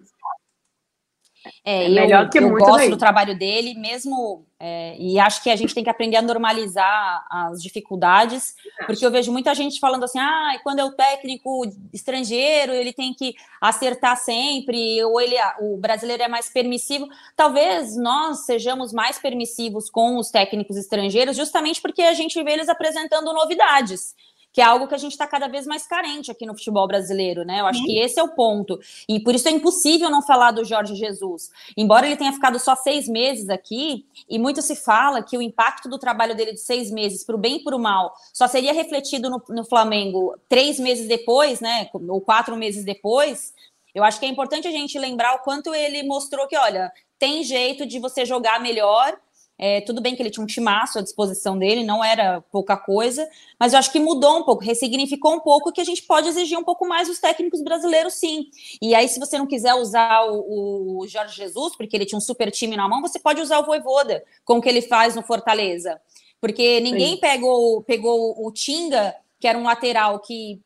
É, 1.63 1.86
é 1.86 1.89
melhor 1.89 2.23
eu, 2.23 2.29
que 2.29 2.38
eu 2.38 2.49
muito 2.49 2.65
gosto 2.65 2.89
do 2.89 2.97
trabalho 2.97 3.38
dele, 3.38 3.73
mesmo. 3.75 4.45
É, 4.60 4.95
e 4.97 5.19
acho 5.19 5.43
que 5.43 5.49
a 5.49 5.55
gente 5.55 5.75
tem 5.75 5.84
que 5.84 5.89
aprender 5.89 6.15
a 6.17 6.21
normalizar 6.21 7.25
as 7.29 7.62
dificuldades, 7.62 8.55
porque 8.86 9.05
eu 9.05 9.12
vejo 9.12 9.31
muita 9.31 9.53
gente 9.53 9.79
falando 9.79 10.03
assim: 10.03 10.19
ah, 10.19 10.60
quando 10.63 10.79
é 10.79 10.86
o 10.86 10.91
técnico 10.91 11.63
estrangeiro, 11.93 12.73
ele 12.73 12.93
tem 12.93 13.13
que 13.13 13.34
acertar 13.60 14.17
sempre, 14.17 15.03
ou 15.03 15.19
ele, 15.19 15.36
o 15.62 15.77
brasileiro 15.77 16.23
é 16.23 16.27
mais 16.27 16.49
permissivo. 16.49 17.08
Talvez 17.36 17.95
nós 17.97 18.45
sejamos 18.45 18.93
mais 18.93 19.19
permissivos 19.19 19.89
com 19.89 20.17
os 20.17 20.29
técnicos 20.29 20.77
estrangeiros, 20.77 21.36
justamente 21.36 21.81
porque 21.81 22.01
a 22.01 22.13
gente 22.13 22.41
vê 22.43 22.51
eles 22.51 22.69
apresentando 22.69 23.34
novidades 23.34 24.15
que 24.56 24.62
é 24.62 24.63
algo 24.63 24.88
que 24.88 24.96
a 24.96 24.98
gente 24.98 25.12
está 25.12 25.28
cada 25.28 25.50
vez 25.50 25.68
mais 25.68 25.86
carente 25.86 26.32
aqui 26.32 26.46
no 26.46 26.54
futebol 26.54 26.88
brasileiro, 26.88 27.44
né? 27.44 27.60
Eu 27.60 27.65
acho 27.65 27.80
Sim. 27.80 27.88
que 27.88 28.00
esse 28.00 28.18
é 28.18 28.24
o 28.24 28.30
ponto. 28.30 28.80
E 29.06 29.20
por 29.20 29.36
isso 29.36 29.50
é 29.50 29.52
impossível 29.52 30.10
não 30.10 30.22
falar 30.22 30.52
do 30.52 30.63
Jorge 30.63 30.96
Jesus. 30.96 31.52
Embora 31.76 32.06
ele 32.06 32.15
tenha 32.15 32.32
ficado 32.32 32.58
só 32.58 32.74
seis 32.74 33.06
meses 33.06 33.50
aqui, 33.50 34.06
e 34.30 34.39
muito 34.39 34.62
se 34.62 34.74
fala 34.78 35.22
que 35.22 35.38
o 35.38 35.41
impacto 35.41 35.89
do 35.89 36.00
trabalho 36.00 36.34
dele 36.34 36.54
de 36.54 36.62
seis 36.62 36.89
meses, 36.89 37.22
para 37.22 37.36
o 37.36 37.38
bem 37.38 37.58
e 37.58 37.63
para 37.65 37.76
o 37.76 37.80
mal, 37.80 38.13
só 38.32 38.48
seria 38.48 38.72
refletido 38.72 39.30
no, 39.30 39.44
no 39.50 39.65
Flamengo 39.65 40.34
três 40.48 40.80
meses 40.80 41.06
depois, 41.06 41.60
né? 41.60 41.89
Ou 41.94 42.22
quatro 42.22 42.56
meses 42.56 42.86
depois. 42.86 43.54
Eu 43.94 44.06
acho 44.06 44.22
que 44.22 44.26
é 44.26 44.30
importante 44.30 44.70
a 44.70 44.72
gente 44.72 44.98
lembrar 44.98 45.36
o 45.36 45.39
quanto 45.39 45.76
ele 45.76 46.02
mostrou 46.04 46.48
que, 46.48 46.56
olha, 46.56 46.94
tem 47.20 47.44
jeito 47.44 47.86
de 47.86 48.00
você 48.00 48.24
jogar 48.26 48.62
melhor 48.62 49.18
é, 49.58 49.82
tudo 49.82 50.02
bem 50.02 50.15
que 50.15 50.22
ele 50.22 50.30
tinha 50.30 50.44
um 50.44 50.48
timaço 50.48 51.00
à 51.00 51.02
disposição 51.02 51.58
dele, 51.58 51.84
não 51.84 52.04
era 52.04 52.41
pouca 52.52 52.76
coisa, 52.76 53.28
mas 53.60 53.74
eu 53.74 53.80
acho 53.80 53.91
que 53.91 54.00
mudou 54.00 54.39
um 54.39 54.44
pouco, 54.44 54.63
ressignificou 54.63 55.34
um 55.34 55.39
pouco 55.39 55.72
que 55.72 55.80
a 55.80 55.86
gente 55.86 56.04
pode 56.04 56.28
exigir 56.28 56.58
um 56.58 56.63
pouco 56.63 56.86
mais 56.88 57.08
dos 57.08 57.20
técnicos 57.20 57.62
brasileiros, 57.62 58.15
sim. 58.15 58.50
E 58.82 58.94
aí, 58.94 59.08
se 59.08 59.20
você 59.20 59.38
não 59.38 59.48
quiser 59.48 59.74
usar 59.76 60.26
o, 60.26 61.00
o 61.00 61.08
Jorge 61.08 61.36
Jesus, 61.36 61.76
porque 61.76 61.96
ele 61.96 62.06
tinha 62.06 62.18
um 62.18 62.22
super 62.22 62.52
time 62.52 62.76
na 62.76 62.88
mão, 62.88 63.02
você 63.02 63.18
pode 63.18 63.39
usar 63.39 63.60
o 63.60 63.65
Voivoda, 63.65 64.24
como 64.44 64.62
que 64.62 64.68
ele 64.68 64.82
faz 64.82 65.15
no 65.15 65.24
Fortaleza. 65.24 66.00
Porque 66.41 66.80
ninguém 66.82 67.18
pegou, 67.18 67.82
pegou 67.84 68.36
o 68.46 68.52
Tinga, 68.52 69.15
que 69.39 69.48
era 69.48 69.58
um 69.58 69.63
lateral 69.63 70.20
que 70.20 70.62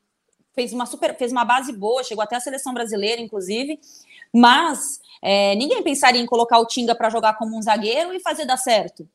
fez 0.59 0.73
uma 0.73 0.85
super, 0.85 1.15
fez 1.15 1.31
uma 1.31 1.45
base 1.45 1.71
boa, 1.71 2.03
chegou 2.03 2.21
até 2.21 2.35
a 2.35 2.39
seleção 2.41 2.73
brasileira, 2.73 3.21
inclusive, 3.21 3.79
mas 4.33 4.99
é, 5.21 5.55
ninguém 5.55 5.81
pensaria 5.81 6.19
em 6.19 6.25
colocar 6.25 6.59
o 6.59 6.65
Tinga 6.65 6.93
para 6.93 7.09
jogar 7.09 7.37
como 7.37 7.57
um 7.57 7.61
zagueiro 7.61 8.13
e 8.13 8.19
fazer 8.19 8.43
dar 8.43 8.57
certo. 8.57 9.07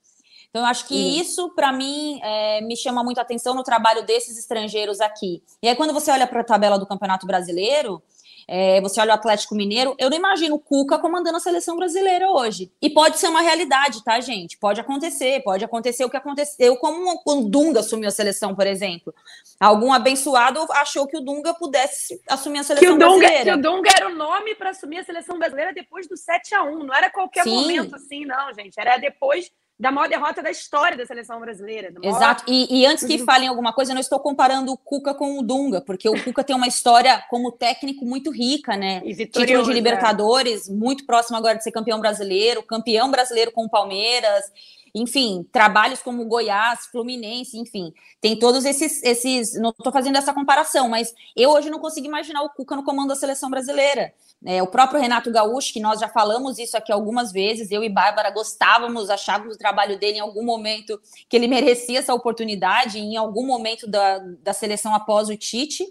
Então, 0.49 0.63
eu 0.63 0.67
acho 0.67 0.87
que 0.87 0.95
uhum. 0.95 1.21
isso, 1.21 1.51
para 1.51 1.71
mim, 1.71 2.19
é, 2.23 2.63
me 2.63 2.77
chama 2.77 3.05
muito 3.05 3.21
atenção 3.21 3.55
no 3.55 3.63
trabalho 3.63 4.07
desses 4.07 4.39
estrangeiros 4.39 5.03
aqui. 5.03 5.43
E 5.63 5.69
aí, 5.69 5.77
quando 5.77 5.93
você 5.93 6.11
olha 6.11 6.27
para 6.27 6.41
a 6.41 6.45
tabela 6.45 6.79
do 6.79 6.87
Campeonato 6.87 7.27
Brasileiro, 7.27 8.03
é, 8.47 8.81
você 8.81 9.01
olha 9.01 9.13
o 9.13 9.15
Atlético 9.15 9.55
Mineiro, 9.55 9.95
eu 9.99 10.11
não 10.11 10.17
imagino 10.17 10.57
o 10.57 10.59
Cuca 10.59 10.99
comandando 10.99 11.37
a 11.37 11.41
seleção 11.41 11.77
brasileira 11.77 12.31
hoje. 12.31 12.71
E 12.81 12.91
pode 12.91 13.19
ser 13.19 13.29
uma 13.29 13.41
realidade, 13.41 14.03
tá, 14.05 14.21
gente? 14.21 14.59
Pode 14.59 14.81
acontecer, 14.81 15.43
pode 15.43 15.65
acontecer 15.65 16.05
o 16.05 16.11
que 16.11 16.17
aconteceu 16.17 16.77
como 16.77 17.21
o 17.27 17.43
Dunga 17.43 17.81
assumiu 17.81 18.09
a 18.09 18.13
seleção, 18.13 18.55
por 18.55 18.67
exemplo. 18.67 19.15
Algum 19.59 19.93
abençoado 19.93 20.61
achou 20.73 21.07
que 21.07 21.17
o 21.17 21.21
Dunga 21.21 21.55
pudesse 21.55 22.21
assumir 22.29 22.61
a 22.61 22.65
seleção 22.65 22.89
que 22.89 22.95
o 22.95 22.99
Dunga, 22.99 23.19
brasileira. 23.19 23.53
Que 23.53 23.59
o 23.59 23.63
Dunga 23.63 23.91
era 23.95 24.09
o 24.09 24.15
nome 24.15 24.55
para 24.55 24.71
assumir 24.71 24.99
a 24.99 25.05
seleção 25.05 25.39
brasileira 25.39 25.73
depois 25.73 26.07
do 26.07 26.17
7 26.17 26.55
a 26.55 26.63
1 26.63 26.79
Não 26.85 26.95
era 26.95 27.11
qualquer 27.11 27.45
Sim. 27.45 27.55
momento 27.55 27.95
assim, 27.97 28.25
não, 28.25 28.53
gente. 28.53 28.79
Era 28.79 28.97
depois 28.97 29.51
da 29.79 29.91
maior 29.91 30.09
derrota 30.09 30.43
da 30.43 30.51
história 30.51 30.97
da 30.97 31.05
seleção 31.05 31.41
brasileira. 31.41 31.93
Maior... 31.93 32.17
Exato. 32.17 32.45
E, 32.47 32.81
e, 32.81 32.87
antes 32.87 33.05
que 33.05 33.19
uhum. 33.19 33.25
falem 33.25 33.49
alguma 33.49 33.73
coisa, 33.73 33.91
eu 33.91 33.95
não 33.95 34.01
estou 34.01 34.21
comparando 34.21 34.73
o 34.73 34.77
Cuca 34.77 35.13
com 35.15 35.39
o 35.39 35.43
Dunga, 35.43 35.81
porque 35.81 36.09
o 36.09 36.23
Cuca 36.23 36.45
tem 36.45 36.55
uma 36.55 36.69
história 36.69 37.25
como 37.29 37.51
técnico 37.51 38.05
muito 38.05 38.31
rica, 38.31 38.77
né? 38.77 39.01
Título 39.01 39.65
de 39.65 39.71
é. 39.71 39.75
Libertadores, 39.75 40.69
é. 40.69 40.73
muito 40.73 41.05
próximo 41.05 41.37
agora 41.37 41.59
de 41.59 41.65
ser 41.65 41.73
campeão 41.73 42.01
brasileiro, 42.01 42.63
campeão 42.63 43.11
brasileiro 43.11 43.51
com 43.51 43.65
o 43.65 43.71
Palmeiras 43.71 44.45
enfim, 44.95 45.45
trabalhos 45.51 46.01
como 46.01 46.25
Goiás, 46.25 46.87
Fluminense, 46.87 47.59
enfim, 47.59 47.93
tem 48.21 48.39
todos 48.39 48.65
esses, 48.65 49.03
esses. 49.03 49.55
Não 49.61 49.71
estou 49.71 49.93
fazendo 49.93 50.17
essa 50.17 50.33
comparação, 50.33 50.89
mas 50.89 51.13
eu 51.35 51.51
hoje 51.51 51.69
não 51.69 51.81
consigo 51.81 52.07
imaginar 52.07 52.43
o 52.43 52.51
Cuca 52.51 52.77
no 52.77 52.85
comando 52.85 53.09
da 53.09 53.17
seleção 53.17 53.51
brasileira. 53.51 54.15
É, 54.47 54.63
o 54.63 54.69
próprio 54.69 55.01
Renato 55.01 55.33
Gaúcho, 55.33 55.73
que 55.73 55.81
nós 55.81 55.99
já 55.99 56.09
falamos 56.09 56.59
isso 56.59 56.77
aqui 56.77 56.93
algumas 56.93 57.33
vezes, 57.33 57.73
eu 57.73 57.83
e 57.83 57.89
Bárbara 57.89 58.31
gostávamos, 58.31 59.11
achávamos 59.11 59.57
o 59.57 59.59
trabalho 59.59 59.99
dele 59.99 60.19
em 60.19 60.21
algum 60.21 60.45
momento 60.45 61.01
que 61.29 61.37
ele 61.37 61.49
merecia 61.49 61.99
essa 61.99 62.15
oportunidade, 62.15 62.99
em 63.01 63.17
algum 63.17 63.45
momento 63.45 63.89
da, 63.89 64.19
da 64.43 64.53
seleção 64.53 64.95
após 64.95 65.29
o 65.29 65.37
Tite. 65.37 65.85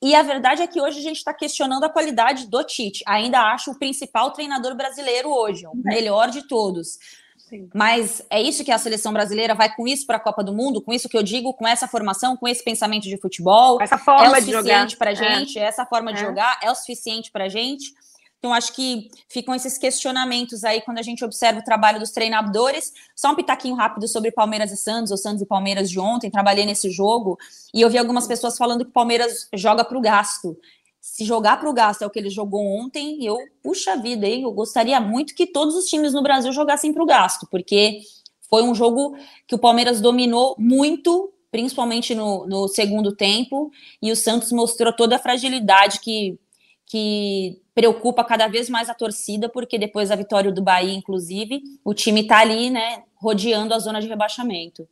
E 0.00 0.14
a 0.14 0.22
verdade 0.22 0.62
é 0.62 0.66
que 0.66 0.80
hoje 0.80 0.98
a 0.98 1.02
gente 1.02 1.16
está 1.16 1.34
questionando 1.34 1.84
a 1.84 1.90
qualidade 1.90 2.46
do 2.46 2.62
Tite. 2.64 3.02
Ainda 3.06 3.52
acho 3.52 3.72
o 3.72 3.78
principal 3.78 4.30
treinador 4.30 4.74
brasileiro 4.74 5.28
hoje, 5.28 5.66
o 5.66 5.74
melhor 5.74 6.30
de 6.30 6.46
todos. 6.46 6.98
Sim. 7.48 7.70
Mas 7.72 8.22
é 8.28 8.42
isso 8.42 8.64
que 8.64 8.72
a 8.72 8.78
seleção 8.78 9.12
brasileira 9.12 9.54
vai 9.54 9.72
com 9.72 9.86
isso 9.86 10.04
para 10.04 10.16
a 10.16 10.20
Copa 10.20 10.42
do 10.42 10.52
Mundo, 10.52 10.82
com 10.82 10.92
isso 10.92 11.08
que 11.08 11.16
eu 11.16 11.22
digo, 11.22 11.54
com 11.54 11.66
essa 11.66 11.86
formação, 11.86 12.36
com 12.36 12.48
esse 12.48 12.62
pensamento 12.64 13.04
de 13.04 13.16
futebol. 13.18 13.80
Essa 13.80 13.96
forma 13.96 14.36
é 14.36 14.40
o 14.40 14.44
suficiente 14.44 14.96
para 14.96 15.12
é. 15.12 15.14
gente, 15.14 15.58
é. 15.58 15.62
essa 15.62 15.86
forma 15.86 16.12
de 16.12 16.18
é. 16.18 16.24
jogar 16.24 16.58
é 16.60 16.70
o 16.70 16.74
suficiente 16.74 17.30
para 17.30 17.48
gente. 17.48 17.94
Então, 18.38 18.52
acho 18.52 18.72
que 18.74 19.10
ficam 19.28 19.54
esses 19.54 19.78
questionamentos 19.78 20.62
aí 20.62 20.80
quando 20.80 20.98
a 20.98 21.02
gente 21.02 21.24
observa 21.24 21.60
o 21.60 21.64
trabalho 21.64 21.98
dos 21.98 22.10
treinadores. 22.10 22.92
Só 23.14 23.30
um 23.30 23.34
pitaquinho 23.34 23.74
rápido 23.74 24.06
sobre 24.06 24.30
Palmeiras 24.30 24.70
e 24.72 24.76
Santos, 24.76 25.10
ou 25.10 25.16
Santos 25.16 25.42
e 25.42 25.46
Palmeiras 25.46 25.90
de 25.90 25.98
ontem. 25.98 26.30
Trabalhei 26.30 26.66
nesse 26.66 26.90
jogo 26.90 27.38
e 27.72 27.80
eu 27.80 27.88
vi 27.88 27.96
algumas 27.96 28.26
pessoas 28.26 28.58
falando 28.58 28.84
que 28.84 28.90
o 28.90 28.92
Palmeiras 28.92 29.48
joga 29.54 29.84
para 29.84 29.96
o 29.96 30.00
gasto 30.00 30.56
se 31.06 31.24
jogar 31.24 31.60
para 31.60 31.70
o 31.70 31.72
gasto 31.72 32.02
é 32.02 32.06
o 32.06 32.10
que 32.10 32.18
ele 32.18 32.28
jogou 32.28 32.66
ontem, 32.66 33.24
eu, 33.24 33.38
puxa 33.62 33.96
vida, 33.96 34.26
hein, 34.26 34.42
eu 34.42 34.50
gostaria 34.50 35.00
muito 35.00 35.36
que 35.36 35.46
todos 35.46 35.76
os 35.76 35.84
times 35.86 36.12
no 36.12 36.20
Brasil 36.20 36.50
jogassem 36.52 36.92
para 36.92 37.02
o 37.02 37.06
gasto, 37.06 37.46
porque 37.48 38.00
foi 38.50 38.64
um 38.64 38.74
jogo 38.74 39.16
que 39.46 39.54
o 39.54 39.58
Palmeiras 39.58 40.00
dominou 40.00 40.56
muito, 40.58 41.32
principalmente 41.48 42.12
no, 42.12 42.44
no 42.48 42.66
segundo 42.66 43.14
tempo, 43.14 43.70
e 44.02 44.10
o 44.10 44.16
Santos 44.16 44.50
mostrou 44.50 44.92
toda 44.92 45.14
a 45.14 45.20
fragilidade 45.20 46.00
que, 46.00 46.36
que 46.84 47.62
preocupa 47.72 48.24
cada 48.24 48.48
vez 48.48 48.68
mais 48.68 48.90
a 48.90 48.94
torcida, 48.94 49.48
porque 49.48 49.78
depois 49.78 50.08
da 50.08 50.16
vitória 50.16 50.50
do 50.50 50.60
Bahia, 50.60 50.92
inclusive, 50.92 51.62
o 51.84 51.94
time 51.94 52.22
está 52.22 52.40
ali, 52.40 52.68
né, 52.68 53.04
rodeando 53.14 53.72
a 53.72 53.78
zona 53.78 54.00
de 54.00 54.08
rebaixamento 54.08 54.88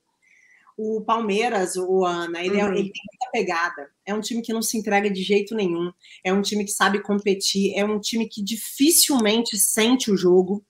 o 0.77 1.01
Palmeiras, 1.03 1.77
o 1.77 2.05
Ana, 2.05 2.45
ele, 2.45 2.61
é, 2.61 2.65
uhum. 2.65 2.73
é, 2.73 2.79
ele, 2.79 2.91
tem 2.91 3.03
muita 3.11 3.31
pegada. 3.33 3.91
É 4.05 4.13
um 4.13 4.21
time 4.21 4.43
que 4.43 4.53
não 4.53 4.63
se 4.63 4.77
entrega 4.77 5.11
de 5.11 5.23
jeito 5.23 5.55
nenhum. 5.55 5.93
É 6.23 6.33
um 6.33 6.43
time 6.43 6.65
que 6.65 6.73
sabe 6.73 7.01
competir. 7.01 7.75
É 7.77 7.85
um 7.85 8.01
time 8.01 8.29
que 8.29 8.43
dificilmente 8.43 9.57
sente 9.57 10.11
o 10.11 10.17
jogo. 10.17 10.65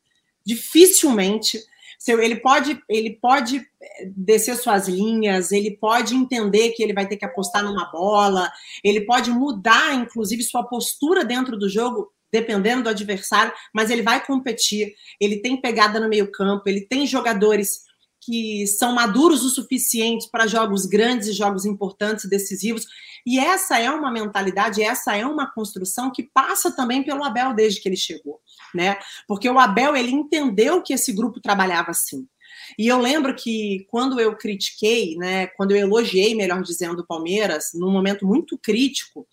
Dificilmente. 0.44 1.58
Ele 2.06 2.36
pode, 2.36 2.78
ele 2.86 3.18
pode 3.18 3.66
eh, 3.80 4.10
descer 4.14 4.56
suas 4.56 4.88
linhas, 4.88 5.52
ele 5.52 5.70
pode 5.70 6.14
entender 6.14 6.72
que 6.72 6.82
ele 6.82 6.92
vai 6.92 7.08
ter 7.08 7.16
que 7.16 7.24
apostar 7.24 7.64
numa 7.64 7.86
bola, 7.86 8.52
ele 8.82 9.06
pode 9.06 9.30
mudar, 9.30 9.94
inclusive, 9.94 10.42
sua 10.42 10.64
postura 10.64 11.24
dentro 11.24 11.56
do 11.56 11.66
jogo, 11.66 12.12
dependendo 12.30 12.82
do 12.82 12.88
adversário, 12.90 13.54
mas 13.72 13.90
ele 13.90 14.02
vai 14.02 14.22
competir. 14.22 14.94
Ele 15.18 15.38
tem 15.38 15.58
pegada 15.58 15.98
no 15.98 16.08
meio-campo, 16.08 16.68
ele 16.68 16.82
tem 16.82 17.06
jogadores 17.06 17.83
que 18.24 18.66
são 18.66 18.94
maduros 18.94 19.44
o 19.44 19.50
suficiente 19.50 20.28
para 20.30 20.46
jogos 20.46 20.86
grandes 20.86 21.28
e 21.28 21.32
jogos 21.32 21.64
importantes 21.64 22.24
e 22.24 22.30
decisivos. 22.30 22.86
E 23.26 23.38
essa 23.38 23.78
é 23.78 23.90
uma 23.90 24.10
mentalidade, 24.10 24.82
essa 24.82 25.16
é 25.16 25.26
uma 25.26 25.50
construção 25.50 26.10
que 26.10 26.22
passa 26.22 26.70
também 26.70 27.02
pelo 27.02 27.24
Abel 27.24 27.54
desde 27.54 27.80
que 27.80 27.88
ele 27.88 27.96
chegou, 27.96 28.40
né? 28.74 28.98
Porque 29.26 29.48
o 29.48 29.58
Abel 29.58 29.96
ele 29.96 30.10
entendeu 30.10 30.82
que 30.82 30.92
esse 30.92 31.12
grupo 31.12 31.40
trabalhava 31.40 31.90
assim. 31.90 32.26
E 32.78 32.86
eu 32.86 32.98
lembro 32.98 33.34
que 33.34 33.86
quando 33.90 34.18
eu 34.20 34.36
critiquei, 34.36 35.16
né, 35.16 35.46
quando 35.48 35.72
eu 35.72 35.78
elogiei, 35.78 36.34
melhor 36.34 36.62
dizendo, 36.62 37.00
o 37.00 37.06
Palmeiras, 37.06 37.70
num 37.74 37.90
momento 37.90 38.26
muito 38.26 38.58
crítico, 38.58 39.26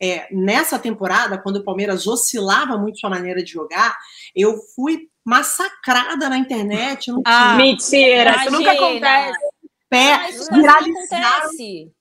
é, 0.00 0.32
nessa 0.32 0.78
temporada, 0.78 1.38
quando 1.38 1.56
o 1.56 1.64
Palmeiras 1.64 2.06
oscilava 2.06 2.78
muito 2.78 3.00
sua 3.00 3.10
maneira 3.10 3.42
de 3.42 3.50
jogar, 3.50 3.96
eu 4.34 4.56
fui 4.74 5.08
massacrada 5.28 6.28
na 6.30 6.38
internet. 6.38 7.12
Ah, 7.26 7.54
mentira, 7.54 8.34
isso 8.38 8.50
nunca 8.50 8.72
acontece. 8.72 9.38
Pé, 9.90 10.14
ah, 10.14 10.30
isso 10.30 10.48
acontece. 10.50 11.92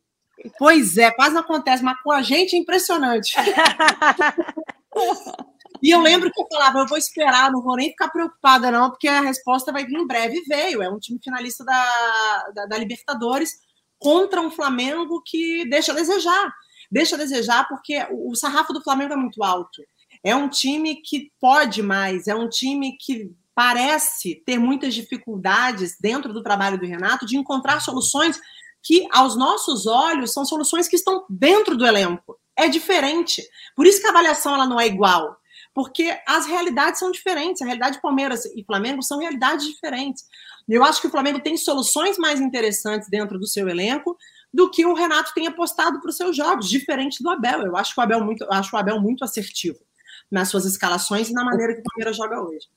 Pois 0.57 0.97
é, 0.97 1.11
quase 1.11 1.33
não 1.33 1.41
acontece, 1.41 1.83
mas 1.83 2.01
com 2.01 2.13
a 2.13 2.21
gente 2.21 2.55
é 2.55 2.59
impressionante. 2.59 3.35
e 5.83 5.89
eu 5.89 5.99
lembro 5.99 6.31
que 6.31 6.41
eu 6.41 6.47
falava, 6.49 6.79
eu 6.79 6.87
vou 6.87 6.97
esperar, 6.97 7.51
não 7.51 7.61
vou 7.61 7.75
nem 7.75 7.89
ficar 7.89 8.07
preocupada, 8.07 8.71
não, 8.71 8.91
porque 8.91 9.09
a 9.09 9.19
resposta 9.19 9.73
vai 9.73 9.85
vir 9.85 9.97
em 9.97 10.07
breve. 10.07 10.37
E 10.37 10.43
veio, 10.43 10.81
é 10.81 10.89
um 10.89 10.97
time 10.97 11.19
finalista 11.21 11.65
da, 11.65 12.51
da, 12.55 12.65
da 12.65 12.77
Libertadores 12.77 13.59
contra 13.99 14.39
um 14.39 14.49
Flamengo 14.49 15.21
que 15.25 15.67
deixa 15.69 15.91
a 15.91 15.95
desejar. 15.95 16.49
Deixa 16.89 17.15
a 17.15 17.19
desejar 17.19 17.67
porque 17.67 18.07
o, 18.09 18.31
o 18.31 18.35
sarrafo 18.37 18.71
do 18.71 18.81
Flamengo 18.81 19.11
é 19.11 19.17
muito 19.17 19.43
alto. 19.43 19.81
É 20.27 20.35
um 20.35 20.49
time 20.49 20.97
que 20.97 21.31
pode 21.39 21.81
mais, 21.81 22.27
é 22.27 22.35
um 22.35 22.49
time 22.49 22.97
que 22.97 23.31
parece 23.55 24.35
ter 24.45 24.59
muitas 24.59 24.93
dificuldades 24.93 25.97
dentro 26.01 26.33
do 26.33 26.43
trabalho 26.43 26.77
do 26.77 26.85
Renato 26.85 27.25
de 27.25 27.37
encontrar 27.37 27.79
soluções 27.79 28.37
que, 28.83 29.07
aos 29.09 29.37
nossos 29.37 29.87
olhos, 29.87 30.33
são 30.33 30.43
soluções 30.43 30.85
que 30.85 30.97
estão 30.97 31.25
dentro 31.29 31.77
do 31.77 31.87
elenco. 31.87 32.37
É 32.57 32.67
diferente. 32.67 33.41
Por 33.73 33.87
isso 33.87 34.01
que 34.01 34.07
a 34.07 34.09
avaliação 34.09 34.53
ela 34.53 34.67
não 34.67 34.77
é 34.77 34.85
igual. 34.85 35.37
Porque 35.73 36.13
as 36.27 36.45
realidades 36.45 36.99
são 36.99 37.09
diferentes. 37.09 37.61
A 37.61 37.65
realidade 37.65 37.95
de 37.95 38.01
Palmeiras 38.01 38.43
e 38.47 38.65
Flamengo 38.65 39.01
são 39.01 39.19
realidades 39.19 39.65
diferentes. 39.65 40.25
Eu 40.67 40.83
acho 40.83 40.99
que 40.99 41.07
o 41.07 41.11
Flamengo 41.11 41.39
tem 41.39 41.55
soluções 41.55 42.17
mais 42.17 42.41
interessantes 42.41 43.07
dentro 43.09 43.39
do 43.39 43.47
seu 43.47 43.69
elenco 43.69 44.17
do 44.53 44.69
que 44.69 44.85
o 44.85 44.93
Renato 44.93 45.33
tem 45.33 45.47
apostado 45.47 46.01
para 46.01 46.09
os 46.09 46.17
seus 46.17 46.35
jogos, 46.35 46.67
diferente 46.67 47.23
do 47.23 47.29
Abel. 47.29 47.61
Eu 47.61 47.77
acho 47.77 47.93
o 47.97 48.03
Abel 48.03 48.25
muito, 48.25 48.45
acho 48.51 48.75
o 48.75 48.77
Abel 48.77 48.99
muito 48.99 49.23
assertivo 49.23 49.87
nas 50.31 50.49
suas 50.49 50.65
escalações 50.65 51.29
e 51.29 51.33
na 51.33 51.43
maneira 51.43 51.73
que 51.73 51.79
o 51.79 51.83
Palmeiras 51.83 52.17
joga 52.17 52.41
hoje. 52.41 52.67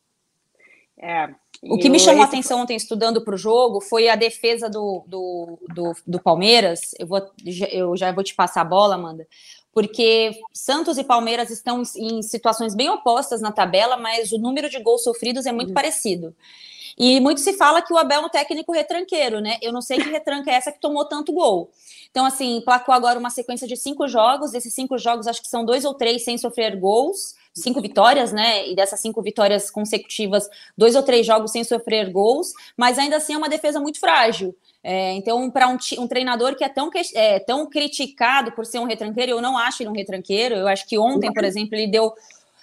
É, 1.03 1.35
o 1.63 1.79
que 1.79 1.89
me 1.89 1.99
chamou 1.99 2.23
a 2.23 2.27
atenção 2.27 2.61
ontem 2.61 2.77
estudando 2.77 3.23
para 3.23 3.35
o 3.35 3.39
jogo 3.39 3.81
foi 3.81 4.09
a 4.09 4.17
defesa 4.17 4.69
do, 4.69 5.03
do, 5.07 5.59
do, 5.75 5.93
do, 6.07 6.21
Palmeiras. 6.21 6.95
Eu, 6.99 7.07
vou, 7.07 7.23
eu 7.71 7.97
já 7.97 8.13
vou 8.13 8.25
te 8.25 8.35
passar 8.35 8.63
a 8.63 8.65
bola, 8.65 8.95
Amanda, 8.95 9.27
porque 9.73 10.33
Santos 10.53 10.99
e 10.99 11.05
Palmeiras 11.05 11.51
estão 11.51 11.83
em 11.97 12.23
situações 12.23 12.75
bem 12.75 12.89
opostas 12.89 13.41
na 13.41 13.53
tabela, 13.53 13.97
mas 13.97 14.33
o 14.33 14.39
número 14.39 14.69
de 14.71 14.79
gols 14.83 15.05
sofridos 15.05 15.47
é 15.47 15.53
muito 15.53 15.69
uhum. 15.69 15.75
parecido. 15.75 16.35
E 16.99 17.21
muito 17.21 17.41
se 17.41 17.55
fala 17.55 17.81
que 17.81 17.93
o 17.93 17.99
Abel 17.99 18.23
é 18.23 18.27
um 18.27 18.29
técnico 18.29 18.73
retranqueiro, 18.73 19.41
né? 19.41 19.57
Eu 19.63 19.73
não 19.73 19.81
sei 19.81 19.99
que 19.99 20.09
retranca 20.09 20.51
é 20.51 20.55
essa 20.55 20.73
que 20.73 20.81
tomou 20.81 21.07
tanto 21.07 21.33
gol. 21.33 21.71
Então, 22.11 22.27
assim, 22.27 22.61
placou 22.63 22.95
agora 22.95 23.19
uma 23.19 23.31
sequência 23.31 23.67
de 23.67 23.77
cinco 23.77 24.09
jogos. 24.09 24.51
Desses 24.51 24.75
cinco 24.75 24.99
jogos, 24.99 25.27
acho 25.27 25.41
que 25.41 25.49
são 25.49 25.65
dois 25.65 25.85
ou 25.85 25.95
três 25.95 26.25
sem 26.25 26.37
sofrer 26.37 26.77
gols. 26.79 27.37
Cinco 27.53 27.81
vitórias, 27.81 28.33
né? 28.33 28.69
E 28.69 28.75
dessas 28.75 29.01
cinco 29.01 29.21
vitórias 29.23 29.71
consecutivas, 29.71 30.49
dois 30.77 30.95
ou 30.95 31.03
três 31.03 31.27
jogos 31.27 31.51
sem 31.51 31.65
sofrer 31.65 32.11
gols. 32.11 32.53
Mas 32.77 32.99
ainda 32.99 33.17
assim 33.17 33.35
é 33.35 33.39
uma 33.39 33.49
defesa 33.49 33.81
muito 33.81 33.99
frágil. 33.99 34.55
É, 34.83 35.13
então, 35.13 35.51
para 35.51 35.69
um, 35.69 35.77
um, 35.99 36.07
treinador 36.07 36.57
que 36.57 36.65
é 36.65 36.69
tão, 36.69 36.91
é 37.15 37.39
tão 37.39 37.69
criticado 37.69 38.53
por 38.53 38.65
ser 38.65 38.79
um 38.79 38.87
retranqueiro, 38.87 39.33
eu 39.33 39.43
não 39.43 39.59
acho 39.59 39.83
ele 39.83 39.91
um 39.91 39.95
retranqueiro. 39.95 40.55
Eu 40.55 40.69
acho 40.69 40.87
que 40.87 40.99
ontem, 40.99 41.33
por 41.33 41.45
exemplo, 41.45 41.75
ele 41.75 41.87
deu 41.87 42.15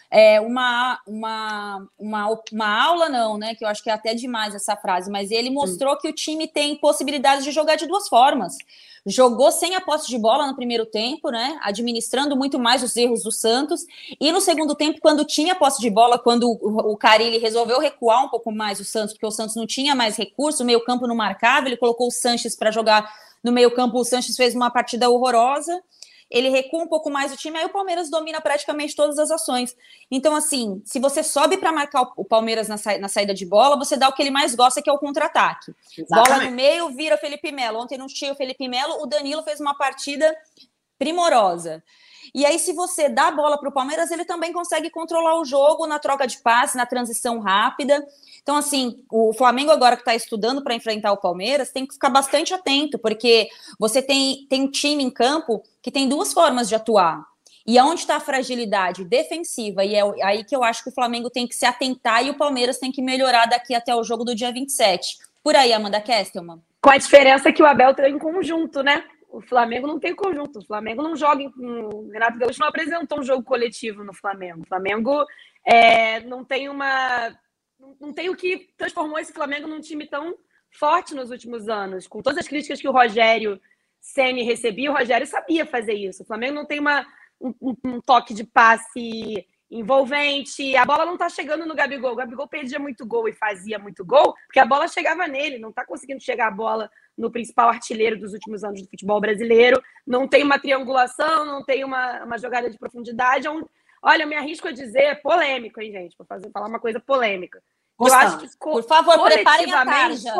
é, 0.10 0.40
uma, 0.40 1.00
uma, 1.06 1.88
uma, 2.00 2.40
uma 2.52 2.84
aula, 2.84 3.10
não, 3.10 3.38
né? 3.38 3.56
Que 3.56 3.66
eu 3.66 3.68
acho 3.68 3.84
que 3.84 3.90
é 3.90 3.94
até 3.94 4.14
demais 4.14 4.56
essa 4.56 4.76
frase, 4.76 5.12
mas 5.12 5.32
ele 5.32 5.50
mostrou 5.50 5.98
que 5.98 6.08
o 6.08 6.14
time 6.14 6.48
tem 6.48 6.76
possibilidades 6.78 7.44
de 7.44 7.52
jogar 7.52 7.76
de 7.76 7.88
duas 7.88 8.08
formas. 8.08 8.58
Jogou 9.06 9.52
sem 9.52 9.76
a 9.76 9.82
posse 9.82 10.08
de 10.08 10.18
bola 10.18 10.48
no 10.48 10.56
primeiro 10.56 10.86
tempo, 10.86 11.30
né? 11.30 11.58
Administrando 11.62 12.36
muito 12.36 12.58
mais 12.58 12.84
os 12.84 12.96
erros 12.96 13.24
do 13.24 13.32
Santos. 13.32 13.86
E 14.20 14.32
no 14.32 14.42
segundo 14.42 14.76
tempo, 14.76 15.00
quando 15.02 15.26
tinha 15.26 15.56
posse 15.56 15.82
de 15.82 15.90
bola, 15.90 16.18
quando 16.18 16.50
o, 16.50 16.92
o 16.92 16.98
Carilli 16.98 17.38
resolveu 17.38 17.80
recuar 17.80 18.26
um 18.26 18.30
pouco 18.30 18.52
mais 18.52 18.80
o 18.80 18.86
Santos, 18.86 19.14
porque 19.14 19.26
o 19.26 19.32
Santos 19.32 19.56
não 19.56 19.68
tinha 19.68 19.94
mais 19.94 20.16
recurso, 20.16 20.64
o 20.64 20.66
meio-campo 20.66 21.08
não 21.08 21.16
marcava, 21.16 21.68
ele 21.68 21.78
colocou 21.78 22.08
o 22.08 22.12
Sanches 22.12 22.56
para 22.56 22.72
jogar 22.72 23.10
no 23.44 23.52
meio-campo. 23.52 23.98
O 23.98 24.06
Sanches 24.06 24.36
fez 24.36 24.56
uma 24.56 24.70
partida 24.70 25.10
horrorosa 25.10 25.82
ele 26.30 26.50
recua 26.50 26.84
um 26.84 26.88
pouco 26.88 27.10
mais 27.10 27.32
o 27.32 27.38
time, 27.38 27.58
aí 27.58 27.66
o 27.66 27.70
Palmeiras 27.70 28.10
domina 28.10 28.42
praticamente 28.42 28.96
todas 28.96 29.18
as 29.18 29.32
ações. 29.32 29.76
Então, 30.12 30.36
assim, 30.36 30.82
se 30.86 31.00
você 31.00 31.24
sobe 31.24 31.58
para 31.58 31.72
marcar 31.72 32.12
o 32.16 32.26
Palmeiras 32.26 32.68
na, 32.68 32.78
sa 32.78 32.98
na, 32.98 33.08
saída 33.08 33.34
de 33.34 33.46
bola, 33.46 33.78
você 33.78 33.96
dá 33.96 34.10
o 34.10 34.14
que 34.14 34.22
ele 34.22 34.32
mais 34.32 34.54
gosta, 34.54 34.82
que 34.82 34.90
é 34.90 34.94
o 34.94 34.98
contra-ataque. 34.98 35.74
Bola 36.10 36.44
no 36.44 36.52
meio, 36.52 36.90
vira 36.90 37.18
Felipe 37.18 37.52
Melo. 37.52 37.80
Ontem 37.80 37.98
não 37.98 38.08
tinha 38.08 38.34
o 38.34 38.36
Felipe 38.36 38.68
Melo, 38.68 39.02
o 39.02 39.06
Danilo 39.06 39.44
fez 39.44 39.60
uma 39.60 39.76
partida 39.76 40.36
primorosa. 41.00 41.84
E 42.34 42.46
aí, 42.46 42.60
se 42.60 42.74
você 42.74 43.10
dá 43.10 43.28
a 43.28 43.32
bola 43.32 43.58
para 43.58 43.70
o 43.70 43.72
Palmeiras, 43.72 44.12
ele 44.12 44.26
também 44.26 44.54
consegue 44.54 44.90
controlar 44.90 45.40
o 45.40 45.46
jogo 45.46 45.86
na 45.88 46.00
troca 46.00 46.28
de 46.28 46.38
passe, 46.40 46.78
na 46.78 46.86
transição 46.86 47.40
rápida. 47.40 48.06
Então, 48.42 48.56
assim, 48.56 49.04
o 49.12 49.34
Flamengo 49.34 49.72
agora 49.72 49.96
que 49.96 50.02
está 50.02 50.16
estudando 50.16 50.64
para 50.64 50.74
enfrentar 50.74 51.12
o 51.12 51.18
Palmeiras 51.18 51.72
tem 51.72 51.86
que 51.86 51.94
ficar 51.94 52.10
bastante 52.10 52.54
atento, 52.54 52.98
porque 52.98 53.50
você 53.78 54.02
tem, 54.02 54.46
tem 54.50 54.64
um 54.64 54.72
time 54.72 55.04
em 55.04 55.10
campo 55.10 55.62
que 55.82 55.92
tem 55.92 56.08
duas 56.08 56.34
formas 56.34 56.70
de 56.70 56.76
atuar. 56.76 57.26
E 57.68 57.78
aonde 57.78 58.00
está 58.00 58.16
a 58.16 58.22
fragilidade 58.22 59.04
defensiva? 59.04 59.84
E 59.84 59.94
é 59.94 60.02
aí 60.24 60.46
que 60.46 60.56
eu 60.56 60.64
acho 60.64 60.82
que 60.82 60.90
o 60.90 60.94
Flamengo 60.94 61.30
tem 61.30 61.46
que 61.46 61.54
se 61.54 61.66
atentar 61.66 62.26
e 62.26 62.30
o 62.30 62.38
Palmeiras 62.38 62.80
tem 62.80 62.94
que 62.94 63.02
melhorar 63.02 63.46
daqui 63.46 63.76
até 63.76 63.94
o 63.94 64.06
jogo 64.06 64.24
do 64.24 64.34
dia 64.34 64.54
27. 64.54 65.18
Por 65.44 65.54
aí, 65.54 65.74
Amanda 65.74 66.00
Kestelman. 66.00 66.62
Com 66.82 66.90
a 66.90 66.98
diferença 66.98 67.52
que 67.52 67.62
o 67.62 67.66
Abel 67.66 67.94
tem 67.94 68.14
em 68.14 68.18
conjunto, 68.20 68.82
né? 68.82 69.04
O 69.30 69.42
Flamengo 69.42 69.88
não 69.88 70.00
tem 70.00 70.16
conjunto. 70.16 70.60
O 70.60 70.66
Flamengo 70.66 71.02
não 71.02 71.16
joga. 71.16 71.44
Em... 71.44 71.48
O 71.48 72.10
Renato 72.10 72.38
Gaúcho 72.38 72.60
não 72.60 72.68
apresentou 72.68 73.20
um 73.20 73.24
jogo 73.24 73.44
coletivo 73.44 74.04
no 74.04 74.14
Flamengo. 74.14 74.62
O 74.62 74.68
Flamengo 74.68 75.26
é, 75.66 76.22
não 76.22 76.44
tem 76.44 76.70
uma 76.70 77.38
não 78.00 78.12
tem 78.12 78.30
o 78.30 78.36
que 78.36 78.70
transformou 78.76 79.20
esse 79.20 79.34
Flamengo 79.34 79.68
num 79.68 79.80
time 79.80 80.08
tão 80.08 80.36
forte 80.72 81.14
nos 81.14 81.30
últimos 81.30 81.70
anos. 81.70 82.08
Com 82.08 82.22
todas 82.22 82.40
as 82.40 82.48
críticas 82.48 82.82
que 82.82 82.88
o 82.88 82.92
Rogério 82.92 83.60
Ceni 84.00 84.44
recebia, 84.44 84.92
o 84.92 84.96
Rogério 84.96 85.28
sabia 85.28 85.66
fazer 85.66 85.94
isso. 85.94 86.24
O 86.24 86.26
Flamengo 86.26 86.56
não 86.56 86.66
tem 86.66 86.80
uma, 86.80 87.06
um, 87.40 87.54
um 87.84 88.02
toque 88.02 88.34
de 88.34 88.44
passe 88.44 89.46
envolvente. 89.70 90.76
A 90.76 90.86
bola 90.86 91.06
não 91.06 91.14
está 91.14 91.30
chegando 91.30 91.66
no 91.66 91.76
Gabigol. 91.76 92.14
O 92.14 92.16
Gabigol 92.16 92.48
perdia 92.48 92.80
muito 92.80 93.06
gol 93.06 93.28
e 93.28 93.34
fazia 93.34 93.78
muito 93.78 94.06
gol, 94.06 94.34
porque 94.46 94.60
a 94.60 94.66
bola 94.66 94.88
chegava 94.88 95.28
nele. 95.28 95.60
Não 95.60 95.70
está 95.70 95.86
conseguindo 95.86 96.24
chegar 96.24 96.48
a 96.48 96.52
bola 96.52 96.90
no 97.18 97.32
principal 97.32 97.70
artilheiro 97.70 98.18
dos 98.18 98.34
últimos 98.34 98.64
anos 98.64 98.82
do 98.82 98.90
futebol 98.90 99.20
brasileiro. 99.20 99.82
Não 100.06 100.28
tem 100.28 100.44
uma 100.44 100.60
triangulação, 100.60 101.46
não 101.46 101.64
tem 101.64 101.84
uma, 101.84 102.24
uma 102.24 102.38
jogada 102.38 102.70
de 102.70 102.78
profundidade. 102.78 103.48
É 103.48 103.52
um, 103.52 103.64
Olha, 104.02 104.24
eu 104.24 104.28
me 104.28 104.36
arrisco 104.36 104.68
a 104.68 104.72
dizer, 104.72 105.02
é 105.02 105.16
polêmico, 105.16 105.82
hein, 105.82 105.92
gente? 105.92 106.16
Vou 106.18 106.26
fazer, 106.26 106.50
falar 106.52 106.68
uma 106.68 106.80
coisa 106.80 107.00
polêmica. 107.00 107.62
Eu 108.00 108.14
acho 108.14 108.38
que, 108.38 108.48
Por 108.60 108.84
favor, 108.84 109.20
preparem 109.24 109.74
a 109.74 109.84
tarja. 109.84 110.34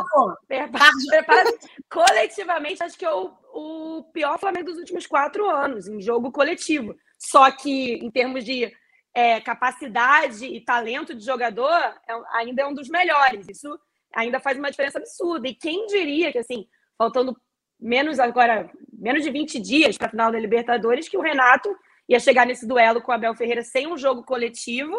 coletivamente, 1.90 2.84
acho 2.84 2.98
que 2.98 3.04
é 3.04 3.12
o, 3.12 3.32
o 3.52 4.04
pior 4.14 4.38
Flamengo 4.40 4.68
dos 4.68 4.78
últimos 4.78 5.08
quatro 5.08 5.50
anos, 5.50 5.88
em 5.88 6.00
jogo 6.00 6.32
coletivo. 6.32 6.96
Só 7.18 7.50
que, 7.50 7.96
em 7.96 8.12
termos 8.12 8.46
de 8.46 8.72
é, 9.14 9.42
capacidade 9.42 10.46
e 10.46 10.62
talento 10.62 11.14
de 11.16 11.26
jogador, 11.26 11.78
é, 12.08 12.14
ainda 12.34 12.62
é 12.62 12.68
um 12.68 12.74
dos 12.74 12.90
melhores. 12.90 13.48
Isso 13.50 13.80
ainda 14.14 14.40
faz 14.40 14.58
uma 14.58 14.70
diferença 14.70 15.00
absurda. 15.00 15.48
E 15.48 15.56
quem 15.56 15.86
diria 15.88 16.32
que, 16.32 16.40
assim, 16.40 16.68
faltando 16.98 17.36
menos 17.80 18.20
agora, 18.20 18.70
menos 18.92 19.24
de 19.24 19.32
20 19.32 19.60
dias 19.60 19.98
para 19.98 20.08
a 20.08 20.12
final 20.12 20.32
da 20.32 20.40
Libertadores, 20.40 21.08
que 21.08 21.18
o 21.18 21.22
Renato 21.22 21.76
ia 22.10 22.20
chegar 22.20 22.46
nesse 22.46 22.68
duelo 22.68 23.02
com 23.02 23.12
o 23.12 23.16
Abel 23.16 23.36
Ferreira 23.36 23.64
sem 23.64 23.88
um 23.88 23.98
jogo 23.98 24.24
coletivo. 24.24 24.96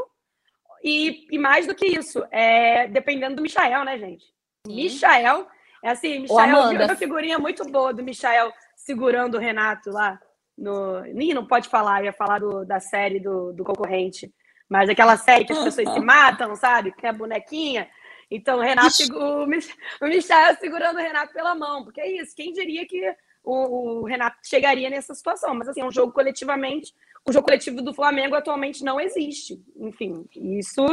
E, 0.82 1.26
e 1.30 1.38
mais 1.38 1.66
do 1.66 1.74
que 1.74 1.86
isso, 1.86 2.24
é, 2.30 2.86
dependendo 2.86 3.36
do 3.36 3.42
Michael, 3.42 3.84
né, 3.84 3.98
gente? 3.98 4.24
Sim. 4.64 4.74
Michael, 4.74 5.48
é 5.82 5.90
assim, 5.90 6.20
Michael 6.20 6.68
viu 6.68 6.84
uma 6.84 6.96
figurinha 6.96 7.38
muito 7.38 7.64
boa 7.64 7.92
do 7.92 8.02
Michael 8.02 8.52
segurando 8.76 9.36
o 9.36 9.40
Renato 9.40 9.90
lá. 9.90 10.20
No, 10.58 11.00
nem 11.02 11.32
não 11.32 11.46
pode 11.46 11.68
falar, 11.68 12.04
ia 12.04 12.12
falar 12.12 12.40
do, 12.40 12.64
da 12.64 12.80
série 12.80 13.20
do, 13.20 13.52
do 13.52 13.64
concorrente. 13.64 14.32
Mas 14.68 14.90
aquela 14.90 15.16
série 15.16 15.44
que 15.44 15.52
as 15.52 15.62
pessoas 15.64 15.94
se 15.94 16.00
matam, 16.00 16.54
sabe? 16.56 16.92
Que 16.92 17.06
é 17.06 17.10
a 17.10 17.12
bonequinha. 17.12 17.88
Então, 18.30 18.58
o 18.58 18.60
Renato, 18.60 18.94
o, 19.14 19.44
o 19.44 19.46
Michel 19.46 20.56
segurando 20.60 20.96
o 20.96 21.02
Renato 21.02 21.32
pela 21.32 21.54
mão, 21.54 21.84
porque 21.84 22.00
é 22.00 22.20
isso. 22.20 22.34
Quem 22.36 22.52
diria 22.52 22.86
que 22.86 23.00
o, 23.42 24.00
o, 24.00 24.04
Renato 24.04 24.36
chegaria 24.42 24.90
nessa 24.90 25.14
situação. 25.14 25.54
Mas 25.54 25.68
assim, 25.68 25.80
é 25.80 25.84
um 25.84 25.92
jogo 25.92 26.12
coletivamente, 26.12 26.92
o 27.26 27.32
jogo 27.32 27.46
coletivo 27.46 27.80
do 27.80 27.94
Flamengo 27.94 28.34
atualmente 28.34 28.84
não 28.84 29.00
existe. 29.00 29.62
Enfim, 29.76 30.26
isso 30.34 30.84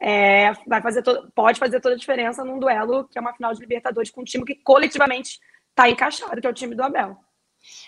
é, 0.00 0.52
vai 0.66 0.82
fazer 0.82 1.02
pode 1.34 1.58
fazer 1.58 1.80
toda 1.80 1.94
a 1.94 1.98
diferença 1.98 2.44
num 2.44 2.58
duelo 2.58 3.08
que 3.08 3.16
é 3.16 3.20
uma 3.20 3.34
final 3.34 3.54
de 3.54 3.60
Libertadores 3.60 4.10
com 4.10 4.20
um 4.20 4.24
time 4.24 4.44
que 4.44 4.56
coletivamente 4.56 5.40
está 5.70 5.88
encaixado, 5.88 6.40
que 6.40 6.46
é 6.46 6.50
o 6.50 6.54
time 6.54 6.74
do 6.74 6.82
Abel. 6.82 7.16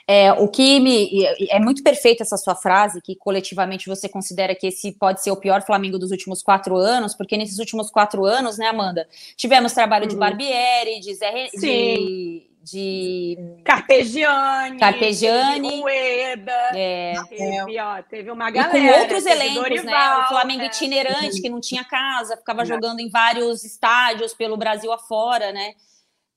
É, 0.07 0.33
o 0.33 0.49
que 0.49 0.79
me. 0.81 1.25
É 1.51 1.59
muito 1.59 1.83
perfeita 1.83 2.23
essa 2.23 2.37
sua 2.37 2.55
frase, 2.55 3.01
que 3.03 3.17
coletivamente 3.17 3.89
você 3.89 4.09
considera 4.09 4.55
que 4.55 4.69
esse 4.69 4.93
pode 4.93 5.23
ser 5.23 5.31
o 5.31 5.37
pior 5.37 5.63
Flamengo 5.63 5.99
dos 5.99 6.11
últimos 6.11 6.43
quatro 6.43 6.77
anos, 6.77 7.15
porque 7.15 7.37
nesses 7.37 7.59
últimos 7.59 7.91
quatro 7.91 8.25
anos, 8.25 8.57
né, 8.59 8.69
Amanda? 8.69 9.09
Tivemos 9.37 9.73
trabalho 9.73 10.05
uhum. 10.05 10.11
de 10.11 10.17
Barbieri, 10.17 11.01
de 11.01 11.15
Zé. 11.15 11.49
De, 11.55 12.47
de 12.67 13.39
Carpegiani, 13.65 14.81
Carpegiani 14.81 15.81
Rueda, 15.81 16.53
é, 16.75 17.15
teve, 17.29 17.79
ó, 17.79 18.03
teve 18.03 18.31
uma 18.31 18.51
galera. 18.51 18.77
E 18.77 18.93
com 18.93 19.01
outros 19.01 19.25
elencos, 19.25 19.63
Dorival, 19.63 19.85
né? 20.19 20.25
O 20.25 20.29
Flamengo 20.29 20.63
é. 20.63 20.67
itinerante, 20.67 21.41
que 21.41 21.49
não 21.49 21.61
tinha 21.61 21.85
casa, 21.85 22.37
ficava 22.37 22.65
jogando 22.65 22.99
em 22.99 23.09
vários 23.09 23.65
estádios 23.65 24.35
pelo 24.35 24.57
Brasil 24.57 24.93
afora, 24.93 25.53
né? 25.53 25.75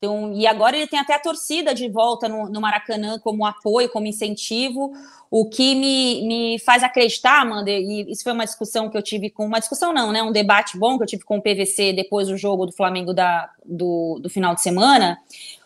Então, 0.01 0.31
e 0.33 0.47
agora 0.47 0.77
ele 0.77 0.87
tem 0.87 0.97
até 0.97 1.13
a 1.13 1.19
torcida 1.19 1.73
de 1.73 1.89
volta 1.89 2.29
no, 2.29 2.47
no 2.49 2.61
Maracanã 2.61 3.19
como 3.19 3.45
apoio, 3.45 3.89
como 3.89 4.07
incentivo, 4.07 4.93
o 5.29 5.49
que 5.49 5.75
me, 5.75 6.25
me 6.25 6.59
faz 6.59 6.83
acreditar, 6.83 7.41
Amanda, 7.41 7.69
e 7.69 8.09
isso 8.09 8.23
foi 8.23 8.31
uma 8.31 8.45
discussão 8.45 8.89
que 8.89 8.97
eu 8.97 9.03
tive 9.03 9.29
com. 9.29 9.45
Uma 9.45 9.59
discussão 9.59 9.91
não, 9.91 10.11
né? 10.13 10.23
Um 10.23 10.31
debate 10.31 10.77
bom 10.77 10.97
que 10.97 11.03
eu 11.03 11.07
tive 11.07 11.23
com 11.25 11.37
o 11.37 11.41
PVC 11.41 11.91
depois 11.91 12.29
do 12.29 12.37
jogo 12.37 12.65
do 12.65 12.71
Flamengo 12.71 13.13
da, 13.13 13.49
do, 13.65 14.19
do 14.21 14.29
final 14.29 14.55
de 14.55 14.61
semana. 14.61 15.19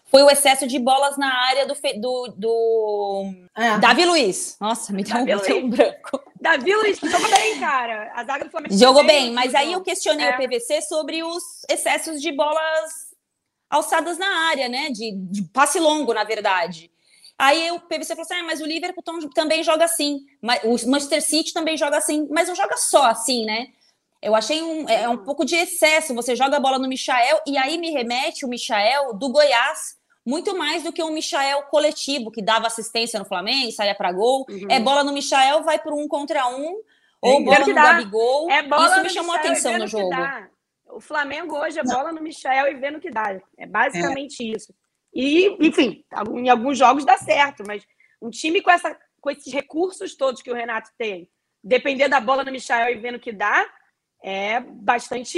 Foi 0.06 0.24
o 0.24 0.30
excesso 0.30 0.68
de 0.68 0.78
bolas 0.80 1.16
na 1.16 1.32
área 1.32 1.66
do, 1.68 1.76
do, 1.98 2.34
do 2.36 3.34
é. 3.56 3.78
Davi 3.78 4.06
Luiz. 4.06 4.58
Nossa, 4.60 4.92
me 4.94 5.04
deu 5.04 5.16
um, 5.18 5.66
um 5.66 5.70
branco. 5.70 6.22
Davi 6.42 6.76
Luiz 6.76 7.00
jogou 7.00 7.30
bem, 7.30 7.60
cara. 7.60 8.12
A 8.16 8.24
zaga 8.24 8.46
do 8.46 8.52
Flamengo 8.52 8.78
jogou 8.78 9.04
bem, 9.06 9.32
mas 9.32 9.56
aí 9.56 9.74
eu 9.74 9.82
questionei 9.82 10.28
é. 10.28 10.36
o 10.36 10.38
PVC 10.38 10.82
sobre 10.82 11.24
os 11.24 11.64
excessos 11.70 12.22
de 12.22 12.32
bolas 12.32 13.13
alçadas 13.74 14.20
na 14.20 14.28
área, 14.50 14.70
né? 14.70 14.90
De, 14.90 15.12
de 15.12 15.44
passe 15.50 15.80
longo, 15.80 16.14
na 16.14 16.24
verdade. 16.24 16.92
Aí 17.38 17.72
o 17.72 17.80
PVC 17.80 18.10
falou 18.10 18.22
assim: 18.22 18.36
ah, 18.36 18.44
mas 18.44 18.62
o 18.62 18.66
Liverpool 18.66 19.04
também 19.34 19.64
joga 19.64 19.86
assim, 19.86 20.20
mas 20.42 20.62
o 20.64 20.90
Manchester 20.90 21.22
City 21.22 21.52
também 21.52 21.76
joga 21.76 21.98
assim, 21.98 22.28
mas 22.30 22.48
não 22.48 22.56
joga 22.56 22.78
só 22.78 23.06
assim, 23.06 23.46
né? 23.46 23.68
Eu 24.22 24.36
achei 24.36 24.62
um, 24.62 24.88
é, 24.88 25.10
um 25.10 25.18
pouco 25.18 25.44
de 25.44 25.56
excesso. 25.56 26.14
Você 26.14 26.36
joga 26.36 26.56
a 26.56 26.60
bola 26.60 26.80
no 26.80 26.88
Michael 26.88 27.42
e 27.46 27.58
aí 27.58 27.78
me 27.78 27.90
remete 27.92 28.46
o 28.46 28.48
Michael 28.48 29.14
do 29.16 29.30
Goiás, 29.30 29.98
muito 30.26 30.56
mais 30.56 30.84
do 30.84 30.94
que 30.94 31.04
um 31.04 31.12
Michael 31.12 31.64
coletivo 31.64 32.32
que 32.32 32.42
dava 32.42 32.68
assistência 32.68 33.20
no 33.20 33.26
Flamengo, 33.26 33.72
saia 33.72 33.96
para 33.96 34.14
gol. 34.14 34.46
Uhum. 34.48 34.68
É 34.70 34.80
bola 34.80 35.04
no 35.04 35.12
Michael, 35.12 35.64
vai 35.64 35.80
por 35.80 35.94
um 35.94 36.08
contra 36.08 36.48
um, 36.48 36.78
ou 37.20 37.44
bola 37.44 37.60
no 37.60 37.74
Gabigol. 37.74 38.50
É 38.50 38.62
bola 38.62 38.86
Isso 38.86 39.04
me 39.04 39.10
chamou 39.10 39.34
a 39.34 39.38
atenção 39.38 39.78
no 39.78 39.88
jogo. 39.88 40.16
O 40.96 41.02
Flamengo 41.02 41.58
hoje 41.58 41.80
é 41.80 41.84
bola 41.84 42.12
no 42.12 42.22
Michel 42.22 42.68
e 42.68 42.76
vê 42.76 42.92
no 42.92 43.00
que 43.00 43.10
dá. 43.10 43.40
É 43.58 43.66
basicamente 43.66 44.44
é. 44.44 44.56
isso. 44.56 44.74
E, 45.14 45.48
enfim, 45.60 46.04
em 46.36 46.50
alguns 46.50 46.78
jogos 46.78 47.06
dá 47.06 47.18
certo, 47.18 47.64
mas 47.68 47.86
um 48.22 48.30
time 48.30 48.62
com, 48.62 48.72
essa, 48.72 48.98
com 49.20 49.30
esses 49.30 49.52
recursos 49.52 50.16
todos 50.16 50.42
que 50.42 50.52
o 50.52 50.56
Renato 50.56 50.90
tem, 50.98 51.30
depender 51.64 52.08
da 52.08 52.20
bola 52.20 52.44
no 52.44 52.52
Michel 52.52 52.90
e 52.90 52.96
ver 52.96 53.12
no 53.12 53.20
que 53.20 53.32
dá, 53.32 53.68
é 54.24 54.60
bastante 54.60 55.38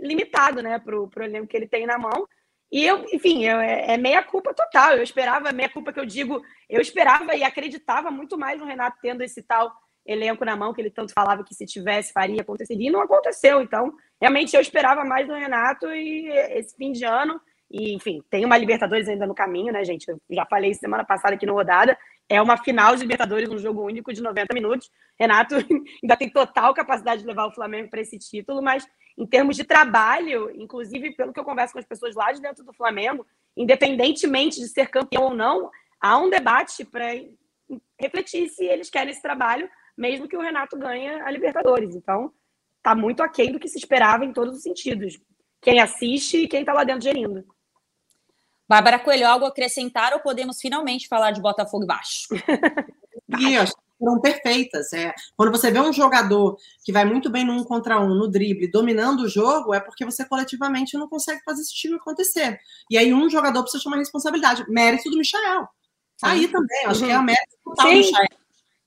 limitado, 0.00 0.62
né, 0.62 0.78
pro, 0.78 1.08
pro 1.08 1.24
elenco 1.24 1.48
que 1.48 1.56
ele 1.56 1.66
tem 1.66 1.86
na 1.86 1.98
mão. 1.98 2.26
E 2.70 2.86
eu, 2.86 3.04
enfim, 3.12 3.44
eu, 3.44 3.58
é, 3.58 3.94
é 3.94 3.96
meia 3.98 4.22
culpa 4.22 4.54
total. 4.54 4.92
Eu 4.92 5.02
esperava, 5.02 5.52
meia 5.52 5.68
culpa 5.68 5.92
que 5.92 6.00
eu 6.00 6.06
digo, 6.06 6.40
eu 6.70 6.80
esperava 6.80 7.34
e 7.34 7.42
acreditava 7.42 8.10
muito 8.10 8.38
mais 8.38 8.58
no 8.58 8.66
Renato 8.66 8.96
tendo 9.02 9.22
esse 9.22 9.42
tal 9.42 9.70
elenco 10.06 10.44
na 10.44 10.56
mão 10.56 10.72
que 10.72 10.80
ele 10.80 10.90
tanto 10.90 11.12
falava 11.12 11.44
que 11.44 11.54
se 11.54 11.66
tivesse 11.66 12.12
faria 12.12 12.40
aconteceria 12.40 12.88
e 12.88 12.92
não 12.92 13.02
aconteceu. 13.02 13.60
Então, 13.60 13.92
realmente 14.22 14.54
eu 14.54 14.60
esperava 14.60 15.04
mais 15.04 15.26
do 15.26 15.34
Renato 15.34 15.92
e 15.92 16.28
esse 16.28 16.76
fim 16.76 16.92
de 16.92 17.04
ano 17.04 17.40
e 17.68 17.92
enfim, 17.92 18.22
tem 18.30 18.44
uma 18.44 18.56
Libertadores 18.56 19.08
ainda 19.08 19.26
no 19.26 19.34
caminho, 19.34 19.72
né, 19.72 19.84
gente? 19.84 20.06
Eu 20.08 20.20
já 20.30 20.46
falei 20.46 20.72
semana 20.74 21.04
passada 21.04 21.34
aqui 21.34 21.44
no 21.44 21.54
rodada, 21.54 21.98
é 22.28 22.40
uma 22.40 22.56
final 22.56 22.94
de 22.94 23.02
Libertadores, 23.02 23.48
um 23.48 23.58
jogo 23.58 23.82
único 23.82 24.12
de 24.12 24.22
90 24.22 24.54
minutos. 24.54 24.90
Renato 25.18 25.56
ainda 26.02 26.16
tem 26.16 26.28
total 26.30 26.72
capacidade 26.72 27.22
de 27.22 27.26
levar 27.26 27.46
o 27.46 27.54
Flamengo 27.54 27.90
para 27.90 28.00
esse 28.00 28.16
título, 28.16 28.62
mas 28.62 28.86
em 29.18 29.26
termos 29.26 29.56
de 29.56 29.64
trabalho, 29.64 30.50
inclusive 30.54 31.16
pelo 31.16 31.32
que 31.32 31.40
eu 31.40 31.44
converso 31.44 31.72
com 31.72 31.80
as 31.80 31.86
pessoas 31.86 32.14
lá 32.14 32.30
de 32.30 32.40
dentro 32.40 32.62
do 32.62 32.72
Flamengo, 32.72 33.26
independentemente 33.56 34.60
de 34.60 34.68
ser 34.68 34.88
campeão 34.88 35.24
ou 35.24 35.34
não, 35.34 35.68
há 36.00 36.16
um 36.18 36.30
debate 36.30 36.84
para 36.84 37.06
refletir 37.98 38.48
se 38.50 38.64
eles 38.64 38.88
querem 38.88 39.10
esse 39.10 39.22
trabalho 39.22 39.68
mesmo 39.96 40.28
que 40.28 40.36
o 40.36 40.40
Renato 40.40 40.76
ganhe 40.78 41.08
a 41.08 41.30
Libertadores. 41.30 41.94
Então, 41.94 42.32
tá 42.82 42.94
muito 42.94 43.22
aquém 43.22 43.52
do 43.52 43.60
que 43.60 43.68
se 43.68 43.78
esperava 43.78 44.24
em 44.24 44.32
todos 44.32 44.56
os 44.56 44.62
sentidos. 44.62 45.18
Quem 45.60 45.80
assiste 45.80 46.38
e 46.38 46.48
quem 46.48 46.60
está 46.60 46.72
lá 46.72 46.84
dentro 46.84 47.02
gerindo. 47.02 47.44
Bárbara 48.68 48.98
Coelho, 48.98 49.28
algo 49.28 49.44
a 49.44 49.48
acrescentar 49.48 50.12
ou 50.12 50.20
podemos 50.20 50.58
finalmente 50.60 51.06
falar 51.06 51.30
de 51.30 51.40
Botafogo 51.40 51.86
baixo? 51.86 52.28
e 53.38 53.56
acho 53.56 53.72
que 53.72 53.82
foram 53.98 54.20
perfeitas. 54.20 54.92
É. 54.92 55.12
Quando 55.36 55.52
você 55.52 55.70
vê 55.70 55.78
um 55.78 55.92
jogador 55.92 56.56
que 56.84 56.92
vai 56.92 57.04
muito 57.04 57.30
bem 57.30 57.44
no 57.44 57.52
um 57.52 57.64
contra 57.64 58.00
um, 58.00 58.14
no 58.14 58.28
drible, 58.28 58.70
dominando 58.70 59.20
o 59.20 59.28
jogo, 59.28 59.74
é 59.74 59.80
porque 59.80 60.04
você 60.04 60.24
coletivamente 60.24 60.96
não 60.96 61.08
consegue 61.08 61.42
fazer 61.44 61.62
esse 61.62 61.74
time 61.74 61.96
acontecer. 61.96 62.58
E 62.90 62.98
aí 62.98 63.12
um 63.12 63.28
jogador 63.28 63.62
precisa 63.62 63.82
chamar 63.82 63.98
responsabilidade. 63.98 64.64
Mérito 64.68 65.10
do 65.10 65.18
Michael. 65.18 65.68
Tá 66.18 66.30
aí 66.30 66.48
também, 66.48 66.86
acho 66.86 67.00
uhum. 67.00 67.06
que 67.06 67.12
é 67.12 67.16
a 67.16 67.22
mérito 67.22 67.56
total 67.64 67.86
do 67.86 67.96
Michael. 67.96 68.41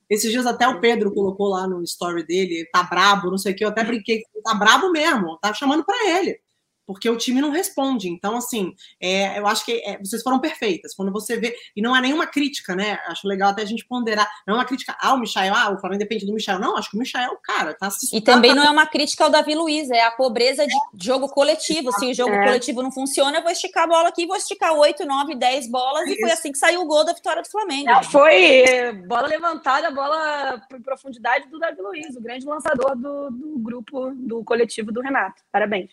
Esses 0.10 0.32
dias 0.32 0.46
até 0.46 0.68
o 0.68 0.80
Pedro 0.80 1.14
colocou 1.14 1.50
lá 1.50 1.68
no 1.68 1.82
story 1.84 2.26
dele, 2.26 2.68
tá 2.72 2.84
brabo, 2.84 3.32
não 3.32 3.38
sei 3.38 3.54
o 3.54 3.56
que, 3.56 3.66
eu 3.66 3.70
até 3.70 3.84
brinquei, 3.84 4.22
tá 4.44 4.54
brabo 4.54 4.92
mesmo, 4.92 5.38
tá 5.40 5.54
chamando 5.54 5.84
para 5.84 6.10
ele 6.10 6.40
porque 6.86 7.10
o 7.10 7.18
time 7.18 7.42
não 7.42 7.52
responde. 7.52 8.10
Então, 8.10 8.38
assim, 8.38 8.74
é, 9.02 9.40
eu 9.40 9.48
acho 9.48 9.66
que 9.66 9.82
é, 9.86 9.98
vocês 9.98 10.22
foram 10.22 10.40
perfeitas. 10.40 10.94
Quando 10.94 11.12
você 11.12 11.38
vê, 11.38 11.56
e 11.76 11.82
não 11.82 11.96
é 11.96 12.02
nenhuma 12.02 12.28
crítica, 12.28 12.76
né? 12.76 13.00
Acho 13.08 13.28
legal 13.28 13.50
até 13.50 13.64
a 13.64 13.66
gente 13.66 13.86
ponderar. 13.86 14.30
Não 14.48 14.56
é 14.56 14.58
uma 14.58 14.66
crítica 14.66 14.96
ao 15.02 15.18
Michael, 15.18 15.54
ah, 15.56 15.72
o 15.72 15.80
Flamengo 15.80 16.00
depende 16.00 16.26
do 16.26 16.34
Michael. 16.34 16.60
Não, 16.60 16.78
acho 16.78 16.90
que 16.90 16.98
o 16.98 17.00
Michael, 17.00 17.38
cara, 17.44 17.74
tá 17.74 17.88
assistindo. 17.88 18.20
E 18.20 18.24
também 18.24 18.54
não 18.54 18.64
é 18.64 18.70
uma 18.70 18.86
crítica 18.86 19.24
ao 19.24 19.30
Davi 19.30 19.56
Luiz, 19.56 19.90
é 19.90 20.04
a 20.04 20.12
pobreza 20.12 20.66
de 20.66 20.76
jogo 21.04 21.28
coletivo. 21.28 21.92
Se 21.94 22.06
o 22.06 22.14
jogo 22.14 22.34
é. 22.34 22.44
coletivo 22.44 22.84
não 22.84 22.92
funciona, 22.92 23.38
eu 23.38 23.44
vou 23.44 23.52
esticar 23.52 23.84
a 23.84 23.88
bola 23.88 24.10
aqui, 24.10 24.26
vou 24.26 24.36
esticar 24.36 24.74
8, 24.74 25.06
9, 25.06 25.36
10 25.36 25.70
bolas, 25.70 26.08
e 26.08 26.20
foi 26.20 26.32
assim 26.32 26.52
que 26.52 26.58
saiu 26.58 26.82
o 26.82 26.86
gol 26.86 27.04
da 27.04 27.14
vitória 27.14 27.42
do 27.42 27.50
Flamengo. 27.50 27.86
Não, 27.86 28.04
foi 28.04 28.94
bola 29.08 29.28
levantada, 29.28 29.92
bola 29.92 30.62
por 30.70 30.82
profundidade 30.82 31.50
do 31.50 31.60
Davi 31.60 31.82
Luiz, 31.82 32.16
o 32.16 32.22
grande 32.22 32.46
lançador 32.46 32.96
do, 32.96 33.30
do 33.30 33.60
grupo, 33.60 34.12
do 34.16 34.44
coletivo 34.44 34.92
do 34.92 35.02
Renato. 35.02 35.42
Parabéns. 35.52 35.92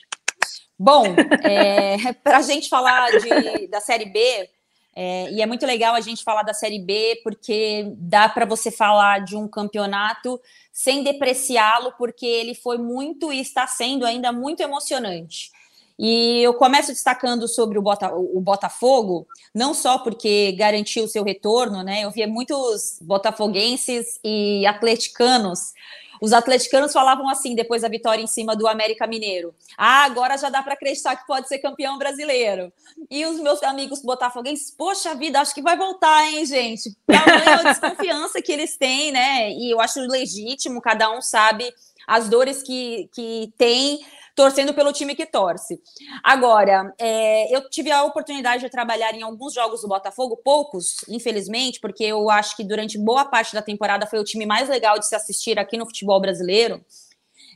Bom, 0.82 1.04
é, 1.44 2.12
para 2.24 2.38
a 2.38 2.42
gente 2.42 2.68
falar 2.68 3.08
de, 3.12 3.68
da 3.68 3.80
Série 3.80 4.06
B, 4.06 4.50
é, 4.96 5.30
e 5.30 5.40
é 5.40 5.46
muito 5.46 5.64
legal 5.64 5.94
a 5.94 6.00
gente 6.00 6.24
falar 6.24 6.42
da 6.42 6.52
Série 6.52 6.80
B, 6.80 7.20
porque 7.22 7.86
dá 7.96 8.28
para 8.28 8.44
você 8.44 8.68
falar 8.68 9.20
de 9.20 9.36
um 9.36 9.46
campeonato 9.46 10.40
sem 10.72 11.04
depreciá-lo, 11.04 11.92
porque 11.96 12.26
ele 12.26 12.52
foi 12.52 12.78
muito 12.78 13.32
e 13.32 13.40
está 13.40 13.64
sendo 13.64 14.04
ainda 14.04 14.32
muito 14.32 14.60
emocionante. 14.60 15.52
E 15.96 16.42
eu 16.42 16.54
começo 16.54 16.90
destacando 16.90 17.46
sobre 17.46 17.78
o, 17.78 17.82
Bota, 17.82 18.12
o 18.12 18.40
Botafogo, 18.40 19.24
não 19.54 19.72
só 19.74 19.98
porque 19.98 20.50
garantiu 20.50 21.04
o 21.04 21.08
seu 21.08 21.22
retorno, 21.22 21.84
né? 21.84 22.02
Eu 22.02 22.10
via 22.10 22.26
muitos 22.26 22.98
botafoguenses 23.00 24.18
e 24.24 24.66
atleticanos 24.66 25.74
os 26.22 26.32
atleticanos 26.32 26.92
falavam 26.92 27.28
assim 27.28 27.52
depois 27.52 27.82
da 27.82 27.88
vitória 27.88 28.22
em 28.22 28.28
cima 28.28 28.54
do 28.54 28.68
América 28.68 29.08
Mineiro: 29.08 29.52
ah, 29.76 30.04
agora 30.04 30.38
já 30.38 30.48
dá 30.48 30.62
para 30.62 30.74
acreditar 30.74 31.16
que 31.16 31.26
pode 31.26 31.48
ser 31.48 31.58
campeão 31.58 31.98
brasileiro. 31.98 32.72
E 33.10 33.26
os 33.26 33.40
meus 33.40 33.60
amigos 33.64 34.00
botafoguenses, 34.02 34.70
poxa 34.70 35.16
vida, 35.16 35.40
acho 35.40 35.52
que 35.52 35.60
vai 35.60 35.76
voltar, 35.76 36.24
hein, 36.30 36.46
gente? 36.46 36.96
Tamanha 37.08 37.56
a 37.56 37.62
desconfiança 37.64 38.40
que 38.40 38.52
eles 38.52 38.76
têm, 38.76 39.10
né? 39.10 39.50
E 39.50 39.72
eu 39.72 39.80
acho 39.80 39.98
legítimo, 39.98 40.80
cada 40.80 41.10
um 41.10 41.20
sabe 41.20 41.74
as 42.06 42.28
dores 42.28 42.62
que, 42.62 43.10
que 43.12 43.52
tem 43.58 43.98
torcendo 44.34 44.72
pelo 44.74 44.92
time 44.92 45.14
que 45.14 45.26
torce. 45.26 45.80
Agora, 46.22 46.92
é, 46.98 47.54
eu 47.54 47.68
tive 47.68 47.90
a 47.90 48.04
oportunidade 48.04 48.62
de 48.62 48.70
trabalhar 48.70 49.14
em 49.14 49.22
alguns 49.22 49.54
jogos 49.54 49.82
do 49.82 49.88
Botafogo, 49.88 50.40
poucos, 50.42 50.96
infelizmente, 51.08 51.80
porque 51.80 52.04
eu 52.04 52.30
acho 52.30 52.56
que 52.56 52.64
durante 52.64 52.98
boa 52.98 53.24
parte 53.24 53.54
da 53.54 53.62
temporada 53.62 54.06
foi 54.06 54.18
o 54.18 54.24
time 54.24 54.46
mais 54.46 54.68
legal 54.68 54.98
de 54.98 55.06
se 55.06 55.14
assistir 55.14 55.58
aqui 55.58 55.76
no 55.76 55.86
futebol 55.86 56.20
brasileiro. 56.20 56.84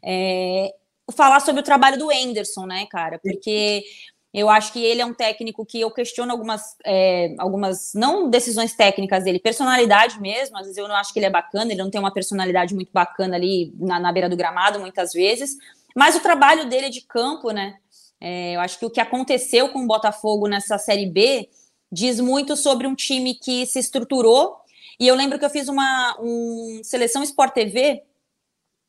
É, 0.05 0.73
falar 1.15 1.41
sobre 1.41 1.61
o 1.61 1.65
trabalho 1.65 1.99
do 1.99 2.13
Enderson, 2.13 2.67
né, 2.67 2.87
cara? 2.91 3.19
Porque 3.19 3.83
eu 4.37 4.51
acho 4.51 4.71
que 4.71 4.85
ele 4.85 5.01
é 5.01 5.07
um 5.07 5.15
técnico 5.15 5.65
que 5.65 5.81
eu 5.81 5.91
questiono 5.91 6.31
algumas, 6.31 6.77
é, 6.85 7.35
algumas 7.39 7.93
não 7.95 8.29
decisões 8.29 8.75
técnicas 8.75 9.25
dele, 9.25 9.39
personalidade 9.39 10.21
mesmo. 10.21 10.59
Às 10.59 10.65
vezes 10.65 10.77
eu 10.77 10.87
não 10.87 10.95
acho 10.95 11.11
que 11.11 11.19
ele 11.19 11.27
é 11.27 11.31
bacana, 11.31 11.73
ele 11.73 11.83
não 11.83 11.91
tem 11.91 11.99
uma 11.99 12.13
personalidade 12.13 12.75
muito 12.75 12.93
bacana 12.93 13.35
ali 13.35 13.73
na, 13.79 13.99
na 13.99 14.13
beira 14.13 14.29
do 14.29 14.37
gramado, 14.37 14.79
muitas 14.79 15.13
vezes. 15.15 15.57
Mas 15.97 16.15
o 16.15 16.21
trabalho 16.21 16.69
dele 16.69 16.87
é 16.87 16.91
de 16.91 17.01
campo, 17.01 17.51
né? 17.53 17.79
É, 18.21 18.55
eu 18.55 18.61
acho 18.61 18.79
que 18.79 18.85
o 18.85 18.91
que 18.91 19.01
aconteceu 19.01 19.71
com 19.71 19.83
o 19.83 19.87
Botafogo 19.87 20.47
nessa 20.47 20.77
Série 20.77 21.07
B 21.07 21.49
diz 21.91 22.21
muito 22.21 22.55
sobre 22.55 22.87
um 22.87 22.95
time 22.95 23.35
que 23.35 23.65
se 23.65 23.79
estruturou. 23.79 24.57
E 25.01 25.09
eu 25.09 25.15
lembro 25.15 25.39
que 25.39 25.45
eu 25.47 25.51
fiz 25.51 25.69
uma 25.69 26.15
um 26.21 26.81
Seleção 26.85 27.23
Sport 27.23 27.55
TV 27.55 28.03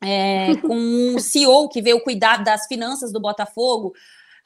é, 0.03 0.57
com 0.57 1.15
o 1.15 1.19
CEO 1.19 1.69
que 1.69 1.81
veio 1.81 2.03
cuidar 2.03 2.43
das 2.43 2.67
finanças 2.67 3.13
do 3.13 3.21
Botafogo. 3.21 3.93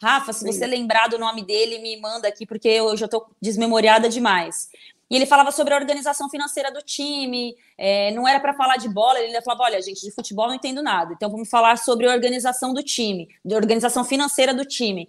Rafa, 0.02 0.34
se 0.34 0.44
você 0.44 0.66
lembrar 0.66 1.08
do 1.08 1.20
nome 1.20 1.46
dele, 1.46 1.78
me 1.78 1.96
manda 2.02 2.28
aqui, 2.28 2.44
porque 2.46 2.68
eu 2.68 2.98
já 2.98 3.06
estou 3.06 3.28
desmemoriada 3.40 4.10
demais. 4.10 4.70
E 5.12 5.16
ele 5.16 5.26
falava 5.28 5.52
sobre 5.52 5.74
a 5.74 5.78
organização 5.78 6.30
financeira 6.30 6.72
do 6.72 6.82
time, 6.82 7.54
é, 7.78 8.12
não 8.12 8.28
era 8.28 8.40
para 8.40 8.54
falar 8.54 8.78
de 8.78 8.90
bola, 8.90 9.20
ele 9.20 9.40
falava: 9.42 9.64
olha, 9.64 9.82
gente, 9.82 10.02
de 10.02 10.12
futebol 10.12 10.48
não 10.48 10.56
entendo 10.56 10.82
nada, 10.82 11.14
então 11.14 11.30
vamos 11.30 11.50
falar 11.50 11.78
sobre 11.78 12.08
a 12.08 12.14
organização 12.14 12.74
do 12.74 12.82
time, 12.82 13.30
de 13.44 13.54
organização 13.54 14.04
financeira 14.04 14.54
do 14.54 14.66
time. 14.66 15.08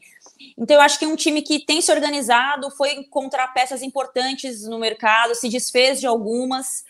Então, 0.58 0.76
eu 0.76 0.82
acho 0.82 0.98
que 0.98 1.06
um 1.06 1.16
time 1.16 1.40
que 1.40 1.64
tem 1.64 1.80
se 1.80 1.90
organizado 1.90 2.68
foi 2.72 2.94
encontrar 2.94 3.48
peças 3.54 3.80
importantes 3.80 4.66
no 4.66 4.78
mercado, 4.78 5.34
se 5.34 5.48
desfez 5.48 6.00
de 6.00 6.06
algumas 6.06 6.84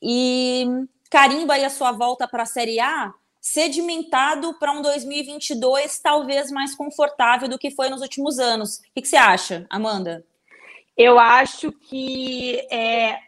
e 0.00 0.66
carimba 1.10 1.54
aí 1.54 1.64
a 1.64 1.70
sua 1.70 1.90
volta 1.90 2.28
para 2.28 2.42
a 2.42 2.46
Série 2.46 2.78
A 2.78 3.12
sedimentado 3.40 4.58
para 4.58 4.72
um 4.72 4.82
2022 4.82 5.98
talvez 6.00 6.50
mais 6.50 6.74
confortável 6.74 7.48
do 7.48 7.58
que 7.58 7.70
foi 7.70 7.88
nos 7.88 8.02
últimos 8.02 8.38
anos. 8.38 8.78
O 8.78 8.82
que, 8.94 9.02
que 9.02 9.08
você 9.08 9.16
acha, 9.16 9.66
Amanda? 9.70 10.24
Eu 10.96 11.18
acho 11.18 11.70
que 11.70 12.58
é, 12.70 13.20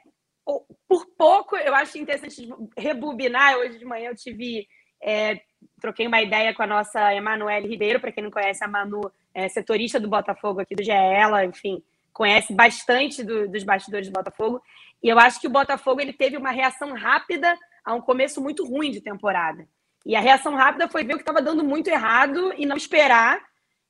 por 0.89 1.07
pouco, 1.17 1.57
eu 1.57 1.75
acho 1.75 1.99
interessante 1.99 2.49
rebobinar. 2.77 3.57
Hoje 3.57 3.79
de 3.79 3.85
manhã 3.85 4.11
eu 4.11 4.17
tive, 4.17 4.67
é, 5.01 5.41
troquei 5.81 6.07
uma 6.07 6.21
ideia 6.21 6.53
com 6.53 6.63
a 6.63 6.67
nossa 6.67 7.15
Emanuele 7.15 7.69
Ribeiro, 7.69 8.01
para 8.01 8.11
quem 8.11 8.25
não 8.25 8.31
conhece, 8.31 8.65
a 8.65 8.69
Manu 8.69 9.11
é 9.33 9.49
setorista 9.49 10.01
do 10.01 10.09
Botafogo 10.09 10.61
aqui 10.61 10.75
do 10.75 10.83
GE, 10.83 10.91
ela, 10.91 11.45
enfim, 11.45 11.81
conhece 12.13 12.53
bastante 12.53 13.23
do, 13.23 13.49
dos 13.49 13.63
bastidores 13.63 14.09
do 14.09 14.13
Botafogo. 14.13 14.61
E 15.03 15.09
eu 15.09 15.19
acho 15.19 15.41
que 15.41 15.47
o 15.47 15.51
Botafogo 15.51 16.01
ele 16.01 16.13
teve 16.13 16.37
uma 16.37 16.51
reação 16.51 16.93
rápida 16.95 17.57
a 17.85 17.95
um 17.95 18.01
começo 18.01 18.41
muito 18.41 18.67
ruim 18.67 18.91
de 18.91 19.01
temporada. 19.01 19.67
E 20.05 20.17
a 20.17 20.21
reação 20.21 20.55
rápida 20.55 20.89
foi 20.89 21.05
ver 21.05 21.15
o 21.15 21.17
que 21.17 21.23
estava 21.23 21.43
dando 21.43 21.63
muito 21.63 21.89
errado 21.89 22.53
e 22.57 22.65
não 22.65 22.77
esperar 22.77 23.41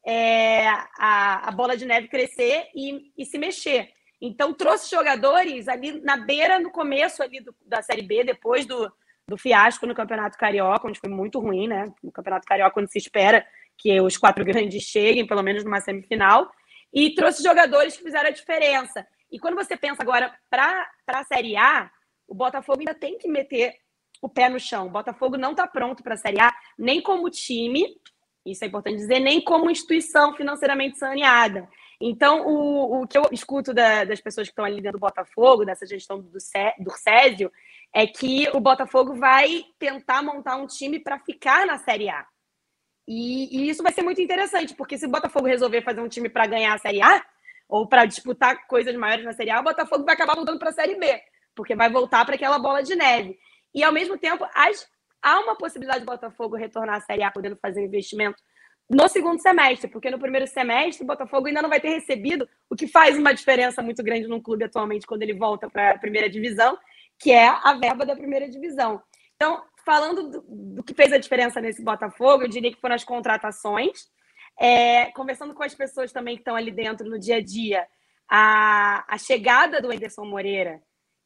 é, 0.05 0.67
a, 0.99 1.49
a, 1.49 1.51
bola 1.51 1.77
de 1.77 1.85
neve 1.85 2.09
crescer 2.09 2.69
e, 2.75 3.13
e, 3.17 3.25
se 3.25 3.39
mexer. 3.39 3.91
Então, 4.21 4.53
trouxe 4.53 4.91
jogadores 4.91 5.69
ali 5.69 6.01
na 6.01 6.17
beira, 6.17 6.59
no 6.59 6.71
começo 6.71 7.23
ali 7.23 7.41
do, 7.41 7.55
da 7.65 7.83
Série 7.83 8.03
B, 8.03 8.25
depois 8.25 8.67
do, 8.67 8.91
do 9.27 9.37
fiasco 9.37 9.87
no 9.87 9.95
Campeonato 9.95 10.37
Carioca, 10.37 10.89
onde 10.89 10.99
foi 10.99 11.11
muito 11.11 11.39
ruim, 11.39 11.69
né? 11.69 11.93
No 12.03 12.11
Campeonato 12.11 12.47
Carioca, 12.47 12.73
quando 12.73 12.91
se 12.91 12.99
espera 12.99 13.47
que 13.79 14.01
os 14.01 14.17
quatro 14.17 14.45
grandes 14.45 14.83
cheguem, 14.83 15.27
pelo 15.27 15.43
menos 15.43 15.65
numa 15.65 15.81
semifinal, 15.81 16.51
e 16.93 17.15
trouxe 17.15 17.43
jogadores 17.43 17.97
que 17.97 18.03
fizeram 18.03 18.29
a 18.29 18.33
diferença. 18.33 19.07
E 19.31 19.39
quando 19.39 19.55
você 19.55 19.77
pensa 19.77 20.03
agora 20.03 20.35
para 20.51 20.91
a 21.07 21.25
Série 21.25 21.57
A, 21.57 21.91
o 22.27 22.35
Botafogo 22.35 22.81
ainda 22.81 22.95
tem 22.95 23.17
que 23.17 23.29
meter 23.29 23.75
o 24.21 24.29
pé 24.29 24.49
no 24.49 24.61
chão. 24.61 24.87
O 24.87 24.91
Botafogo 24.91 25.37
não 25.37 25.53
está 25.53 25.67
pronto 25.67 26.03
para 26.03 26.15
a 26.15 26.19
Série 26.19 26.41
A, 26.41 26.53
nem 26.79 27.01
como 27.01 27.31
time, 27.31 27.85
isso 28.45 28.65
é 28.65 28.69
importante 28.69 28.97
dizer, 28.97 29.21
nem 29.21 29.41
como 29.41 29.71
instituição 29.71 30.35
financeiramente 30.35 30.99
saneada. 30.99 31.69
Então, 32.01 32.47
o, 32.47 33.03
o 33.03 33.07
que 33.07 33.19
eu 33.19 33.29
escuto 33.31 33.75
da, 33.75 34.05
das 34.05 34.21
pessoas 34.21 34.49
que 34.49 34.53
estão 34.53 34.65
ali 34.65 34.81
dentro 34.81 34.99
do 34.99 35.01
Botafogo, 35.01 35.67
dessa 35.67 35.87
gestão 35.87 36.19
do, 36.21 36.31
do 36.31 36.91
Césio, 36.91 37.53
é 37.93 38.07
que 38.07 38.49
o 38.55 38.61
Botafogo 38.61 39.15
vai 39.15 39.65
tentar 39.79 40.23
montar 40.23 40.57
um 40.57 40.67
time 40.67 40.99
para 40.99 41.19
ficar 41.19 41.67
na 41.67 41.77
Série 41.77 42.09
A. 42.09 42.27
E, 43.07 43.65
e, 43.65 43.69
isso 43.69 43.83
vai 43.83 43.93
ser 43.93 44.03
muito 44.03 44.21
interessante, 44.21 44.75
porque 44.75 44.97
se 44.97 45.05
o 45.05 45.11
Botafogo 45.11 45.47
resolver 45.47 45.83
fazer 45.83 46.01
um 46.01 46.09
time 46.09 46.29
para 46.29 46.47
ganhar 46.47 46.75
a 46.75 46.79
Série 46.79 47.03
A, 47.03 47.23
ou 47.69 47.87
para 47.87 48.07
disputar 48.07 48.67
coisas 48.67 48.95
maiores 48.97 49.25
na 49.25 49.33
Série 49.33 49.51
A, 49.51 49.61
o 49.61 49.65
Botafogo 49.65 50.05
vai 50.05 50.15
acabar 50.15 50.35
voltando 50.35 50.59
para 50.59 50.71
a 50.71 50.73
Série 50.73 50.95
B, 50.95 51.21
porque 51.55 51.75
vai 51.75 51.91
voltar 51.91 52.25
para 52.25 52.35
aquela 52.35 52.59
bola 52.59 52.83
de 52.83 52.95
neve. 52.95 53.39
E, 53.75 53.83
ao 53.83 53.93
mesmo 53.93 54.19
tempo, 54.19 54.47
as 54.55 54.89
há 55.23 55.39
uma 55.41 55.57
possibilidade 55.57 56.01
do 56.01 56.07
Botafogo 56.07 56.57
retornar 56.57 56.97
à 56.97 57.01
Série 57.01 57.23
A 57.23 57.31
podendo 57.31 57.57
fazer 57.57 57.85
investimento 57.85 58.43
no 58.89 59.07
segundo 59.09 59.41
semestre, 59.41 59.89
porque 59.89 60.11
no 60.11 60.19
primeiro 60.19 60.47
semestre 60.49 61.05
o 61.05 61.07
Botafogo 61.07 61.47
ainda 61.47 61.63
não 61.63 61.69
vai 61.69 61.81
ter 61.81 61.91
recebido 61.91 62.49
o 62.69 62.75
que 62.75 62.89
faz 62.89 63.17
uma 63.17 63.33
diferença 63.33 63.81
muito 63.81 64.03
grande 64.03 64.27
num 64.27 64.41
clube 64.43 64.65
atualmente 64.65 65.07
quando 65.07 65.23
ele 65.23 65.35
volta 65.35 65.71
para 65.71 65.93
a 65.93 65.99
primeira 65.99 66.29
divisão, 66.29 66.77
que 67.17 67.31
é 67.31 67.47
a 67.47 67.75
verba 67.75 68.05
da 68.05 68.17
primeira 68.17 68.49
divisão. 68.49 69.01
Então, 69.37 69.63
falando 69.85 70.29
do, 70.29 70.45
do, 70.49 70.83
que 70.83 70.93
fez 70.93 71.13
a 71.13 71.19
diferença 71.19 71.61
nesse 71.61 71.85
Botafogo, 71.85 72.43
eu 72.43 72.49
diria 72.49 72.73
que 72.73 72.81
foram 72.81 72.97
as 72.97 73.05
contratações. 73.05 74.09
É, 74.59 75.07
conversando 75.13 75.55
com 75.55 75.63
as 75.63 75.75
pessoas 75.75 76.13
também 76.13 76.35
que 76.35 76.41
estão 76.41 76.57
ali 76.57 76.71
dentro 76.71 77.09
no 77.09 77.19
dia 77.19 77.37
a 77.37 77.41
dia, 77.41 77.87
a, 78.29 79.05
a 79.09 79.17
chegada 79.17 79.81
do 79.81 79.93
Ederson 79.93 80.25
Moreira, 80.25 80.83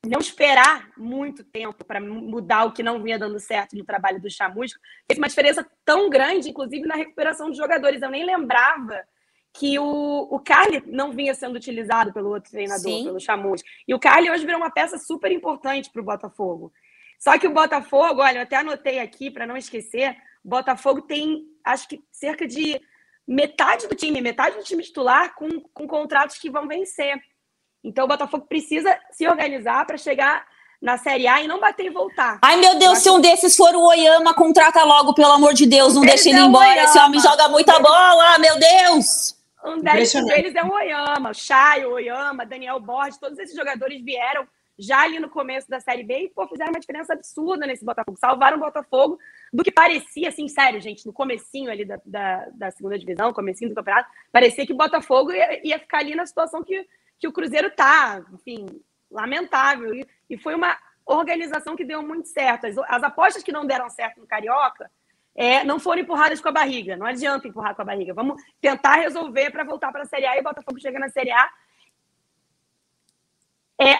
não 0.07 0.21
esperar 0.21 0.91
muito 0.97 1.45
tempo 1.45 1.85
para 1.85 2.01
mudar 2.01 2.65
o 2.65 2.73
que 2.73 2.83
não 2.83 3.03
vinha 3.03 3.19
dando 3.19 3.39
certo 3.39 3.77
no 3.77 3.85
trabalho 3.85 4.21
do 4.21 4.31
Chamusco, 4.31 4.81
fez 5.07 5.19
uma 5.19 5.29
diferença 5.29 5.67
tão 5.85 6.11
grande, 6.11 6.51
inclusive 6.51 6.87
na 6.87 6.95
recuperação 6.95 7.49
dos 7.49 7.57
jogadores. 7.57 8.03
Eu 8.03 8.11
nem 8.11 8.25
lembrava 8.25 9.05
que 9.53 9.79
o, 9.79 10.29
o 10.31 10.41
Carly 10.41 10.83
não 10.87 11.13
vinha 11.13 11.35
sendo 11.35 11.57
utilizado 11.57 12.13
pelo 12.13 12.31
outro 12.31 12.51
treinador, 12.51 12.83
Sim. 12.83 13.05
pelo 13.05 13.21
Chamusco. 13.21 13.69
E 13.87 13.95
o 13.95 14.01
Carly 14.01 14.31
hoje 14.31 14.45
virou 14.45 14.61
uma 14.61 14.71
peça 14.71 14.99
super 14.99 15.31
importante 15.31 15.91
para 15.91 16.03
o 16.03 16.05
Botafogo. 16.05 16.73
Só 17.19 17.39
que 17.39 17.47
o 17.47 17.53
Botafogo, 17.53 18.21
olha, 18.21 18.39
eu 18.39 18.43
até 18.43 18.57
anotei 18.57 18.99
aqui 18.99 19.31
para 19.31 19.47
não 19.47 19.57
esquecer, 19.57 20.17
o 20.45 20.49
Botafogo 20.49 21.03
tem, 21.03 21.47
acho 21.65 21.89
que 21.89 22.03
cerca 22.11 22.47
de 22.47 22.81
metade 23.27 23.87
do 23.87 23.95
time, 23.95 24.21
metade 24.21 24.57
do 24.57 24.65
time 24.65 24.83
titular 24.83 25.35
com, 25.35 25.61
com 25.73 25.87
contratos 25.87 26.37
que 26.37 26.51
vão 26.51 26.69
vencer. 26.69 27.19
Então 27.85 28.07
o 28.07 28.09
Botafogo 28.09 28.47
precisa 28.49 28.99
se 29.11 29.29
organizar 29.29 29.87
para 29.87 29.99
chegar 29.99 30.47
na 30.81 30.97
Série 30.97 31.27
A 31.27 31.43
e 31.43 31.49
não 31.49 31.61
bater 31.61 31.87
e 31.87 31.91
voltar. 31.91 32.39
Ai, 32.43 32.57
meu 32.57 32.79
Deus, 32.79 32.99
se 32.99 33.11
um 33.11 33.21
desses 33.21 33.57
for 33.57 33.75
o 33.75 33.87
Oyama, 33.87 34.35
contrata 34.35 34.83
logo, 34.85 35.15
pelo 35.15 35.33
amor 35.33 35.55
de 35.55 35.67
Deus, 35.67 35.95
não 35.95 36.03
deixe 36.03 36.31
ele 36.31 36.39
é 36.39 36.43
embora. 36.43 36.83
Esse 36.83 36.99
homem 36.99 37.21
joga 37.21 37.49
muita 37.49 37.79
bola, 37.79 38.39
meu 38.39 38.59
Deus! 38.59 39.39
Um 39.65 39.79
deles, 39.79 40.13
deles 40.13 40.55
é 40.55 40.63
o 40.63 40.71
Oyama, 40.71 41.31
o 41.31 41.35
Chay, 41.35 41.87
o 41.87 41.93
Oyama, 41.93 42.45
Daniel 42.45 42.79
Borges, 42.79 43.19
todos 43.19 43.39
esses 43.39 43.57
jogadores 43.57 44.03
vieram 44.05 44.47
já 44.79 45.03
ali 45.03 45.19
no 45.19 45.31
começo 45.31 45.71
da 45.71 45.81
Série 45.81 46.03
B 46.03 46.25
e 46.25 46.29
pô, 46.29 46.47
fizeram 46.49 46.71
uma 46.73 46.81
diferença 46.81 47.13
absurda 47.15 47.67
nesse 47.67 47.85
Botafogo. 47.85 48.19
Salvaram 48.19 48.59
o 48.59 48.61
Botafogo 48.61 49.19
do 49.53 49.63
que 49.63 49.71
parecia, 49.71 50.29
assim, 50.29 50.49
sério, 50.49 50.81
gente, 50.81 51.07
no 51.07 51.13
comecinho 51.13 51.71
ali 51.71 51.85
da, 51.85 51.99
da, 52.05 52.49
da 52.53 52.71
segunda 52.73 52.99
divisão, 52.99 53.33
comecinho 53.33 53.71
do 53.71 53.75
campeonato, 53.75 54.11
parecia 54.31 54.67
que 54.67 54.73
o 54.73 54.77
Botafogo 54.77 55.33
ia, 55.33 55.67
ia 55.67 55.79
ficar 55.79 55.99
ali 55.99 56.15
na 56.15 56.27
situação 56.27 56.63
que 56.63 56.87
que 57.25 57.29
o 57.29 57.33
Cruzeiro 57.33 57.71
tá, 57.71 58.23
enfim, 58.35 58.67
lamentável. 59.11 59.95
E, 59.95 60.07
e 60.29 60.37
foi 60.37 60.55
uma 60.55 60.77
organização 61.07 61.75
que 61.75 61.85
deu 61.85 62.03
muito 62.03 62.29
certo. 62.29 62.67
As, 62.67 62.77
as 62.77 63.03
apostas 63.03 63.43
que 63.43 63.51
não 63.51 63.67
deram 63.67 63.89
certo 63.89 64.21
no 64.21 64.27
Carioca 64.27 64.91
é, 65.35 65.65
não 65.65 65.81
foram 65.81 66.03
empurradas 66.03 66.39
com 66.39 66.49
a 66.49 66.53
barriga. 66.53 66.99
Não 66.99 67.07
adianta 67.07 67.49
empurrar 67.49 67.75
com 67.75 67.81
a 67.81 67.85
barriga. 67.87 68.13
Vamos 68.13 68.43
tentar 68.61 68.97
resolver 68.97 69.51
para 69.51 69.65
voltar 69.65 69.91
para 69.91 70.03
a 70.03 70.07
Série 70.07 70.27
A 70.27 70.37
e 70.37 70.41
o 70.41 70.45
Botafogo 70.45 70.79
chega 70.79 70.99
na 70.99 71.09
Série 71.09 71.33
A. 71.33 71.51
É, 73.81 73.95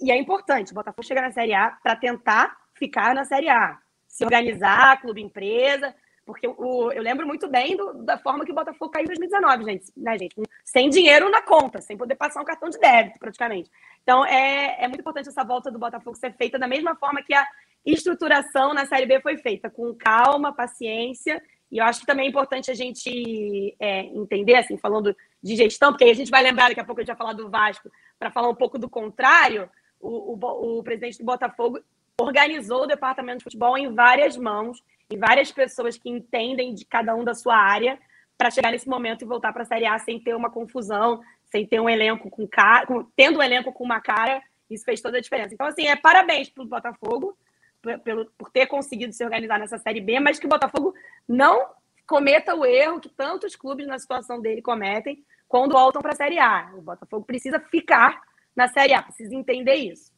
e 0.00 0.12
é 0.12 0.16
importante, 0.16 0.70
o 0.70 0.74
Botafogo 0.74 1.04
chegar 1.04 1.22
na 1.22 1.32
Série 1.32 1.52
A 1.52 1.72
para 1.82 1.96
tentar 1.96 2.56
ficar 2.74 3.16
na 3.16 3.24
Série 3.24 3.48
A. 3.48 3.78
Se 4.06 4.24
organizar, 4.24 5.00
clube 5.00 5.20
empresa, 5.20 5.92
porque 6.24 6.46
o, 6.46 6.92
eu 6.92 7.02
lembro 7.02 7.26
muito 7.26 7.48
bem 7.48 7.76
do, 7.76 8.04
da 8.04 8.18
forma 8.18 8.44
que 8.44 8.52
o 8.52 8.54
Botafogo 8.54 8.90
caiu 8.90 9.04
em 9.04 9.08
2019, 9.08 9.64
gente, 9.64 9.92
né, 9.96 10.18
gente? 10.18 10.36
Sem 10.64 10.88
dinheiro 10.88 11.30
na 11.30 11.42
conta, 11.42 11.80
sem 11.80 11.96
poder 11.96 12.14
passar 12.14 12.40
um 12.40 12.44
cartão 12.44 12.68
de 12.68 12.78
débito, 12.78 13.18
praticamente. 13.18 13.70
Então, 14.02 14.24
é, 14.24 14.76
é 14.80 14.88
muito 14.88 15.00
importante 15.00 15.28
essa 15.28 15.44
volta 15.44 15.70
do 15.70 15.78
Botafogo 15.78 16.16
ser 16.16 16.32
feita 16.34 16.58
da 16.58 16.68
mesma 16.68 16.94
forma 16.94 17.22
que 17.22 17.34
a 17.34 17.46
estruturação 17.84 18.74
na 18.74 18.86
Série 18.86 19.06
B 19.06 19.20
foi 19.20 19.38
feita, 19.38 19.70
com 19.70 19.94
calma, 19.94 20.52
paciência. 20.52 21.42
E 21.70 21.78
eu 21.78 21.84
acho 21.84 22.00
que 22.00 22.06
também 22.06 22.26
é 22.26 22.28
importante 22.28 22.70
a 22.70 22.74
gente 22.74 23.74
é, 23.78 24.00
entender, 24.06 24.56
assim, 24.56 24.76
falando 24.76 25.16
de 25.42 25.56
gestão, 25.56 25.92
porque 25.92 26.04
aí 26.04 26.10
a 26.10 26.14
gente 26.14 26.30
vai 26.30 26.42
lembrar, 26.42 26.68
daqui 26.68 26.80
a 26.80 26.84
pouco 26.84 27.00
a 27.00 27.02
gente 27.02 27.08
vai 27.08 27.16
falar 27.16 27.32
do 27.32 27.48
Vasco, 27.48 27.90
para 28.18 28.30
falar 28.30 28.48
um 28.48 28.54
pouco 28.54 28.78
do 28.78 28.88
contrário, 28.88 29.70
o, 30.00 30.34
o, 30.34 30.78
o 30.78 30.82
presidente 30.82 31.18
do 31.18 31.24
Botafogo 31.24 31.80
organizou 32.20 32.82
o 32.82 32.86
departamento 32.86 33.38
de 33.38 33.44
futebol 33.44 33.78
em 33.78 33.94
várias 33.94 34.36
mãos 34.36 34.82
e 35.10 35.16
várias 35.16 35.50
pessoas 35.50 35.98
que 35.98 36.08
entendem 36.08 36.74
de 36.74 36.84
cada 36.84 37.14
um 37.14 37.24
da 37.24 37.34
sua 37.34 37.56
área 37.56 37.98
para 38.38 38.50
chegar 38.50 38.70
nesse 38.70 38.88
momento 38.88 39.22
e 39.22 39.26
voltar 39.26 39.52
para 39.52 39.62
a 39.62 39.66
Série 39.66 39.86
A 39.86 39.98
sem 39.98 40.20
ter 40.20 40.34
uma 40.34 40.50
confusão, 40.50 41.20
sem 41.50 41.66
ter 41.66 41.80
um 41.80 41.90
elenco 41.90 42.30
com 42.30 42.46
cara, 42.46 42.86
com, 42.86 43.04
tendo 43.16 43.40
um 43.40 43.42
elenco 43.42 43.72
com 43.72 43.84
uma 43.84 44.00
cara, 44.00 44.40
isso 44.70 44.84
fez 44.84 45.00
toda 45.00 45.18
a 45.18 45.20
diferença. 45.20 45.52
Então, 45.52 45.66
assim, 45.66 45.86
é 45.88 45.96
parabéns 45.96 46.48
para 46.48 46.62
o 46.62 46.66
Botafogo 46.66 47.36
por, 47.82 48.26
por 48.38 48.50
ter 48.50 48.66
conseguido 48.66 49.12
se 49.12 49.24
organizar 49.24 49.58
nessa 49.58 49.78
Série 49.78 50.00
B, 50.00 50.20
mas 50.20 50.38
que 50.38 50.46
o 50.46 50.48
Botafogo 50.48 50.94
não 51.28 51.66
cometa 52.06 52.54
o 52.54 52.64
erro 52.64 53.00
que 53.00 53.08
tantos 53.08 53.56
clubes 53.56 53.86
na 53.86 53.98
situação 53.98 54.40
dele 54.40 54.62
cometem 54.62 55.24
quando 55.48 55.72
voltam 55.72 56.00
para 56.00 56.12
a 56.12 56.16
Série 56.16 56.38
A. 56.38 56.70
O 56.74 56.82
Botafogo 56.82 57.24
precisa 57.24 57.58
ficar 57.58 58.22
na 58.54 58.68
Série 58.68 58.94
A, 58.94 59.02
precisa 59.02 59.34
entender 59.34 59.74
isso. 59.74 60.12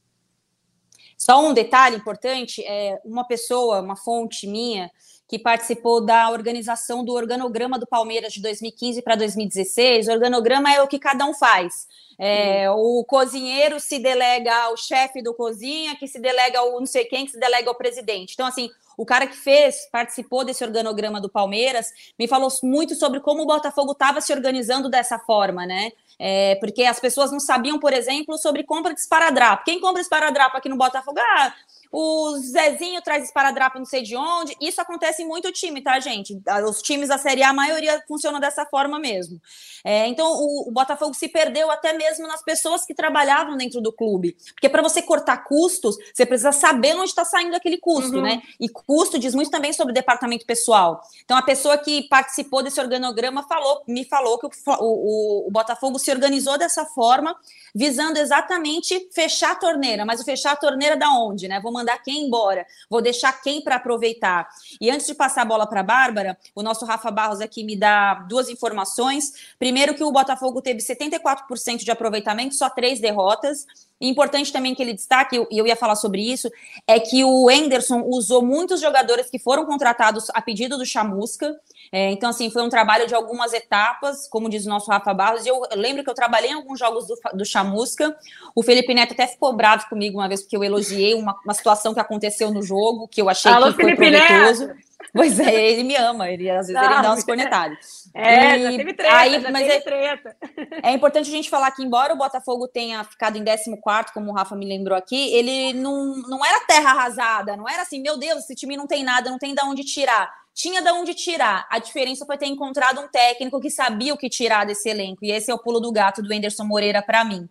Só 1.17 1.45
um 1.45 1.53
detalhe 1.53 1.97
importante: 1.97 2.63
é 2.65 3.01
uma 3.05 3.25
pessoa, 3.25 3.81
uma 3.81 3.97
fonte 3.97 4.47
minha, 4.47 4.91
que 5.29 5.39
participou 5.39 6.05
da 6.05 6.31
organização 6.31 7.05
do 7.05 7.15
organograma 7.15 7.79
do 7.79 7.87
Palmeiras 7.87 8.35
de 8.35 8.43
2015 8.43 9.01
para 9.01 9.17
2016. 9.17 10.09
O 10.09 10.13
organograma 10.13 10.73
é 10.73 10.83
o 10.83 10.87
que 10.87 10.99
cada 10.99 11.25
um 11.25 11.33
faz. 11.33 11.87
É, 12.19 12.71
o 12.71 13.03
cozinheiro 13.05 13.81
se 13.81 13.99
delega 13.99 14.55
ao 14.65 14.77
chefe 14.77 15.23
do 15.23 15.33
cozinha, 15.33 15.97
que 15.97 16.07
se 16.07 16.21
delega 16.21 16.59
ao 16.59 16.79
não 16.79 16.87
sei 16.87 17.07
quem, 17.07 17.25
que 17.25 17.33
se 17.33 17.41
delega 17.41 17.69
ao 17.69 17.75
presidente. 17.75 18.35
Então, 18.35 18.47
assim, 18.47 18.71
o 18.97 19.05
cara 19.05 19.27
que 19.27 19.37
fez, 19.37 19.89
participou 19.91 20.45
desse 20.45 20.65
organograma 20.65 21.21
do 21.21 21.29
Palmeiras, 21.29 21.93
me 22.19 22.29
falou 22.29 22.49
muito 22.63 22.95
sobre 22.95 23.21
como 23.21 23.43
o 23.43 23.47
Botafogo 23.47 23.93
estava 23.93 24.21
se 24.21 24.33
organizando 24.33 24.89
dessa 24.89 25.19
forma, 25.19 25.67
né? 25.67 25.91
É, 26.19 26.57
porque 26.57 26.85
as 26.85 27.01
pessoas 27.01 27.33
não 27.33 27.41
sabiam, 27.41 27.79
por 27.79 27.93
exemplo, 27.93 28.37
sobre 28.39 28.63
compra 28.65 28.95
de 28.95 29.01
esparadrapo. 29.01 29.65
Quem 29.65 29.81
compra 29.81 30.01
esparadrapo 30.01 30.57
aqui 30.57 30.69
no 30.69 30.77
Botafogo? 30.77 31.19
Ah, 31.19 31.55
o 31.93 32.39
Zezinho 32.39 33.03
traz 33.03 33.25
esparadrapo 33.25 33.79
não 33.79 33.85
sei 33.85 34.03
de 34.03 34.17
onde. 34.17 34.57
Isso 34.59 34.81
acontece 34.81 35.23
em 35.23 35.27
muito 35.27 35.53
time, 35.53 35.83
tá, 35.83 36.01
gente? 36.01 36.41
Os 36.67 36.81
times 36.81 37.11
da 37.11 37.19
Série 37.19 37.43
A, 37.43 37.51
a 37.51 37.53
maioria 37.53 38.03
funcionam 38.09 38.41
dessa 38.41 38.65
forma 38.65 38.99
mesmo. 38.99 39.39
É, 39.85 40.07
então, 40.07 40.27
o, 40.27 40.69
o, 40.69 40.73
Botafogo 40.73 41.13
se 41.13 41.29
perdeu 41.29 41.71
até 41.71 41.93
mesmo 41.93 42.27
nas 42.27 42.43
pessoas 42.43 42.87
que 42.87 42.95
trabalhavam 42.95 43.57
dentro 43.57 43.81
do 43.81 43.93
clube. 43.93 44.37
Porque 44.55 44.69
para 44.69 44.81
você 44.81 45.03
cortar 45.03 45.45
custos, 45.45 45.97
você 46.15 46.25
precisa 46.25 46.53
saber 46.53 46.95
onde 46.97 47.11
está 47.11 47.25
saindo 47.25 47.55
aquele 47.55 47.77
custo, 47.77 48.17
uhum. 48.17 48.23
né? 48.23 48.43
E 48.59 48.69
custo 48.69 49.19
diz 49.19 49.35
muito 49.35 49.51
também 49.51 49.73
sobre 49.73 49.93
o 49.93 49.95
departamento 49.95 50.47
pessoal. 50.47 51.03
Então, 51.25 51.37
a 51.37 51.43
pessoa 51.43 51.77
que 51.77 52.09
participou 52.09 52.63
desse 52.63 52.81
organograma 52.81 53.43
falou, 53.43 53.83
me 53.87 54.05
falou 54.05 54.39
que 54.39 54.47
o, 54.47 54.51
o, 54.81 55.49
o 55.49 55.51
Botafogo 55.51 55.99
se 55.99 56.11
organizou 56.11 56.57
dessa 56.57 56.87
forma, 56.87 57.37
visando 57.75 58.19
exatamente 58.19 59.11
fechar 59.13 59.53
a 59.53 59.57
torneira. 59.57 60.07
Mas 60.07 60.21
o 60.21 60.25
fechar 60.25 60.53
a 60.53 60.57
torneira 60.57 60.97
da 60.97 61.11
onde, 61.11 61.49
né? 61.49 61.61
Vou 61.61 61.73
mandar 61.83 61.99
quem 61.99 62.27
embora? 62.27 62.67
Vou 62.89 63.03
deixar 63.03 63.33
quem 63.43 63.61
para 63.61 63.77
aproveitar? 63.77 64.49
E 64.81 64.91
antes 64.91 65.07
de 65.07 65.15
passar 65.15 65.43
a 65.43 65.45
bola 65.45 65.67
para 65.67 65.81
a 65.81 65.85
Bárbara, 65.85 66.39
o 66.55 66.63
nosso 66.63 66.85
Rafa 66.85 67.11
Barros 67.11 67.41
aqui 67.41 67.65
me 67.65 67.77
dá 67.77 68.15
duas 68.29 68.49
informações. 68.49 69.33
Primeiro, 69.59 69.95
que 69.95 70.05
o 70.05 70.13
Botafogo 70.13 70.63
teve 70.63 70.81
74% 70.81 71.79
de 71.79 71.91
aproveitamento, 71.91 72.55
só 72.55 72.71
três 72.71 73.01
derrotas. 73.01 73.67
Importante 74.01 74.53
também 74.53 74.75
que 74.75 74.83
ele 74.83 74.95
destaque, 74.95 75.37
e 75.49 75.59
eu 75.59 75.67
ia 75.67 75.77
falar 75.77 75.95
sobre 75.95 76.21
isso, 76.23 76.51
é 76.89 76.99
que 76.99 77.23
o 77.25 77.49
Enderson 77.49 78.03
usou 78.03 78.43
muitos 78.43 78.81
jogadores 78.81 79.31
que 79.31 79.39
foram 79.39 79.65
contratados 79.65 80.29
a 80.35 80.43
pedido 80.43 80.77
do 80.77 80.85
Chamusca. 80.85 81.55
É, 81.93 82.11
então, 82.11 82.31
assim, 82.31 82.51
foi 82.51 82.63
um 82.63 82.71
trabalho 82.71 83.07
de 83.07 83.15
algumas 83.15 83.53
etapas, 83.53 84.27
como 84.27 84.49
diz 84.49 84.65
o 84.65 84.69
nosso 84.71 84.91
Rafa 84.91 85.13
Barros. 85.13 85.45
E 85.45 85.51
eu 85.51 85.61
lembro 85.77 86.03
que 86.03 86.09
eu 86.09 86.15
trabalhei 86.15 86.51
em 86.51 86.55
alguns 86.55 86.79
jogos 86.79 87.07
do, 87.07 87.15
do 87.35 87.45
Chamusca. 87.45 88.17
O 88.55 88.63
Felipe 88.63 88.95
Neto 88.95 89.13
até 89.13 89.27
ficou 89.27 89.53
bravo 89.53 89.87
comigo 89.91 90.19
uma 90.19 90.27
vez, 90.27 90.41
porque 90.41 90.57
eu 90.57 90.65
elogiei 90.65 91.13
uma, 91.13 91.37
uma 91.45 91.53
situação 91.53 91.93
que 91.93 92.01
aconteceu 92.01 92.51
no 92.51 92.63
jogo, 92.63 93.07
que 93.07 93.21
eu 93.21 93.29
achei 93.29 93.53
Alô, 93.53 93.67
que 93.67 93.75
foi 93.75 93.95
Felipe 93.95 94.17
proveitoso. 94.17 94.69
Neto. 94.69 94.93
Pois 95.13 95.39
é, 95.39 95.71
ele 95.71 95.83
me 95.83 95.95
ama, 95.97 96.31
ele 96.31 96.49
às 96.49 96.69
vezes 96.69 96.81
Não, 96.81 96.91
ele 96.91 97.03
dá 97.03 97.13
uns 97.13 97.25
cornetados. 97.25 98.09
É, 98.15 98.57
e, 98.57 98.63
já 98.63 98.71
teve 98.71 98.95
treta, 98.95 99.17
aí, 99.17 99.41
já 99.41 99.51
mas 99.51 99.63
teve 99.67 99.75
é, 99.75 99.81
treta. 99.81 100.37
É 100.83 100.93
importante 100.93 101.29
a 101.29 101.33
gente 101.33 101.51
falar 101.51 101.71
que, 101.73 101.83
embora 101.83 102.15
o 102.15 102.17
Botafogo 102.17 102.67
tenha 102.67 103.05
ficado 103.05 103.37
em 103.37 103.45
14, 103.45 103.77
como 104.15 104.31
o 104.31 104.35
Rafa 104.35 104.57
me 104.57 104.67
lembrou 104.67 104.97
aqui, 104.97 105.35
ele 105.35 105.75
não, 105.75 106.17
não 106.29 106.45
era 106.45 106.65
terra 106.65 106.93
arrasada, 106.93 107.57
não 107.57 107.69
era 107.69 107.83
assim, 107.83 108.01
meu 108.01 108.17
Deus, 108.17 108.45
esse 108.45 108.55
time 108.55 108.77
não 108.77 108.87
tem 108.87 109.05
nada, 109.05 109.31
não 109.31 109.39
tem 109.39 109.55
de 109.55 109.63
onde 109.63 109.85
tirar 109.85 110.42
tinha 110.55 110.83
de 110.83 110.91
onde 110.91 111.15
tirar. 111.15 111.67
A 111.71 111.79
diferença 111.79 112.27
foi 112.27 112.37
ter 112.37 112.47
encontrado 112.47 113.01
um 113.01 113.09
técnico 113.09 113.61
que 113.61 113.71
sabia 113.71 114.13
o 114.13 114.19
que 114.19 114.29
tirar 114.29 114.67
desse 114.67 114.89
elenco. 114.89 115.25
E 115.25 115.31
esse 115.31 115.51
é 115.51 115.55
o 115.55 115.59
pulo 115.59 115.81
do 115.81 115.93
gato 115.93 116.23
do 116.23 116.33
Anderson 116.33 116.65
Moreira 116.65 117.03
para 117.03 117.25
mim. 117.25 117.49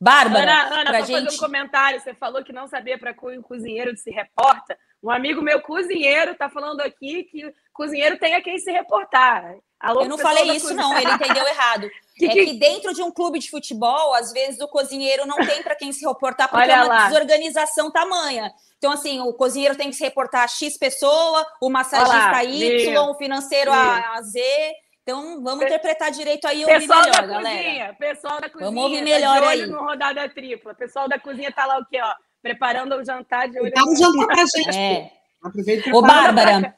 Bárbara, 0.00 0.66
Ana, 0.66 0.80
Ana 0.80 0.90
pra 0.90 1.00
gente... 1.00 1.24
fazer 1.24 1.36
um 1.36 1.40
comentário. 1.40 2.00
Você 2.00 2.14
falou 2.14 2.44
que 2.44 2.52
não 2.52 2.66
sabia 2.66 2.98
para 2.98 3.12
o 3.12 3.42
cozinheiro 3.42 3.96
se 3.96 4.10
reporta. 4.10 4.78
Um 5.02 5.10
amigo 5.10 5.42
meu 5.42 5.60
cozinheiro 5.60 6.32
está 6.32 6.48
falando 6.48 6.80
aqui 6.80 7.24
que 7.24 7.52
cozinheiro 7.72 8.18
tem 8.18 8.34
a 8.34 8.42
quem 8.42 8.58
se 8.58 8.70
reportar. 8.70 9.54
Alô, 9.84 10.02
eu 10.02 10.08
não 10.08 10.18
falei 10.18 10.44
isso, 10.52 10.68
cozinha. 10.68 10.82
não, 10.82 10.96
ele 10.96 11.10
entendeu 11.10 11.46
errado. 11.46 11.90
que, 12.16 12.26
é 12.26 12.28
que... 12.28 12.44
que 12.46 12.52
dentro 12.54 12.94
de 12.94 13.02
um 13.02 13.10
clube 13.10 13.38
de 13.38 13.50
futebol, 13.50 14.14
às 14.14 14.32
vezes 14.32 14.60
o 14.60 14.68
cozinheiro 14.68 15.26
não 15.26 15.36
tem 15.36 15.62
para 15.62 15.74
quem 15.74 15.92
se 15.92 16.06
reportar, 16.06 16.48
porque 16.48 16.62
Olha 16.62 16.72
é 16.72 16.84
uma 16.84 16.86
lá. 16.86 17.08
desorganização 17.08 17.90
tamanha. 17.90 18.52
Então, 18.78 18.92
assim, 18.92 19.20
o 19.20 19.32
cozinheiro 19.32 19.76
tem 19.76 19.90
que 19.90 19.96
se 19.96 20.04
reportar 20.04 20.42
a 20.42 20.48
X 20.48 20.78
pessoa, 20.78 21.46
o 21.60 21.70
massagista 21.70 22.44
Y, 22.44 22.98
o 22.98 23.14
financeiro 23.14 23.72
a, 23.72 24.14
a, 24.14 24.22
Z. 24.22 24.40
Então, 25.02 25.42
vamos 25.42 25.60
Pe 25.60 25.66
interpretar 25.66 26.10
direito 26.10 26.46
aí 26.46 26.62
e 26.62 26.64
ouvir 26.64 26.86
melhor, 26.86 27.10
da 27.10 27.22
galera. 27.22 27.62
Cozinha, 27.62 27.96
pessoal 27.98 28.40
da 28.40 28.48
cozinha. 28.48 28.70
Vamos 28.70 28.84
ouvir 28.84 28.98
tá 28.98 29.04
melhor 29.04 29.40
tá 29.40 29.48
aí. 29.48 29.66
no 29.66 29.78
rodada 29.78 30.28
tripla. 30.28 30.74
Pessoal 30.74 31.08
da 31.08 31.18
cozinha 31.18 31.52
tá 31.52 31.66
lá 31.66 31.78
o 31.78 31.86
quê, 31.86 32.00
ó? 32.02 32.14
Preparando 32.42 32.94
o 32.94 33.04
jantar 33.04 33.48
de 33.48 33.60
olho. 33.60 33.72
Tá 33.72 33.84
o 33.84 33.96
jantar 33.96 34.26
pra 34.26 34.36
gente. 34.36 34.78
É. 34.78 35.10
Ô, 35.92 36.00
Bárbara, 36.00 36.74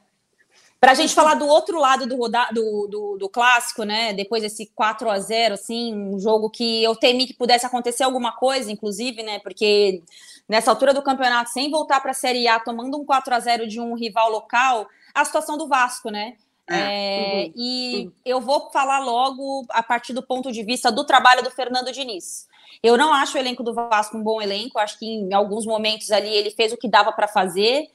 para 0.80 0.92
a 0.92 0.94
gente 0.94 1.14
falar 1.14 1.34
do 1.34 1.46
outro 1.46 1.80
lado 1.80 2.06
do, 2.06 2.16
do, 2.16 2.86
do, 2.88 3.16
do, 3.18 3.28
clássico, 3.28 3.82
né? 3.84 4.12
Depois 4.12 4.42
desse 4.42 4.66
4 4.74 5.08
a 5.10 5.18
0 5.18 5.54
assim, 5.54 5.94
um 5.94 6.18
jogo 6.18 6.50
que 6.50 6.82
eu 6.82 6.94
temi 6.94 7.26
que 7.26 7.34
pudesse 7.34 7.64
acontecer 7.64 8.04
alguma 8.04 8.32
coisa, 8.32 8.70
inclusive, 8.70 9.22
né? 9.22 9.38
Porque 9.38 10.02
nessa 10.48 10.70
altura 10.70 10.92
do 10.92 11.02
campeonato, 11.02 11.50
sem 11.50 11.70
voltar 11.70 12.00
para 12.00 12.10
a 12.10 12.14
Série 12.14 12.46
A, 12.46 12.60
tomando 12.60 12.98
um 12.98 13.04
4 13.04 13.34
a 13.34 13.40
0 13.40 13.66
de 13.66 13.80
um 13.80 13.94
rival 13.94 14.30
local, 14.30 14.86
a 15.14 15.24
situação 15.24 15.56
do 15.56 15.66
Vasco, 15.66 16.10
né? 16.10 16.34
É, 16.68 16.74
é, 16.74 17.44
uhum, 17.44 17.52
e 17.54 18.04
uhum. 18.04 18.12
eu 18.24 18.40
vou 18.40 18.70
falar 18.72 18.98
logo 18.98 19.64
a 19.70 19.84
partir 19.84 20.12
do 20.12 20.22
ponto 20.22 20.50
de 20.50 20.64
vista 20.64 20.90
do 20.90 21.04
trabalho 21.04 21.42
do 21.42 21.50
Fernando 21.50 21.92
Diniz. 21.92 22.48
Eu 22.82 22.96
não 22.96 23.12
acho 23.14 23.36
o 23.36 23.40
elenco 23.40 23.62
do 23.62 23.72
Vasco 23.72 24.16
um 24.16 24.22
bom 24.22 24.42
elenco, 24.42 24.78
acho 24.78 24.98
que 24.98 25.06
em 25.06 25.32
alguns 25.32 25.64
momentos 25.64 26.10
ali 26.10 26.28
ele 26.28 26.50
fez 26.50 26.72
o 26.72 26.76
que 26.76 26.88
dava 26.88 27.12
para 27.12 27.28
fazer, 27.28 27.88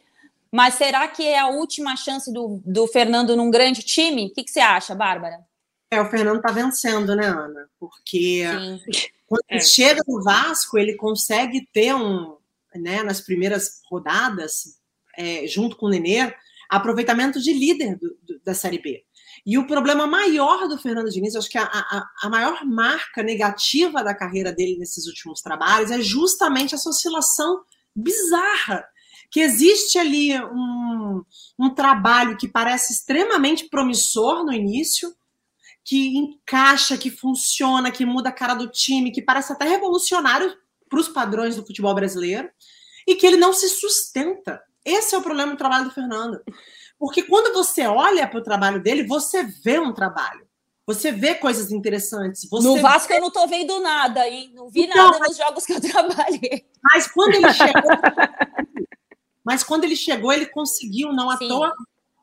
mas 0.51 0.75
será 0.75 1.07
que 1.07 1.23
é 1.23 1.39
a 1.39 1.47
última 1.47 1.95
chance 1.95 2.31
do, 2.31 2.61
do 2.65 2.87
Fernando 2.87 3.35
num 3.35 3.49
grande 3.49 3.81
time? 3.83 4.27
O 4.27 4.33
que, 4.33 4.43
que 4.43 4.51
você 4.51 4.59
acha, 4.59 4.93
Bárbara? 4.93 5.39
É, 5.89 6.01
o 6.01 6.09
Fernando 6.09 6.37
está 6.37 6.51
vencendo, 6.51 7.15
né, 7.15 7.27
Ana? 7.27 7.69
Porque 7.79 8.43
Sim. 8.45 9.09
quando 9.27 9.43
é. 9.49 9.55
ele 9.55 9.63
chega 9.63 10.01
no 10.07 10.23
Vasco, 10.23 10.77
ele 10.77 10.95
consegue 10.95 11.67
ter 11.73 11.93
um, 11.93 12.37
né, 12.75 13.03
nas 13.03 13.21
primeiras 13.21 13.81
rodadas, 13.89 14.77
é, 15.17 15.45
junto 15.47 15.75
com 15.75 15.85
o 15.85 15.89
Nenê, 15.89 16.33
aproveitamento 16.69 17.39
de 17.41 17.53
líder 17.53 17.97
do, 17.97 18.17
do, 18.23 18.39
da 18.43 18.53
Série 18.53 18.81
B. 18.81 19.03
E 19.45 19.57
o 19.57 19.65
problema 19.65 20.05
maior 20.05 20.67
do 20.67 20.77
Fernando 20.77 21.09
Diniz, 21.09 21.35
acho 21.35 21.49
que 21.49 21.57
a, 21.57 21.63
a, 21.63 22.09
a, 22.23 22.29
maior 22.29 22.63
marca 22.65 23.23
negativa 23.23 24.03
da 24.03 24.13
carreira 24.13 24.51
dele 24.51 24.77
nesses 24.77 25.07
últimos 25.07 25.41
trabalhos 25.41 25.91
é 25.91 25.99
justamente 25.99 26.75
essa 26.75 26.89
oscilação 26.89 27.63
bizarra. 27.95 28.85
Que 29.31 29.39
existe 29.39 29.97
ali 29.97 30.37
um, 30.37 31.23
um 31.57 31.69
trabalho 31.73 32.37
que 32.37 32.47
parece 32.47 32.93
extremamente 32.93 33.69
promissor 33.69 34.43
no 34.43 34.51
início, 34.51 35.13
que 35.83 36.17
encaixa, 36.17 36.97
que 36.97 37.09
funciona, 37.09 37.91
que 37.91 38.05
muda 38.05 38.29
a 38.29 38.33
cara 38.33 38.53
do 38.53 38.67
time, 38.67 39.11
que 39.11 39.21
parece 39.21 39.53
até 39.53 39.65
revolucionário 39.65 40.53
para 40.89 40.99
os 40.99 41.07
padrões 41.07 41.55
do 41.55 41.65
futebol 41.65 41.95
brasileiro, 41.95 42.49
e 43.07 43.15
que 43.15 43.25
ele 43.25 43.37
não 43.37 43.53
se 43.53 43.69
sustenta. 43.69 44.61
Esse 44.83 45.15
é 45.15 45.17
o 45.17 45.23
problema 45.23 45.53
do 45.53 45.57
trabalho 45.57 45.85
do 45.85 45.91
Fernando. 45.91 46.41
Porque 46.99 47.23
quando 47.23 47.53
você 47.53 47.87
olha 47.87 48.27
para 48.27 48.39
o 48.39 48.43
trabalho 48.43 48.81
dele, 48.81 49.07
você 49.07 49.43
vê 49.43 49.79
um 49.79 49.93
trabalho. 49.93 50.45
Você 50.85 51.11
vê 51.11 51.35
coisas 51.35 51.71
interessantes. 51.71 52.47
no 52.51 52.77
Vasco 52.81 53.07
vê... 53.07 53.15
eu 53.15 53.21
não 53.21 53.29
estou 53.29 53.47
vendo 53.47 53.79
nada, 53.79 54.27
hein? 54.27 54.51
Não 54.53 54.69
vi 54.69 54.83
então, 54.83 55.05
nada 55.05 55.19
mas... 55.19 55.29
nos 55.29 55.37
jogos 55.37 55.65
que 55.65 55.73
eu 55.73 55.81
trabalhei. 55.81 56.65
Mas 56.93 57.07
quando 57.07 57.35
ele 57.35 57.51
chegou, 57.53 57.91
mas 59.43 59.63
quando 59.63 59.83
ele 59.83 59.95
chegou, 59.95 60.31
ele 60.31 60.45
conseguiu, 60.45 61.11
não 61.13 61.29
à 61.29 61.37
Sim. 61.37 61.47
toa. 61.47 61.73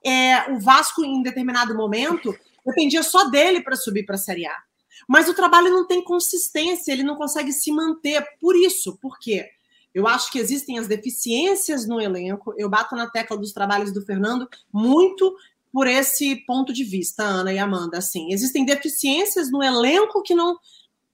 É, 0.05 0.53
o 0.53 0.61
Vasco, 0.61 1.05
em 1.05 1.23
determinado 1.23 1.75
momento, 1.75 2.37
dependia 2.65 3.03
só 3.03 3.29
dele 3.29 3.61
para 3.61 3.77
subir 3.77 4.05
para 4.05 4.15
a 4.15 4.19
Série 4.19 4.47
A. 4.47 4.57
Mas 5.09 5.29
o 5.29 5.35
trabalho 5.35 5.71
não 5.71 5.87
tem 5.87 6.03
consistência, 6.03 6.93
ele 6.93 7.03
não 7.03 7.17
consegue 7.17 7.53
se 7.53 7.73
manter. 7.73 8.25
Por 8.41 8.57
isso, 8.57 8.97
por 9.01 9.19
quê? 9.19 9.49
Eu 9.95 10.07
acho 10.07 10.31
que 10.31 10.39
existem 10.39 10.79
as 10.79 10.87
deficiências 10.87 11.87
no 11.87 12.01
elenco. 12.01 12.55
Eu 12.57 12.69
bato 12.69 12.95
na 12.95 13.09
tecla 13.09 13.37
dos 13.37 13.53
trabalhos 13.53 13.93
do 13.93 14.05
Fernando 14.05 14.49
muito 14.73 15.35
por 15.73 15.87
esse 15.87 16.37
ponto 16.47 16.73
de 16.73 16.85
vista, 16.85 17.23
Ana 17.23 17.53
e 17.53 17.59
Amanda. 17.59 17.99
Assim, 17.99 18.33
existem 18.33 18.65
deficiências 18.65 19.51
no 19.51 19.63
elenco 19.63 20.23
que 20.23 20.35
não 20.35 20.59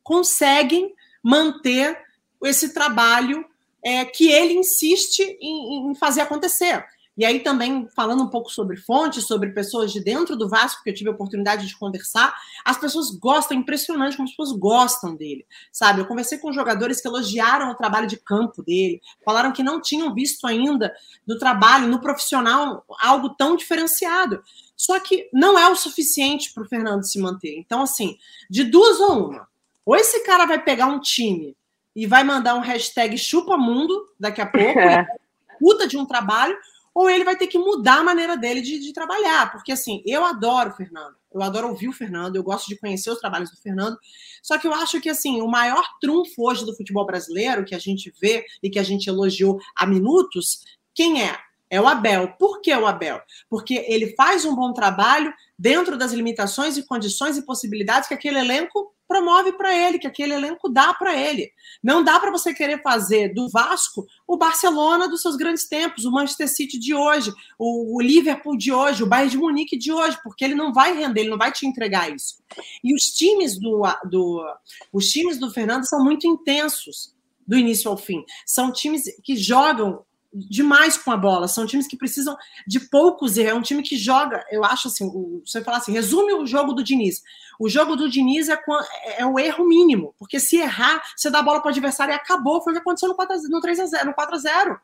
conseguem 0.02 0.92
manter 1.22 1.98
esse 2.42 2.74
trabalho 2.74 3.44
é, 3.84 4.04
que 4.04 4.30
ele 4.30 4.54
insiste 4.54 5.20
em, 5.40 5.90
em 5.90 5.94
fazer 5.94 6.22
acontecer. 6.22 6.84
E 7.16 7.24
aí 7.24 7.40
também 7.40 7.86
falando 7.94 8.24
um 8.24 8.28
pouco 8.28 8.50
sobre 8.50 8.76
fontes, 8.76 9.26
sobre 9.26 9.50
pessoas 9.50 9.92
de 9.92 10.02
dentro 10.02 10.36
do 10.36 10.48
Vasco, 10.48 10.82
que 10.82 10.90
eu 10.90 10.94
tive 10.94 11.10
a 11.10 11.12
oportunidade 11.12 11.66
de 11.66 11.78
conversar, 11.78 12.34
as 12.64 12.76
pessoas 12.76 13.10
gostam, 13.12 13.56
é 13.56 13.60
impressionante 13.60 14.16
como 14.16 14.28
as 14.28 14.34
pessoas 14.34 14.58
gostam 14.58 15.14
dele, 15.14 15.46
sabe? 15.70 16.00
Eu 16.00 16.06
conversei 16.06 16.38
com 16.38 16.52
jogadores 16.52 17.00
que 17.00 17.06
elogiaram 17.06 17.70
o 17.70 17.76
trabalho 17.76 18.08
de 18.08 18.16
campo 18.16 18.64
dele, 18.64 19.00
falaram 19.24 19.52
que 19.52 19.62
não 19.62 19.80
tinham 19.80 20.12
visto 20.12 20.44
ainda 20.44 20.92
do 21.24 21.38
trabalho 21.38 21.86
no 21.86 22.00
profissional 22.00 22.84
algo 23.00 23.30
tão 23.30 23.54
diferenciado. 23.54 24.42
Só 24.76 24.98
que 24.98 25.28
não 25.32 25.56
é 25.56 25.68
o 25.68 25.76
suficiente 25.76 26.52
para 26.52 26.64
o 26.64 26.68
Fernando 26.68 27.04
se 27.04 27.20
manter. 27.20 27.56
Então, 27.58 27.82
assim, 27.82 28.16
de 28.50 28.64
duas 28.64 28.98
ou 28.98 29.28
uma. 29.28 29.48
Ou 29.86 29.94
esse 29.94 30.24
cara 30.24 30.46
vai 30.46 30.60
pegar 30.60 30.86
um 30.86 30.98
time 30.98 31.56
e 31.94 32.06
vai 32.06 32.24
mandar 32.24 32.54
um 32.54 32.60
hashtag 32.60 33.16
chupa 33.16 33.56
mundo 33.56 34.08
daqui 34.18 34.40
a 34.40 34.46
pouco, 34.46 34.80
puta 35.60 35.86
de 35.86 35.96
um 35.96 36.04
trabalho, 36.04 36.56
ou 36.94 37.10
ele 37.10 37.24
vai 37.24 37.36
ter 37.36 37.48
que 37.48 37.58
mudar 37.58 37.98
a 37.98 38.04
maneira 38.04 38.36
dele 38.36 38.60
de, 38.60 38.78
de, 38.78 38.92
trabalhar. 38.92 39.50
Porque, 39.50 39.72
assim, 39.72 40.02
eu 40.06 40.24
adoro 40.24 40.70
o 40.70 40.72
Fernando, 40.72 41.16
eu 41.32 41.42
adoro 41.42 41.68
ouvir 41.68 41.88
o 41.88 41.92
Fernando, 41.92 42.36
eu 42.36 42.42
gosto 42.42 42.68
de 42.68 42.76
conhecer 42.76 43.10
os 43.10 43.18
trabalhos 43.18 43.50
do 43.50 43.56
Fernando, 43.56 43.98
só 44.42 44.56
que 44.58 44.66
eu 44.66 44.72
acho 44.72 45.00
que, 45.00 45.10
assim, 45.10 45.42
o 45.42 45.48
maior 45.48 45.84
trunfo 46.00 46.48
hoje 46.48 46.64
do 46.64 46.76
futebol 46.76 47.04
brasileiro, 47.04 47.64
que 47.64 47.74
a 47.74 47.78
gente 47.78 48.14
vê 48.20 48.44
e 48.62 48.70
que 48.70 48.78
a 48.78 48.84
gente 48.84 49.08
elogiou 49.08 49.58
há 49.74 49.84
minutos, 49.84 50.60
quem 50.94 51.22
é? 51.22 51.36
É 51.68 51.80
o 51.80 51.88
Abel. 51.88 52.28
Por 52.38 52.60
que 52.60 52.72
o 52.72 52.86
Abel? 52.86 53.20
Porque 53.48 53.84
ele 53.88 54.14
faz 54.14 54.44
um 54.44 54.54
bom 54.54 54.72
trabalho 54.72 55.34
dentro 55.58 55.98
das 55.98 56.12
limitações 56.12 56.76
e 56.76 56.86
condições 56.86 57.36
e 57.36 57.44
possibilidades 57.44 58.06
que 58.06 58.14
aquele 58.14 58.38
elenco 58.38 58.93
promove 59.06 59.52
para 59.52 59.74
ele, 59.74 59.98
que 59.98 60.06
aquele 60.06 60.34
elenco 60.34 60.68
dá 60.68 60.94
para 60.94 61.16
ele. 61.16 61.50
Não 61.82 62.02
dá 62.02 62.18
para 62.18 62.30
você 62.30 62.54
querer 62.54 62.82
fazer 62.82 63.34
do 63.34 63.48
Vasco 63.48 64.06
o 64.26 64.36
Barcelona 64.36 65.08
dos 65.08 65.22
seus 65.22 65.36
grandes 65.36 65.68
tempos, 65.68 66.04
o 66.04 66.10
Manchester 66.10 66.48
City 66.48 66.78
de 66.78 66.94
hoje, 66.94 67.32
o, 67.58 68.00
Liverpool 68.00 68.56
de 68.56 68.72
hoje, 68.72 69.02
o 69.02 69.06
Bayern 69.06 69.30
de 69.30 69.38
Munique 69.38 69.76
de 69.76 69.92
hoje, 69.92 70.18
porque 70.22 70.44
ele 70.44 70.54
não 70.54 70.72
vai 70.72 70.96
render, 70.96 71.20
ele 71.20 71.30
não 71.30 71.38
vai 71.38 71.52
te 71.52 71.66
entregar 71.66 72.14
isso. 72.14 72.42
E 72.82 72.94
os 72.94 73.04
times 73.04 73.58
do, 73.58 73.82
do 74.08 74.44
os 74.92 75.08
times 75.08 75.38
do 75.38 75.50
Fernando 75.50 75.86
são 75.86 76.02
muito 76.02 76.26
intensos 76.26 77.14
do 77.46 77.56
início 77.56 77.90
ao 77.90 77.96
fim. 77.96 78.24
São 78.46 78.72
times 78.72 79.04
que 79.22 79.36
jogam 79.36 80.04
demais 80.34 80.96
com 80.96 81.12
a 81.12 81.16
bola. 81.16 81.46
São 81.46 81.66
times 81.66 81.86
que 81.86 81.96
precisam 81.96 82.36
de 82.66 82.80
poucos 82.80 83.36
erros. 83.38 83.52
É 83.52 83.54
um 83.54 83.62
time 83.62 83.82
que 83.82 83.96
joga, 83.96 84.44
eu 84.50 84.64
acho 84.64 84.88
assim, 84.88 85.06
o, 85.06 85.42
você 85.44 85.62
falar 85.62 85.78
assim, 85.78 85.92
resume 85.92 86.32
o 86.34 86.46
jogo 86.46 86.72
do 86.72 86.82
Diniz. 86.82 87.22
O 87.58 87.68
jogo 87.68 87.94
do 87.94 88.10
Diniz 88.10 88.48
é, 88.48 88.54
é, 88.54 89.22
é 89.22 89.26
o 89.26 89.38
erro 89.38 89.64
mínimo, 89.64 90.14
porque 90.18 90.40
se 90.40 90.56
errar, 90.56 91.02
você 91.16 91.30
dá 91.30 91.38
a 91.38 91.42
bola 91.42 91.60
para 91.60 91.68
o 91.68 91.70
adversário 91.70 92.12
e 92.12 92.16
acabou. 92.16 92.60
Foi 92.62 92.72
o 92.72 92.76
que 92.76 92.80
aconteceu 92.80 93.08
no, 93.08 93.14
4 93.14 93.36
no 93.48 93.60
3 93.60 93.80
a 93.80 93.86
0 93.86 94.06
no 94.06 94.14
4 94.14 94.34
a 94.34 94.38
0 94.38 94.80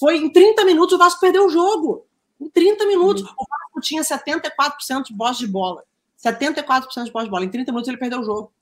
Foi 0.00 0.16
em 0.16 0.28
30 0.28 0.64
minutos 0.64 0.94
o 0.94 0.98
Vasco 0.98 1.20
perdeu 1.20 1.46
o 1.46 1.50
jogo. 1.50 2.06
Em 2.40 2.48
30 2.48 2.84
minutos. 2.86 3.22
Uhum. 3.22 3.28
O 3.38 3.46
Vasco 3.48 3.80
tinha 3.80 4.02
74% 4.02 5.04
de 5.04 5.14
bosta 5.14 5.46
de 5.46 5.50
bola. 5.50 5.84
74% 6.22 7.04
de 7.04 7.12
bosta 7.12 7.24
de 7.24 7.30
bola. 7.30 7.44
Em 7.44 7.50
30 7.50 7.70
minutos 7.70 7.88
ele 7.88 7.98
perdeu 7.98 8.20
o 8.20 8.24
jogo. 8.24 8.52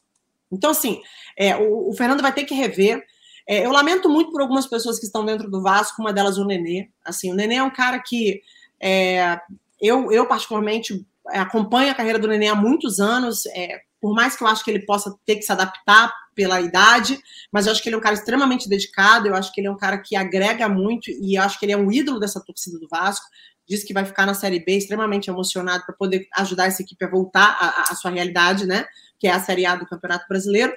Então, 0.50 0.70
assim, 0.70 1.00
é, 1.36 1.56
o, 1.56 1.88
o 1.88 1.92
Fernando 1.94 2.20
vai 2.20 2.32
ter 2.32 2.44
que 2.44 2.54
rever. 2.54 3.02
É, 3.48 3.64
eu 3.64 3.72
lamento 3.72 4.08
muito 4.08 4.30
por 4.30 4.40
algumas 4.40 4.66
pessoas 4.66 4.98
que 4.98 5.06
estão 5.06 5.24
dentro 5.24 5.50
do 5.50 5.62
Vasco, 5.62 6.00
uma 6.00 6.12
delas 6.12 6.38
o 6.38 6.44
Nenê. 6.44 6.88
Assim, 7.04 7.32
o 7.32 7.34
Nenê 7.34 7.56
é 7.56 7.62
um 7.62 7.70
cara 7.70 7.98
que 8.00 8.40
é, 8.80 9.40
eu, 9.80 10.10
eu, 10.12 10.26
particularmente, 10.26 11.04
acompanho 11.26 11.90
a 11.90 11.94
carreira 11.94 12.18
do 12.18 12.28
Nenê 12.28 12.48
há 12.48 12.54
muitos 12.54 13.00
anos. 13.00 13.46
É, 13.46 13.80
por 14.00 14.14
mais 14.14 14.34
que 14.36 14.42
eu 14.42 14.48
acho 14.48 14.64
que 14.64 14.70
ele 14.70 14.84
possa 14.84 15.14
ter 15.24 15.36
que 15.36 15.42
se 15.42 15.52
adaptar 15.52 16.12
pela 16.34 16.60
idade, 16.60 17.20
mas 17.52 17.66
eu 17.66 17.72
acho 17.72 17.82
que 17.82 17.88
ele 17.88 17.96
é 17.96 17.98
um 17.98 18.02
cara 18.02 18.14
extremamente 18.14 18.68
dedicado, 18.68 19.28
eu 19.28 19.34
acho 19.34 19.52
que 19.52 19.60
ele 19.60 19.68
é 19.68 19.70
um 19.70 19.76
cara 19.76 19.98
que 19.98 20.16
agrega 20.16 20.68
muito 20.68 21.10
e 21.10 21.38
eu 21.38 21.42
acho 21.42 21.58
que 21.58 21.66
ele 21.66 21.72
é 21.72 21.76
um 21.76 21.92
ídolo 21.92 22.18
dessa 22.18 22.40
torcida 22.40 22.78
do 22.78 22.88
Vasco. 22.88 23.26
Diz 23.68 23.84
que 23.84 23.94
vai 23.94 24.04
ficar 24.04 24.26
na 24.26 24.34
Série 24.34 24.64
B 24.64 24.76
extremamente 24.76 25.30
emocionado 25.30 25.84
para 25.86 25.94
poder 25.94 26.26
ajudar 26.34 26.66
essa 26.66 26.82
equipe 26.82 27.04
a 27.04 27.08
voltar 27.08 27.56
à, 27.88 27.94
sua 27.94 28.10
realidade, 28.10 28.66
né? 28.66 28.86
Que 29.18 29.28
é 29.28 29.32
a 29.32 29.38
Série 29.38 29.64
A 29.64 29.76
do 29.76 29.86
Campeonato 29.86 30.26
Brasileiro. 30.28 30.74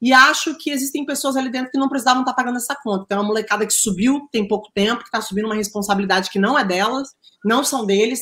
E 0.00 0.12
acho 0.12 0.56
que 0.58 0.70
existem 0.70 1.06
pessoas 1.06 1.36
ali 1.36 1.50
dentro 1.50 1.70
que 1.70 1.78
não 1.78 1.88
precisavam 1.88 2.22
estar 2.22 2.34
pagando 2.34 2.56
essa 2.56 2.74
conta. 2.74 3.06
Tem 3.08 3.16
uma 3.16 3.26
molecada 3.26 3.66
que 3.66 3.72
subiu 3.72 4.28
tem 4.30 4.46
pouco 4.46 4.70
tempo, 4.74 5.00
que 5.00 5.08
está 5.08 5.20
subindo 5.20 5.46
uma 5.46 5.54
responsabilidade 5.54 6.30
que 6.30 6.38
não 6.38 6.58
é 6.58 6.64
delas, 6.64 7.08
não 7.44 7.64
são 7.64 7.86
deles. 7.86 8.20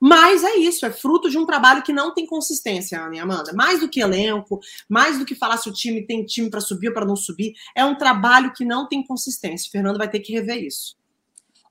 Mas 0.00 0.44
é 0.44 0.56
isso, 0.56 0.86
é 0.86 0.92
fruto 0.92 1.28
de 1.28 1.36
um 1.36 1.44
trabalho 1.44 1.82
que 1.82 1.92
não 1.92 2.14
tem 2.14 2.24
consistência, 2.24 3.00
Ana 3.00 3.16
e 3.16 3.18
Amanda. 3.18 3.52
Mais 3.52 3.80
do 3.80 3.88
que 3.88 4.00
elenco, 4.00 4.60
mais 4.88 5.18
do 5.18 5.24
que 5.24 5.34
falar 5.34 5.56
se 5.56 5.68
o 5.68 5.72
time 5.72 6.06
tem 6.06 6.24
time 6.24 6.48
para 6.48 6.60
subir 6.60 6.88
ou 6.88 6.94
para 6.94 7.06
não 7.06 7.16
subir, 7.16 7.52
é 7.74 7.84
um 7.84 7.96
trabalho 7.96 8.52
que 8.52 8.64
não 8.64 8.86
tem 8.86 9.04
consistência. 9.04 9.68
O 9.68 9.72
Fernando 9.72 9.98
vai 9.98 10.08
ter 10.08 10.20
que 10.20 10.32
rever 10.32 10.62
isso. 10.62 10.97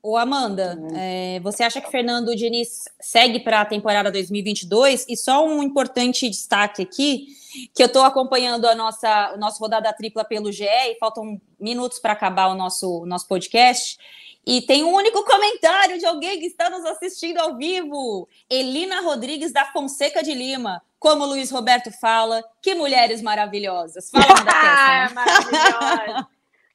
Ô, 0.02 0.16
Amanda, 0.16 0.78
é, 0.94 1.40
você 1.40 1.64
acha 1.64 1.80
que 1.80 1.90
Fernando 1.90 2.34
Diniz 2.36 2.84
segue 3.00 3.40
para 3.40 3.62
a 3.62 3.64
temporada 3.64 4.10
2022? 4.10 5.06
E 5.08 5.16
só 5.16 5.44
um 5.44 5.62
importante 5.62 6.28
destaque 6.28 6.82
aqui, 6.82 7.26
que 7.74 7.82
eu 7.82 7.86
estou 7.86 8.02
acompanhando 8.02 8.66
a 8.66 8.74
nossa, 8.74 9.32
o 9.34 9.38
nosso 9.38 9.58
rodada 9.58 9.92
tripla 9.92 10.24
pelo 10.24 10.52
GE 10.52 10.64
e 10.64 10.98
faltam 11.00 11.40
minutos 11.58 11.98
para 11.98 12.12
acabar 12.12 12.48
o 12.48 12.54
nosso, 12.54 13.04
nosso 13.06 13.26
podcast. 13.26 13.98
E 14.46 14.62
tem 14.62 14.84
um 14.84 14.94
único 14.94 15.24
comentário 15.24 15.98
de 15.98 16.06
alguém 16.06 16.38
que 16.38 16.46
está 16.46 16.70
nos 16.70 16.84
assistindo 16.86 17.38
ao 17.38 17.56
vivo. 17.56 18.28
Elina 18.48 19.02
Rodrigues 19.02 19.52
da 19.52 19.66
Fonseca 19.66 20.22
de 20.22 20.32
Lima. 20.32 20.80
Como 20.98 21.24
o 21.24 21.26
Luiz 21.26 21.50
Roberto 21.50 21.92
fala, 21.92 22.42
que 22.62 22.74
mulheres 22.74 23.20
maravilhosas. 23.20 24.10
Fala 24.10 24.42
da 24.42 24.52
ah, 24.54 25.10
maravilhosa. 25.14 26.28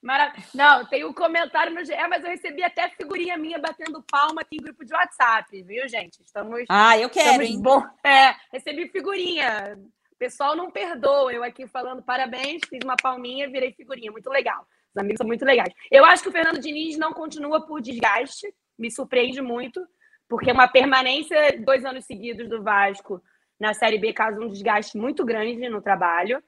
Marav 0.04 0.34
Não, 0.54 0.86
tem 0.86 1.06
um 1.06 1.14
comentário 1.14 1.74
no 1.74 1.84
GE, 1.84 1.96
mas 2.10 2.24
eu 2.24 2.30
recebi 2.30 2.62
até 2.62 2.90
figurinha 2.90 3.38
minha 3.38 3.58
batendo 3.58 4.04
palma 4.04 4.42
aqui 4.42 4.58
em 4.58 4.62
grupo 4.62 4.84
de 4.84 4.94
WhatsApp, 4.94 5.64
viu, 5.64 5.88
gente? 5.88 6.22
Estamos. 6.22 6.66
Ah, 6.68 6.98
eu 6.98 7.10
quero, 7.10 7.42
hein? 7.42 7.62
Bom... 7.62 7.82
É, 8.04 8.36
recebi 8.52 8.90
figurinha. 8.90 9.80
O 10.12 10.16
pessoal 10.18 10.58
não 10.58 10.70
perdoa. 10.70 11.32
Eu 11.32 11.42
aqui 11.42 11.66
falando 11.68 12.04
parabéns, 12.04 12.62
fiz 12.68 12.80
uma 12.84 12.98
palminha, 12.98 13.50
virei 13.50 13.72
figurinha. 13.72 14.12
Muito 14.12 14.30
legal. 14.30 14.68
Os 14.94 15.02
amigos 15.02 15.18
são 15.18 15.26
muito 15.26 15.46
legais. 15.46 15.74
Eu 15.90 16.04
acho 16.04 16.22
que 16.22 16.30
o 16.30 16.34
Fernando 16.34 16.60
Diniz 16.60 16.98
não 16.98 17.14
continua 17.14 17.66
por 17.66 17.82
desgaste, 17.82 18.54
me 18.78 18.92
surpreende 18.92 19.42
muito, 19.42 19.82
porque 20.28 20.52
uma 20.52 20.68
permanência 20.68 21.64
dois 21.64 21.86
anos 21.86 22.06
seguidos 22.06 22.50
do 22.50 22.62
Vasco 22.62 23.24
na 23.58 23.74
Série 23.74 23.98
B 23.98 24.12
causa 24.12 24.42
um 24.42 24.50
desgaste 24.50 24.98
muito 24.98 25.24
grande 25.24 25.70
no 25.70 25.82
trabalho. 25.82 26.44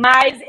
Mas 0.00 0.40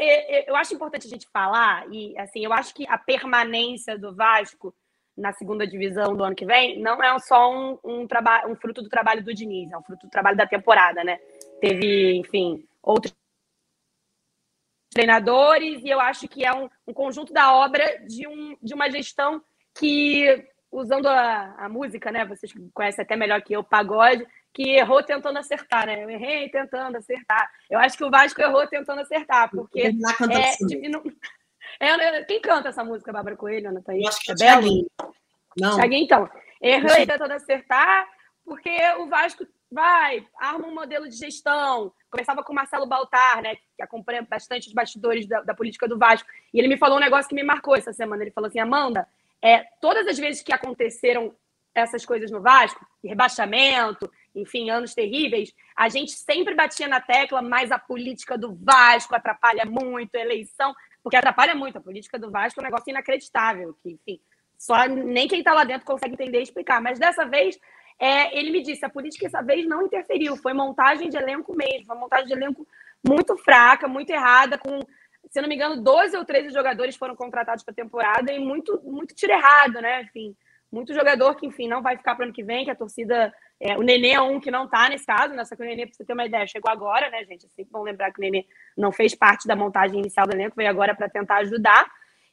eu 0.45 0.55
acho 0.55 0.75
importante 0.75 1.07
a 1.07 1.09
gente 1.09 1.27
falar, 1.33 1.91
e 1.91 2.15
assim, 2.19 2.45
eu 2.45 2.53
acho 2.53 2.71
que 2.71 2.85
a 2.87 2.99
permanência 2.99 3.97
do 3.97 4.13
Vasco 4.13 4.71
na 5.17 5.33
segunda 5.33 5.65
divisão 5.65 6.15
do 6.15 6.23
ano 6.23 6.35
que 6.35 6.45
vem 6.45 6.79
não 6.79 7.01
é 7.01 7.17
só 7.17 7.51
um, 7.51 7.79
um, 7.83 8.07
um 8.47 8.55
fruto 8.55 8.83
do 8.83 8.89
trabalho 8.89 9.23
do 9.23 9.33
Diniz, 9.33 9.71
é 9.71 9.75
um 9.75 9.81
fruto 9.81 10.05
do 10.05 10.11
trabalho 10.11 10.37
da 10.37 10.45
temporada, 10.45 11.03
né? 11.03 11.17
Teve, 11.59 12.13
enfim, 12.13 12.63
outros 12.83 13.11
treinadores, 14.91 15.83
e 15.83 15.89
eu 15.89 15.99
acho 15.99 16.27
que 16.27 16.45
é 16.45 16.53
um, 16.53 16.69
um 16.87 16.93
conjunto 16.93 17.33
da 17.33 17.51
obra 17.51 18.05
de, 18.05 18.27
um, 18.27 18.55
de 18.61 18.75
uma 18.75 18.87
gestão 18.87 19.41
que, 19.79 20.47
usando 20.71 21.07
a, 21.07 21.55
a 21.57 21.67
música, 21.67 22.11
né? 22.11 22.23
Vocês 22.23 22.53
conhecem 22.71 23.01
até 23.01 23.15
melhor 23.15 23.41
que 23.41 23.53
eu, 23.53 23.63
pagode, 23.63 24.27
que 24.53 24.71
errou 24.71 25.03
tentando 25.03 25.37
acertar, 25.37 25.85
né? 25.85 26.03
Eu 26.03 26.09
errei 26.09 26.49
tentando 26.49 26.97
acertar. 26.97 27.49
Eu 27.69 27.79
acho 27.79 27.97
que 27.97 28.03
o 28.03 28.09
Vasco 28.09 28.41
errou 28.41 28.67
tentando 28.67 29.01
acertar, 29.01 29.49
porque 29.49 29.81
é, 29.81 30.65
diminu... 30.65 31.03
é, 31.79 32.23
quem 32.23 32.41
canta 32.41 32.69
essa 32.69 32.83
música, 32.83 33.13
Bárbara 33.13 33.35
Coelho, 33.35 33.69
Ana 33.69 33.81
Thaís? 33.81 34.03
Eu 34.03 34.09
acho 34.09 34.19
que 34.19 34.31
é, 34.31 34.33
é 34.33 34.37
Thiaguinho. 34.37 34.87
Não. 35.57 35.75
Thiaguinho, 35.75 36.03
então. 36.03 36.29
Errei 36.61 37.05
tentando 37.05 37.31
acertar, 37.31 38.07
porque 38.43 38.75
o 38.97 39.07
Vasco 39.07 39.45
vai, 39.71 40.25
arma 40.39 40.67
um 40.67 40.73
modelo 40.73 41.07
de 41.07 41.15
gestão. 41.15 41.93
Começava 42.09 42.43
com 42.43 42.51
o 42.51 42.55
Marcelo 42.55 42.87
Baltar, 42.87 43.41
né, 43.41 43.55
que 43.75 43.81
acompanha 43.81 44.25
bastante 44.27 44.67
os 44.67 44.73
bastidores 44.73 45.27
da, 45.27 45.41
da, 45.41 45.53
política 45.53 45.87
do 45.87 45.97
Vasco. 45.97 46.27
E 46.53 46.59
ele 46.59 46.67
me 46.67 46.77
falou 46.77 46.97
um 46.97 47.01
negócio 47.01 47.29
que 47.29 47.35
me 47.35 47.43
marcou 47.43 47.75
essa 47.75 47.93
semana. 47.93 48.23
Ele 48.23 48.31
falou 48.31 48.47
assim: 48.47 48.59
Amanda, 48.59 49.07
é, 49.41 49.63
todas 49.79 50.07
as 50.07 50.17
vezes 50.17 50.41
que 50.41 50.51
aconteceram 50.51 51.35
essas 51.73 52.05
coisas 52.05 52.31
no 52.31 52.41
Vasco, 52.41 52.85
rebaixamento, 53.03 54.11
enfim, 54.41 54.69
anos 54.69 54.93
terríveis, 54.93 55.53
a 55.75 55.89
gente 55.89 56.11
sempre 56.11 56.55
batia 56.55 56.87
na 56.87 56.99
tecla, 57.01 57.41
mas 57.41 57.71
a 57.71 57.79
política 57.79 58.37
do 58.37 58.55
Vasco 58.55 59.15
atrapalha 59.15 59.65
muito 59.65 60.15
a 60.15 60.19
eleição, 60.19 60.73
porque 61.03 61.17
atrapalha 61.17 61.55
muito. 61.55 61.77
A 61.77 61.81
política 61.81 62.17
do 62.17 62.31
Vasco 62.31 62.59
é 62.59 62.61
um 62.61 62.65
negócio 62.65 62.89
inacreditável, 62.89 63.75
que, 63.81 63.91
enfim, 63.91 64.19
só 64.57 64.85
nem 64.87 65.27
quem 65.27 65.39
está 65.39 65.53
lá 65.53 65.63
dentro 65.63 65.85
consegue 65.85 66.13
entender 66.13 66.39
e 66.39 66.43
explicar. 66.43 66.81
Mas 66.81 66.99
dessa 66.99 67.25
vez, 67.25 67.57
é, 67.99 68.37
ele 68.37 68.51
me 68.51 68.61
disse, 68.61 68.85
a 68.85 68.89
política 68.89 69.25
dessa 69.25 69.41
vez 69.41 69.67
não 69.67 69.83
interferiu, 69.83 70.35
foi 70.37 70.53
montagem 70.53 71.09
de 71.09 71.17
elenco 71.17 71.55
mesmo, 71.55 71.87
foi 71.87 71.97
montagem 71.97 72.27
de 72.27 72.33
elenco 72.33 72.67
muito 73.05 73.37
fraca, 73.37 73.87
muito 73.87 74.09
errada, 74.09 74.57
com, 74.57 74.79
se 75.29 75.41
não 75.41 75.47
me 75.47 75.55
engano, 75.55 75.81
12 75.81 76.17
ou 76.17 76.25
13 76.25 76.49
jogadores 76.53 76.95
foram 76.95 77.15
contratados 77.15 77.63
para 77.63 77.71
a 77.71 77.75
temporada 77.75 78.31
e 78.31 78.39
muito, 78.39 78.81
muito 78.83 79.13
tiro 79.15 79.33
errado, 79.33 79.81
né? 79.81 80.03
Enfim, 80.03 80.35
muito 80.71 80.93
jogador 80.93 81.35
que, 81.35 81.45
enfim, 81.45 81.67
não 81.67 81.81
vai 81.81 81.97
ficar 81.97 82.15
para 82.15 82.23
o 82.23 82.25
ano 82.25 82.33
que 82.33 82.43
vem, 82.43 82.65
que 82.65 82.71
a 82.71 82.75
torcida. 82.75 83.33
É, 83.61 83.77
o 83.77 83.81
Nenê 83.81 84.11
é 84.11 84.21
um 84.21 84.39
que 84.39 84.49
não 84.49 84.65
está 84.65 84.87
nesse 84.87 85.05
caso, 85.05 85.33
né? 85.33 85.43
que 85.43 85.61
o 85.61 85.65
Nenê, 85.65 85.85
para 85.85 85.93
você 85.93 86.05
ter 86.05 86.13
uma 86.13 86.25
ideia, 86.25 86.47
chegou 86.47 86.71
agora, 86.71 87.09
né, 87.09 87.25
gente? 87.25 87.45
É 87.45 87.49
sempre 87.49 87.71
bom 87.71 87.83
lembrar 87.83 88.11
que 88.11 88.19
o 88.19 88.21
Nenê 88.21 88.45
não 88.77 88.91
fez 88.91 89.13
parte 89.13 89.47
da 89.47 89.55
montagem 89.55 89.99
inicial 89.99 90.25
do 90.25 90.33
elenco, 90.33 90.55
veio 90.55 90.69
agora 90.69 90.95
para 90.95 91.09
tentar 91.09 91.37
ajudar. 91.37 91.89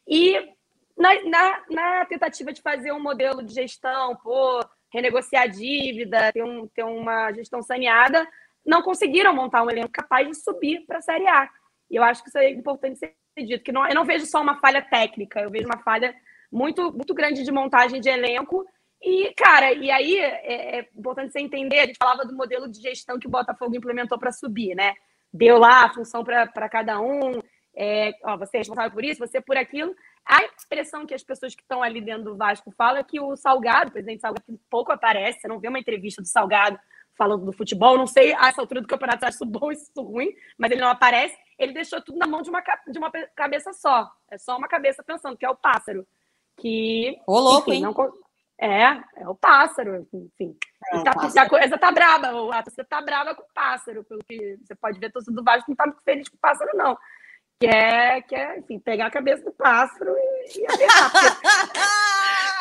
E 0.07 0.39
na, 0.97 1.23
na, 1.25 1.63
na, 1.69 2.05
tentativa 2.05 2.53
de 2.53 2.63
fazer 2.63 2.93
um 2.93 3.03
modelo 3.03 3.43
de 3.43 3.53
gestão, 3.53 4.15
pô, 4.17 4.61
renegociar 4.93 5.45
a 5.45 5.49
dívida, 5.49 6.33
ter, 6.33 6.45
um, 6.45 6.69
ter 6.69 6.85
uma 6.85 7.33
gestão 7.33 7.61
saneada, 7.61 8.27
não 8.65 8.83
conseguiram 8.83 9.35
montar 9.35 9.63
um 9.63 9.71
elenco 9.71 9.91
capaz 9.91 10.29
de 10.29 10.35
subir 10.35 10.87
para 10.87 10.99
a 10.99 11.03
Série 11.03 11.27
A. 11.27 11.49
E 11.91 11.97
eu 11.97 12.03
acho 12.03 12.23
que 12.23 12.29
isso 12.29 12.39
é 12.39 12.51
importante 12.51 12.99
ser 12.99 13.15
dito, 13.37 13.63
que 13.63 13.73
não, 13.73 13.87
eu 13.87 13.95
não 13.95 14.05
vejo 14.05 14.27
só 14.27 14.41
uma 14.41 14.59
falha 14.61 14.81
técnica, 14.81 15.41
eu 15.41 15.51
vejo 15.51 15.67
uma 15.67 15.83
falha 15.83 16.15
muito, 16.51 16.93
muito 16.93 17.15
grande 17.15 17.43
de 17.43 17.53
montagem 17.53 18.01
de 18.01 18.09
elenco. 18.09 18.67
E, 19.03 19.33
cara, 19.35 19.73
e 19.73 19.91
aí 19.91 20.17
é, 20.19 20.79
é 20.79 20.89
importante 20.97 21.33
você 21.33 21.41
entender, 21.41 21.81
a 21.81 21.87
gente 21.87 21.99
falava 21.99 22.25
do 22.25 22.35
modelo 22.35 22.69
de 22.69 22.81
gestão 22.81 23.19
que 23.19 23.27
o 23.27 23.31
Botafogo 23.31 23.77
implementou 23.77 24.19
para 24.19 24.33
subir, 24.33 24.75
né? 24.75 24.95
Deu 25.33 25.59
lá 25.59 25.85
a 25.85 25.93
função 25.93 26.25
para 26.25 26.69
cada 26.69 27.01
um. 27.01 27.41
é, 27.75 28.13
ó, 28.25 28.37
você 28.37 28.57
é 28.57 28.61
responsável 28.61 28.91
por 28.91 29.05
isso, 29.05 29.19
você 29.19 29.39
é 29.39 29.41
por 29.41 29.57
aquilo. 29.57 29.95
A 30.25 30.45
expressão 30.45 31.07
que 31.07 31.15
as 31.15 31.23
pessoas 31.23 31.55
que 31.55 31.63
estão 31.63 31.83
ali 31.83 32.01
dentro 32.01 32.25
do 32.25 32.37
Vasco 32.37 32.73
falam 32.73 32.99
é 32.99 33.05
que 33.05 33.21
o 33.21 33.37
Salgado, 33.37 33.91
o 33.91 33.93
presidente 33.93 34.21
Salgado, 34.21 34.45
que 34.45 34.59
pouco 34.69 34.91
aparece, 34.91 35.41
você 35.41 35.49
não 35.49 35.61
vê 35.61 35.69
uma 35.69 35.79
entrevista 35.79 36.21
do 36.21 36.27
Salgado 36.27 36.79
falando 37.17 37.45
do 37.45 37.53
futebol, 37.53 37.97
não 37.97 38.07
sei 38.07 38.35
a 38.35 38.49
essa 38.49 38.61
altura 38.61 38.81
do 38.81 38.89
campeonato 38.89 39.21
se 39.21 39.27
acho 39.27 39.37
isso 39.37 39.47
bom 39.47 39.73
isso 39.73 39.91
ruim, 39.97 40.35
mas 40.59 40.71
ele 40.71 40.81
não 40.81 40.89
aparece, 40.89 41.37
ele 41.59 41.73
deixou 41.73 42.01
tudo 42.03 42.19
na 42.19 42.27
mão 42.27 42.43
de 42.43 42.51
uma, 42.51 42.63
de 42.87 42.99
uma 42.99 43.11
cabeça 43.35 43.73
só. 43.73 44.11
É 44.31 44.37
só 44.37 44.57
uma 44.57 44.69
cabeça 44.69 45.03
pensando, 45.03 45.37
que 45.37 45.47
é 45.47 45.51
o 45.51 45.57
pássaro. 45.57 46.07
Que. 46.57 47.19
Ô, 47.27 47.39
louco, 47.39 47.71
enfim, 47.71 47.79
hein? 47.79 47.83
Não, 47.83 47.95
é, 48.59 48.85
é 49.17 49.29
o 49.29 49.35
pássaro, 49.35 50.07
enfim. 50.13 50.57
É, 50.93 51.03
tá, 51.03 51.13
pássaro. 51.13 51.47
A 51.47 51.49
coisa 51.49 51.79
tá 51.79 51.93
braba, 51.93 52.33
você 52.65 52.85
tá 52.85 53.01
brava 53.03 53.35
com 53.35 53.43
o 53.43 53.55
pássaro, 53.55 54.05
pelo 54.05 54.25
que 54.25 54.59
você 54.65 54.75
pode 54.75 54.99
ver, 54.99 55.13
torcedor 55.13 55.37
do 55.37 55.45
Vasco 55.45 55.71
não 55.71 55.77
tá 55.77 55.87
muito 55.87 56.03
feliz 56.03 56.29
com 56.29 56.37
o 56.37 56.41
pássaro, 56.41 56.71
não. 56.75 56.97
Que 57.59 57.67
é, 57.67 58.21
que 58.23 58.35
é 58.35 58.59
enfim, 58.59 58.79
pegar 58.79 59.07
a 59.07 59.11
cabeça 59.11 59.45
do 59.45 59.53
pássaro 59.53 60.15
e, 60.17 60.61
e 60.61 60.67
apertar. 60.67 61.11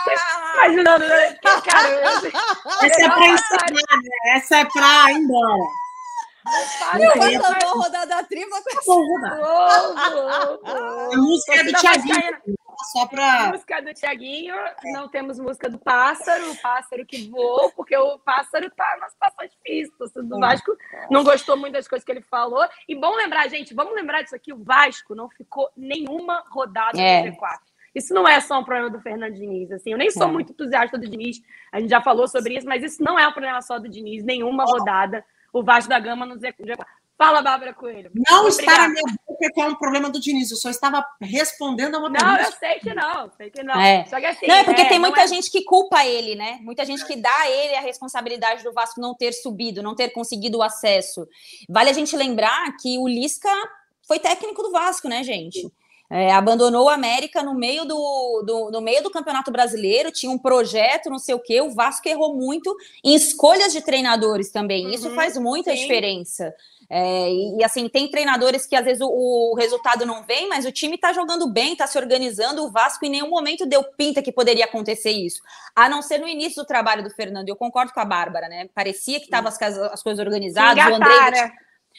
Imaginando, 0.55 1.07
né? 1.07 1.33
Cara, 1.65 1.89
eu, 1.89 2.07
Essa 2.83 3.01
é 3.01 3.09
pra 3.09 3.27
ensinar, 3.27 3.71
né? 3.71 4.35
Essa 4.35 4.57
é 4.57 4.65
pra 4.65 5.11
ir 5.11 5.17
embora. 5.17 5.63
Eu 6.99 7.41
vou 7.41 7.81
rodada 7.81 8.23
tripla 8.23 8.61
com 8.61 8.69
essa. 8.69 8.91
A 10.63 11.17
música 11.17 11.55
é 11.55 11.63
do 11.63 11.73
Thiaguinho. 11.73 12.55
Só 12.91 13.07
pra... 13.07 13.49
Música 13.49 13.81
do 13.81 13.93
Tiaguinho, 13.93 14.55
não 14.93 15.07
temos 15.07 15.39
música 15.39 15.69
do 15.69 15.77
pássaro, 15.77 16.51
o 16.51 16.61
pássaro 16.61 17.05
que 17.05 17.29
voou, 17.29 17.71
porque 17.71 17.95
o 17.97 18.19
pássaro 18.19 18.69
tá 18.71 18.95
numa 18.95 19.09
situação 19.09 19.47
difícil. 19.47 19.93
O 19.99 20.23
do 20.23 20.39
Vasco 20.39 20.75
não 21.09 21.23
gostou 21.23 21.57
muito 21.57 21.73
das 21.73 21.87
coisas 21.87 22.05
que 22.05 22.11
ele 22.11 22.21
falou. 22.21 22.65
E 22.87 22.95
bom 22.95 23.15
lembrar, 23.15 23.47
gente, 23.49 23.73
vamos 23.73 23.95
lembrar 23.95 24.21
disso 24.21 24.35
aqui: 24.35 24.53
o 24.53 24.63
Vasco 24.63 25.15
não 25.15 25.29
ficou 25.29 25.69
nenhuma 25.75 26.43
rodada 26.49 26.99
é. 26.99 27.23
no 27.23 27.35
G4. 27.35 27.59
Isso 27.95 28.13
não 28.13 28.27
é 28.27 28.41
só 28.41 28.59
um 28.59 28.63
problema 28.63 28.89
do 28.89 28.99
Fernando 28.99 29.33
Diniz. 29.33 29.71
Assim, 29.71 29.91
eu 29.91 29.97
nem 29.97 30.11
sou 30.11 30.27
é. 30.27 30.31
muito 30.31 30.51
entusiasta 30.51 30.97
do 30.97 31.07
Diniz, 31.07 31.41
a 31.71 31.79
gente 31.79 31.89
já 31.89 32.01
falou 32.01 32.27
sobre 32.27 32.57
isso, 32.57 32.67
mas 32.67 32.83
isso 32.83 33.01
não 33.01 33.17
é 33.17 33.25
um 33.27 33.31
problema 33.31 33.61
só 33.61 33.79
do 33.79 33.87
Diniz, 33.87 34.23
nenhuma 34.23 34.65
rodada. 34.65 35.23
O 35.53 35.63
Vasco 35.63 35.89
da 35.89 35.99
Gama 35.99 36.25
no 36.25 36.35
G4. 36.37 36.85
Fala, 37.17 37.41
Bárbara 37.41 37.73
Coelho. 37.73 38.11
Não 38.13 38.47
está 38.47 38.77
na 38.77 38.89
minha 38.89 39.03
boca 39.25 39.49
que 39.53 39.61
é 39.61 39.65
um 39.65 39.75
problema 39.75 40.09
do 40.09 40.19
Diniz. 40.19 40.51
Eu 40.51 40.57
só 40.57 40.69
estava 40.69 41.05
respondendo 41.21 41.95
a 41.95 41.99
uma 41.99 42.11
pergunta. 42.11 42.33
Não, 42.33 42.45
eu 42.45 42.51
sei 42.51 42.79
que 42.79 42.93
não. 42.93 43.31
Sei 43.37 43.49
que 43.49 43.63
não. 43.63 43.79
É. 43.79 44.05
Só 44.05 44.19
que 44.19 44.25
assim, 44.25 44.47
não, 44.47 44.55
é 44.55 44.63
porque 44.65 44.81
é, 44.81 44.89
tem 44.89 44.99
muita 44.99 45.21
é... 45.21 45.27
gente 45.27 45.49
que 45.49 45.63
culpa 45.63 46.05
ele, 46.05 46.35
né? 46.35 46.59
Muita 46.61 46.83
gente 46.83 47.05
que 47.05 47.15
dá 47.15 47.33
a 47.33 47.49
ele 47.49 47.75
a 47.75 47.81
responsabilidade 47.81 48.63
do 48.63 48.73
Vasco 48.73 48.99
não 48.99 49.15
ter 49.15 49.31
subido, 49.31 49.81
não 49.81 49.95
ter 49.95 50.09
conseguido 50.09 50.57
o 50.57 50.63
acesso. 50.63 51.25
Vale 51.69 51.89
a 51.89 51.93
gente 51.93 52.15
lembrar 52.17 52.75
que 52.81 52.97
o 52.97 53.07
Lisca 53.07 53.49
foi 54.05 54.19
técnico 54.19 54.61
do 54.61 54.71
Vasco, 54.71 55.07
né, 55.07 55.23
gente? 55.23 55.71
É, 56.17 56.31
abandonou 56.31 56.85
o 56.85 56.89
América 56.89 57.43
no 57.43 57.53
meio 57.53 57.83
do, 57.83 58.41
do, 58.45 58.71
no 58.71 58.79
meio 58.79 59.03
do 59.03 59.11
Campeonato 59.11 59.51
Brasileiro, 59.51 60.13
tinha 60.13 60.31
um 60.31 60.37
projeto, 60.37 61.09
não 61.09 61.19
sei 61.19 61.35
o 61.35 61.39
quê. 61.39 61.59
O 61.59 61.71
Vasco 61.71 62.07
errou 62.07 62.33
muito 62.33 62.73
em 63.03 63.13
escolhas 63.13 63.73
de 63.73 63.81
treinadores 63.81 64.49
também. 64.49 64.93
Isso 64.93 65.09
uhum, 65.09 65.15
faz 65.15 65.37
muita 65.37 65.71
sim. 65.71 65.81
diferença. 65.81 66.55
É, 66.89 67.29
e, 67.29 67.57
e, 67.57 67.63
assim, 67.65 67.89
tem 67.89 68.09
treinadores 68.09 68.65
que 68.65 68.77
às 68.77 68.85
vezes 68.85 69.01
o, 69.01 69.09
o, 69.09 69.55
resultado 69.55 70.05
não 70.05 70.23
vem, 70.23 70.47
mas 70.47 70.65
o 70.65 70.71
time 70.71 70.97
tá 70.97 71.11
jogando 71.11 71.49
bem, 71.49 71.75
tá 71.75 71.85
se 71.85 71.97
organizando. 71.97 72.63
O 72.63 72.71
Vasco 72.71 73.05
em 73.05 73.09
nenhum 73.09 73.29
momento 73.29 73.65
deu 73.65 73.83
pinta 73.83 74.21
que 74.21 74.31
poderia 74.31 74.63
acontecer 74.63 75.11
isso, 75.11 75.41
a 75.75 75.89
não 75.89 76.01
ser 76.01 76.19
no 76.19 76.29
início 76.29 76.63
do 76.63 76.65
trabalho 76.65 77.03
do 77.03 77.09
Fernando. 77.09 77.49
Eu 77.49 77.57
concordo 77.57 77.91
com 77.91 77.99
a 77.99 78.05
Bárbara, 78.05 78.47
né? 78.47 78.69
Parecia 78.73 79.19
que 79.19 79.25
estavam 79.25 79.49
as, 79.49 79.61
as, 79.61 80.01
coisas 80.01 80.25
organizadas. 80.25 80.81
O 80.85 80.95
André, 80.95 81.51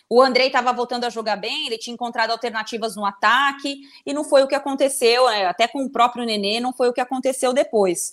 o 0.08 0.22
Andrei 0.22 0.46
estava 0.46 0.72
voltando 0.72 1.04
a 1.04 1.10
jogar 1.10 1.36
bem, 1.36 1.66
ele 1.66 1.78
tinha 1.78 1.94
encontrado 1.94 2.30
alternativas 2.30 2.94
no 2.94 3.04
ataque, 3.04 3.80
e 4.04 4.12
não 4.12 4.24
foi 4.24 4.42
o 4.42 4.48
que 4.48 4.54
aconteceu, 4.54 5.26
né? 5.26 5.46
até 5.46 5.66
com 5.66 5.84
o 5.84 5.90
próprio 5.90 6.24
Nenê, 6.24 6.60
não 6.60 6.72
foi 6.72 6.88
o 6.88 6.92
que 6.92 7.00
aconteceu 7.00 7.52
depois. 7.52 8.12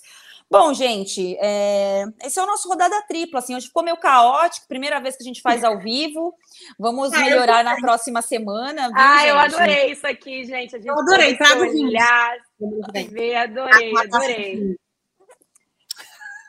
Bom, 0.50 0.72
gente, 0.72 1.36
é... 1.40 2.04
esse 2.22 2.38
é 2.38 2.42
o 2.42 2.46
nosso 2.46 2.68
rodada 2.68 3.02
tripla. 3.08 3.40
Assim, 3.40 3.56
hoje 3.56 3.66
ficou 3.66 3.82
meio 3.82 3.96
caótico, 3.96 4.68
primeira 4.68 5.00
vez 5.00 5.16
que 5.16 5.22
a 5.22 5.26
gente 5.26 5.40
faz 5.40 5.64
ao 5.64 5.78
vivo. 5.78 6.34
Vamos 6.78 7.12
ah, 7.12 7.18
melhorar 7.18 7.64
na 7.64 7.76
próxima 7.76 8.22
semana. 8.22 8.88
Viu, 8.88 8.96
ah, 8.96 9.18
gente? 9.18 9.28
eu 9.28 9.38
adorei 9.38 9.90
isso 9.90 10.06
aqui, 10.06 10.44
gente. 10.44 10.74
eu 10.74 10.98
adorei, 10.98 11.36
o 11.36 11.86
olhar, 11.86 12.36
ver, 13.10 13.34
adorei, 13.36 13.92
adorei. 13.96 14.76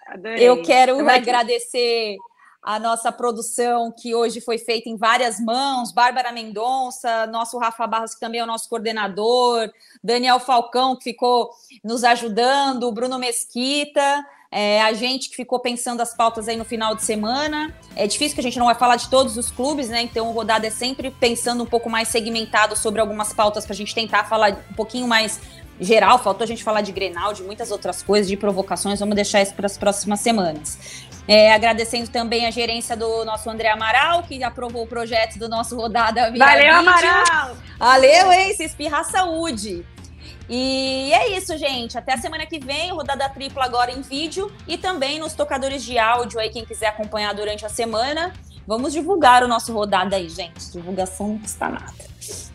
adorei. 0.08 0.48
Eu 0.48 0.62
quero 0.62 1.00
eu 1.00 1.10
agradecer 1.10 2.18
a 2.66 2.80
nossa 2.80 3.12
produção, 3.12 3.92
que 3.92 4.16
hoje 4.16 4.42
foi 4.42 4.58
feita 4.58 4.90
em 4.90 4.98
várias 4.98 5.40
mãos, 5.40 5.92
Bárbara 5.92 6.32
Mendonça, 6.32 7.28
nosso 7.28 7.60
Rafa 7.60 7.86
Barros, 7.86 8.16
que 8.16 8.20
também 8.20 8.40
é 8.40 8.44
o 8.44 8.48
nosso 8.48 8.68
coordenador, 8.68 9.72
Daniel 10.04 10.40
Falcão, 10.40 10.96
que 10.96 11.04
ficou 11.04 11.52
nos 11.84 12.04
ajudando, 12.04 12.92
Bruno 12.92 13.20
Mesquita, 13.20 14.26
é, 14.52 14.82
a 14.82 14.94
gente 14.94 15.30
que 15.30 15.36
ficou 15.36 15.60
pensando 15.60 16.02
as 16.02 16.16
pautas 16.16 16.48
aí 16.48 16.58
no 16.58 16.66
final 16.66 16.96
de 16.96 17.04
semana. 17.04 17.72
É 17.96 18.08
difícil 18.08 18.34
que 18.34 18.42
a 18.42 18.44
gente 18.44 18.58
não 18.58 18.66
vai 18.66 18.76
falar 18.76 18.96
de 18.96 19.10
todos 19.12 19.38
os 19.38 19.52
clubes, 19.52 19.90
né? 19.90 20.02
Então 20.02 20.30
o 20.30 20.32
Rodada 20.32 20.66
é 20.66 20.72
sempre 20.72 21.12
pensando 21.12 21.62
um 21.62 21.68
pouco 21.68 21.88
mais 21.88 22.08
segmentado 22.08 22.76
sobre 22.76 23.00
algumas 23.00 23.32
pautas 23.32 23.64
para 23.64 23.74
a 23.74 23.76
gente 23.78 23.94
tentar 23.94 24.24
falar 24.24 24.58
um 24.72 24.74
pouquinho 24.74 25.08
mais 25.08 25.40
geral. 25.80 26.20
Faltou 26.20 26.44
a 26.44 26.48
gente 26.48 26.64
falar 26.64 26.82
de 26.82 26.92
Grenal, 26.92 27.34
de 27.34 27.44
muitas 27.44 27.72
outras 27.72 28.02
coisas, 28.02 28.28
de 28.28 28.38
provocações. 28.38 29.00
Vamos 29.00 29.16
deixar 29.16 29.42
isso 29.42 29.54
para 29.54 29.66
as 29.66 29.78
próximas 29.78 30.20
semanas. 30.20 31.05
É, 31.28 31.54
agradecendo 31.54 32.10
também 32.10 32.46
a 32.46 32.52
gerência 32.52 32.96
do 32.96 33.26
nosso 33.26 33.50
André 33.50 33.70
Amaral, 33.70 34.24
que 34.24 34.44
aprovou 34.44 34.84
o 34.84 34.88
projeto 34.88 35.40
do 35.40 35.50
nosso 35.50 35.76
Rodada 35.76 36.30
Via 36.32 36.46
Valeu, 36.46 36.62
vídeo. 36.62 36.76
Amaral! 36.76 37.58
Valeu, 37.80 38.32
hein? 38.32 38.54
Se 38.54 38.64
espirrar 38.64 39.04
saúde! 39.06 39.86
E 40.48 41.12
é 41.12 41.36
isso, 41.36 41.58
gente. 41.58 41.98
Até 41.98 42.14
a 42.14 42.18
semana 42.18 42.46
que 42.46 42.60
vem, 42.60 42.92
rodada 42.92 43.28
tripla 43.30 43.66
agora 43.66 43.92
em 43.92 44.02
vídeo 44.02 44.52
e 44.68 44.78
também 44.78 45.20
nos 45.20 45.34
tocadores 45.34 45.84
de 45.84 45.98
áudio 45.98 46.40
aí, 46.40 46.50
quem 46.50 46.64
quiser 46.64 46.88
acompanhar 46.88 47.34
durante 47.34 47.66
a 47.66 47.70
semana. 47.70 48.32
Vamos 48.68 48.94
divulgar 48.94 49.44
o 49.44 49.48
nosso 49.48 49.74
rodada 49.74 50.16
aí, 50.16 50.30
gente. 50.30 50.72
Divulgação 50.72 51.30
não 51.30 51.40
custa 51.40 51.70
nada. 51.70 51.94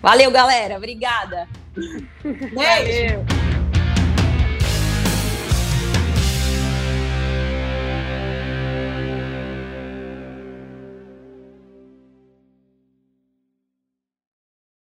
Valeu, 0.01 0.31
galera. 0.31 0.77
Obrigada. 0.77 1.49
Valeu. 2.55 3.25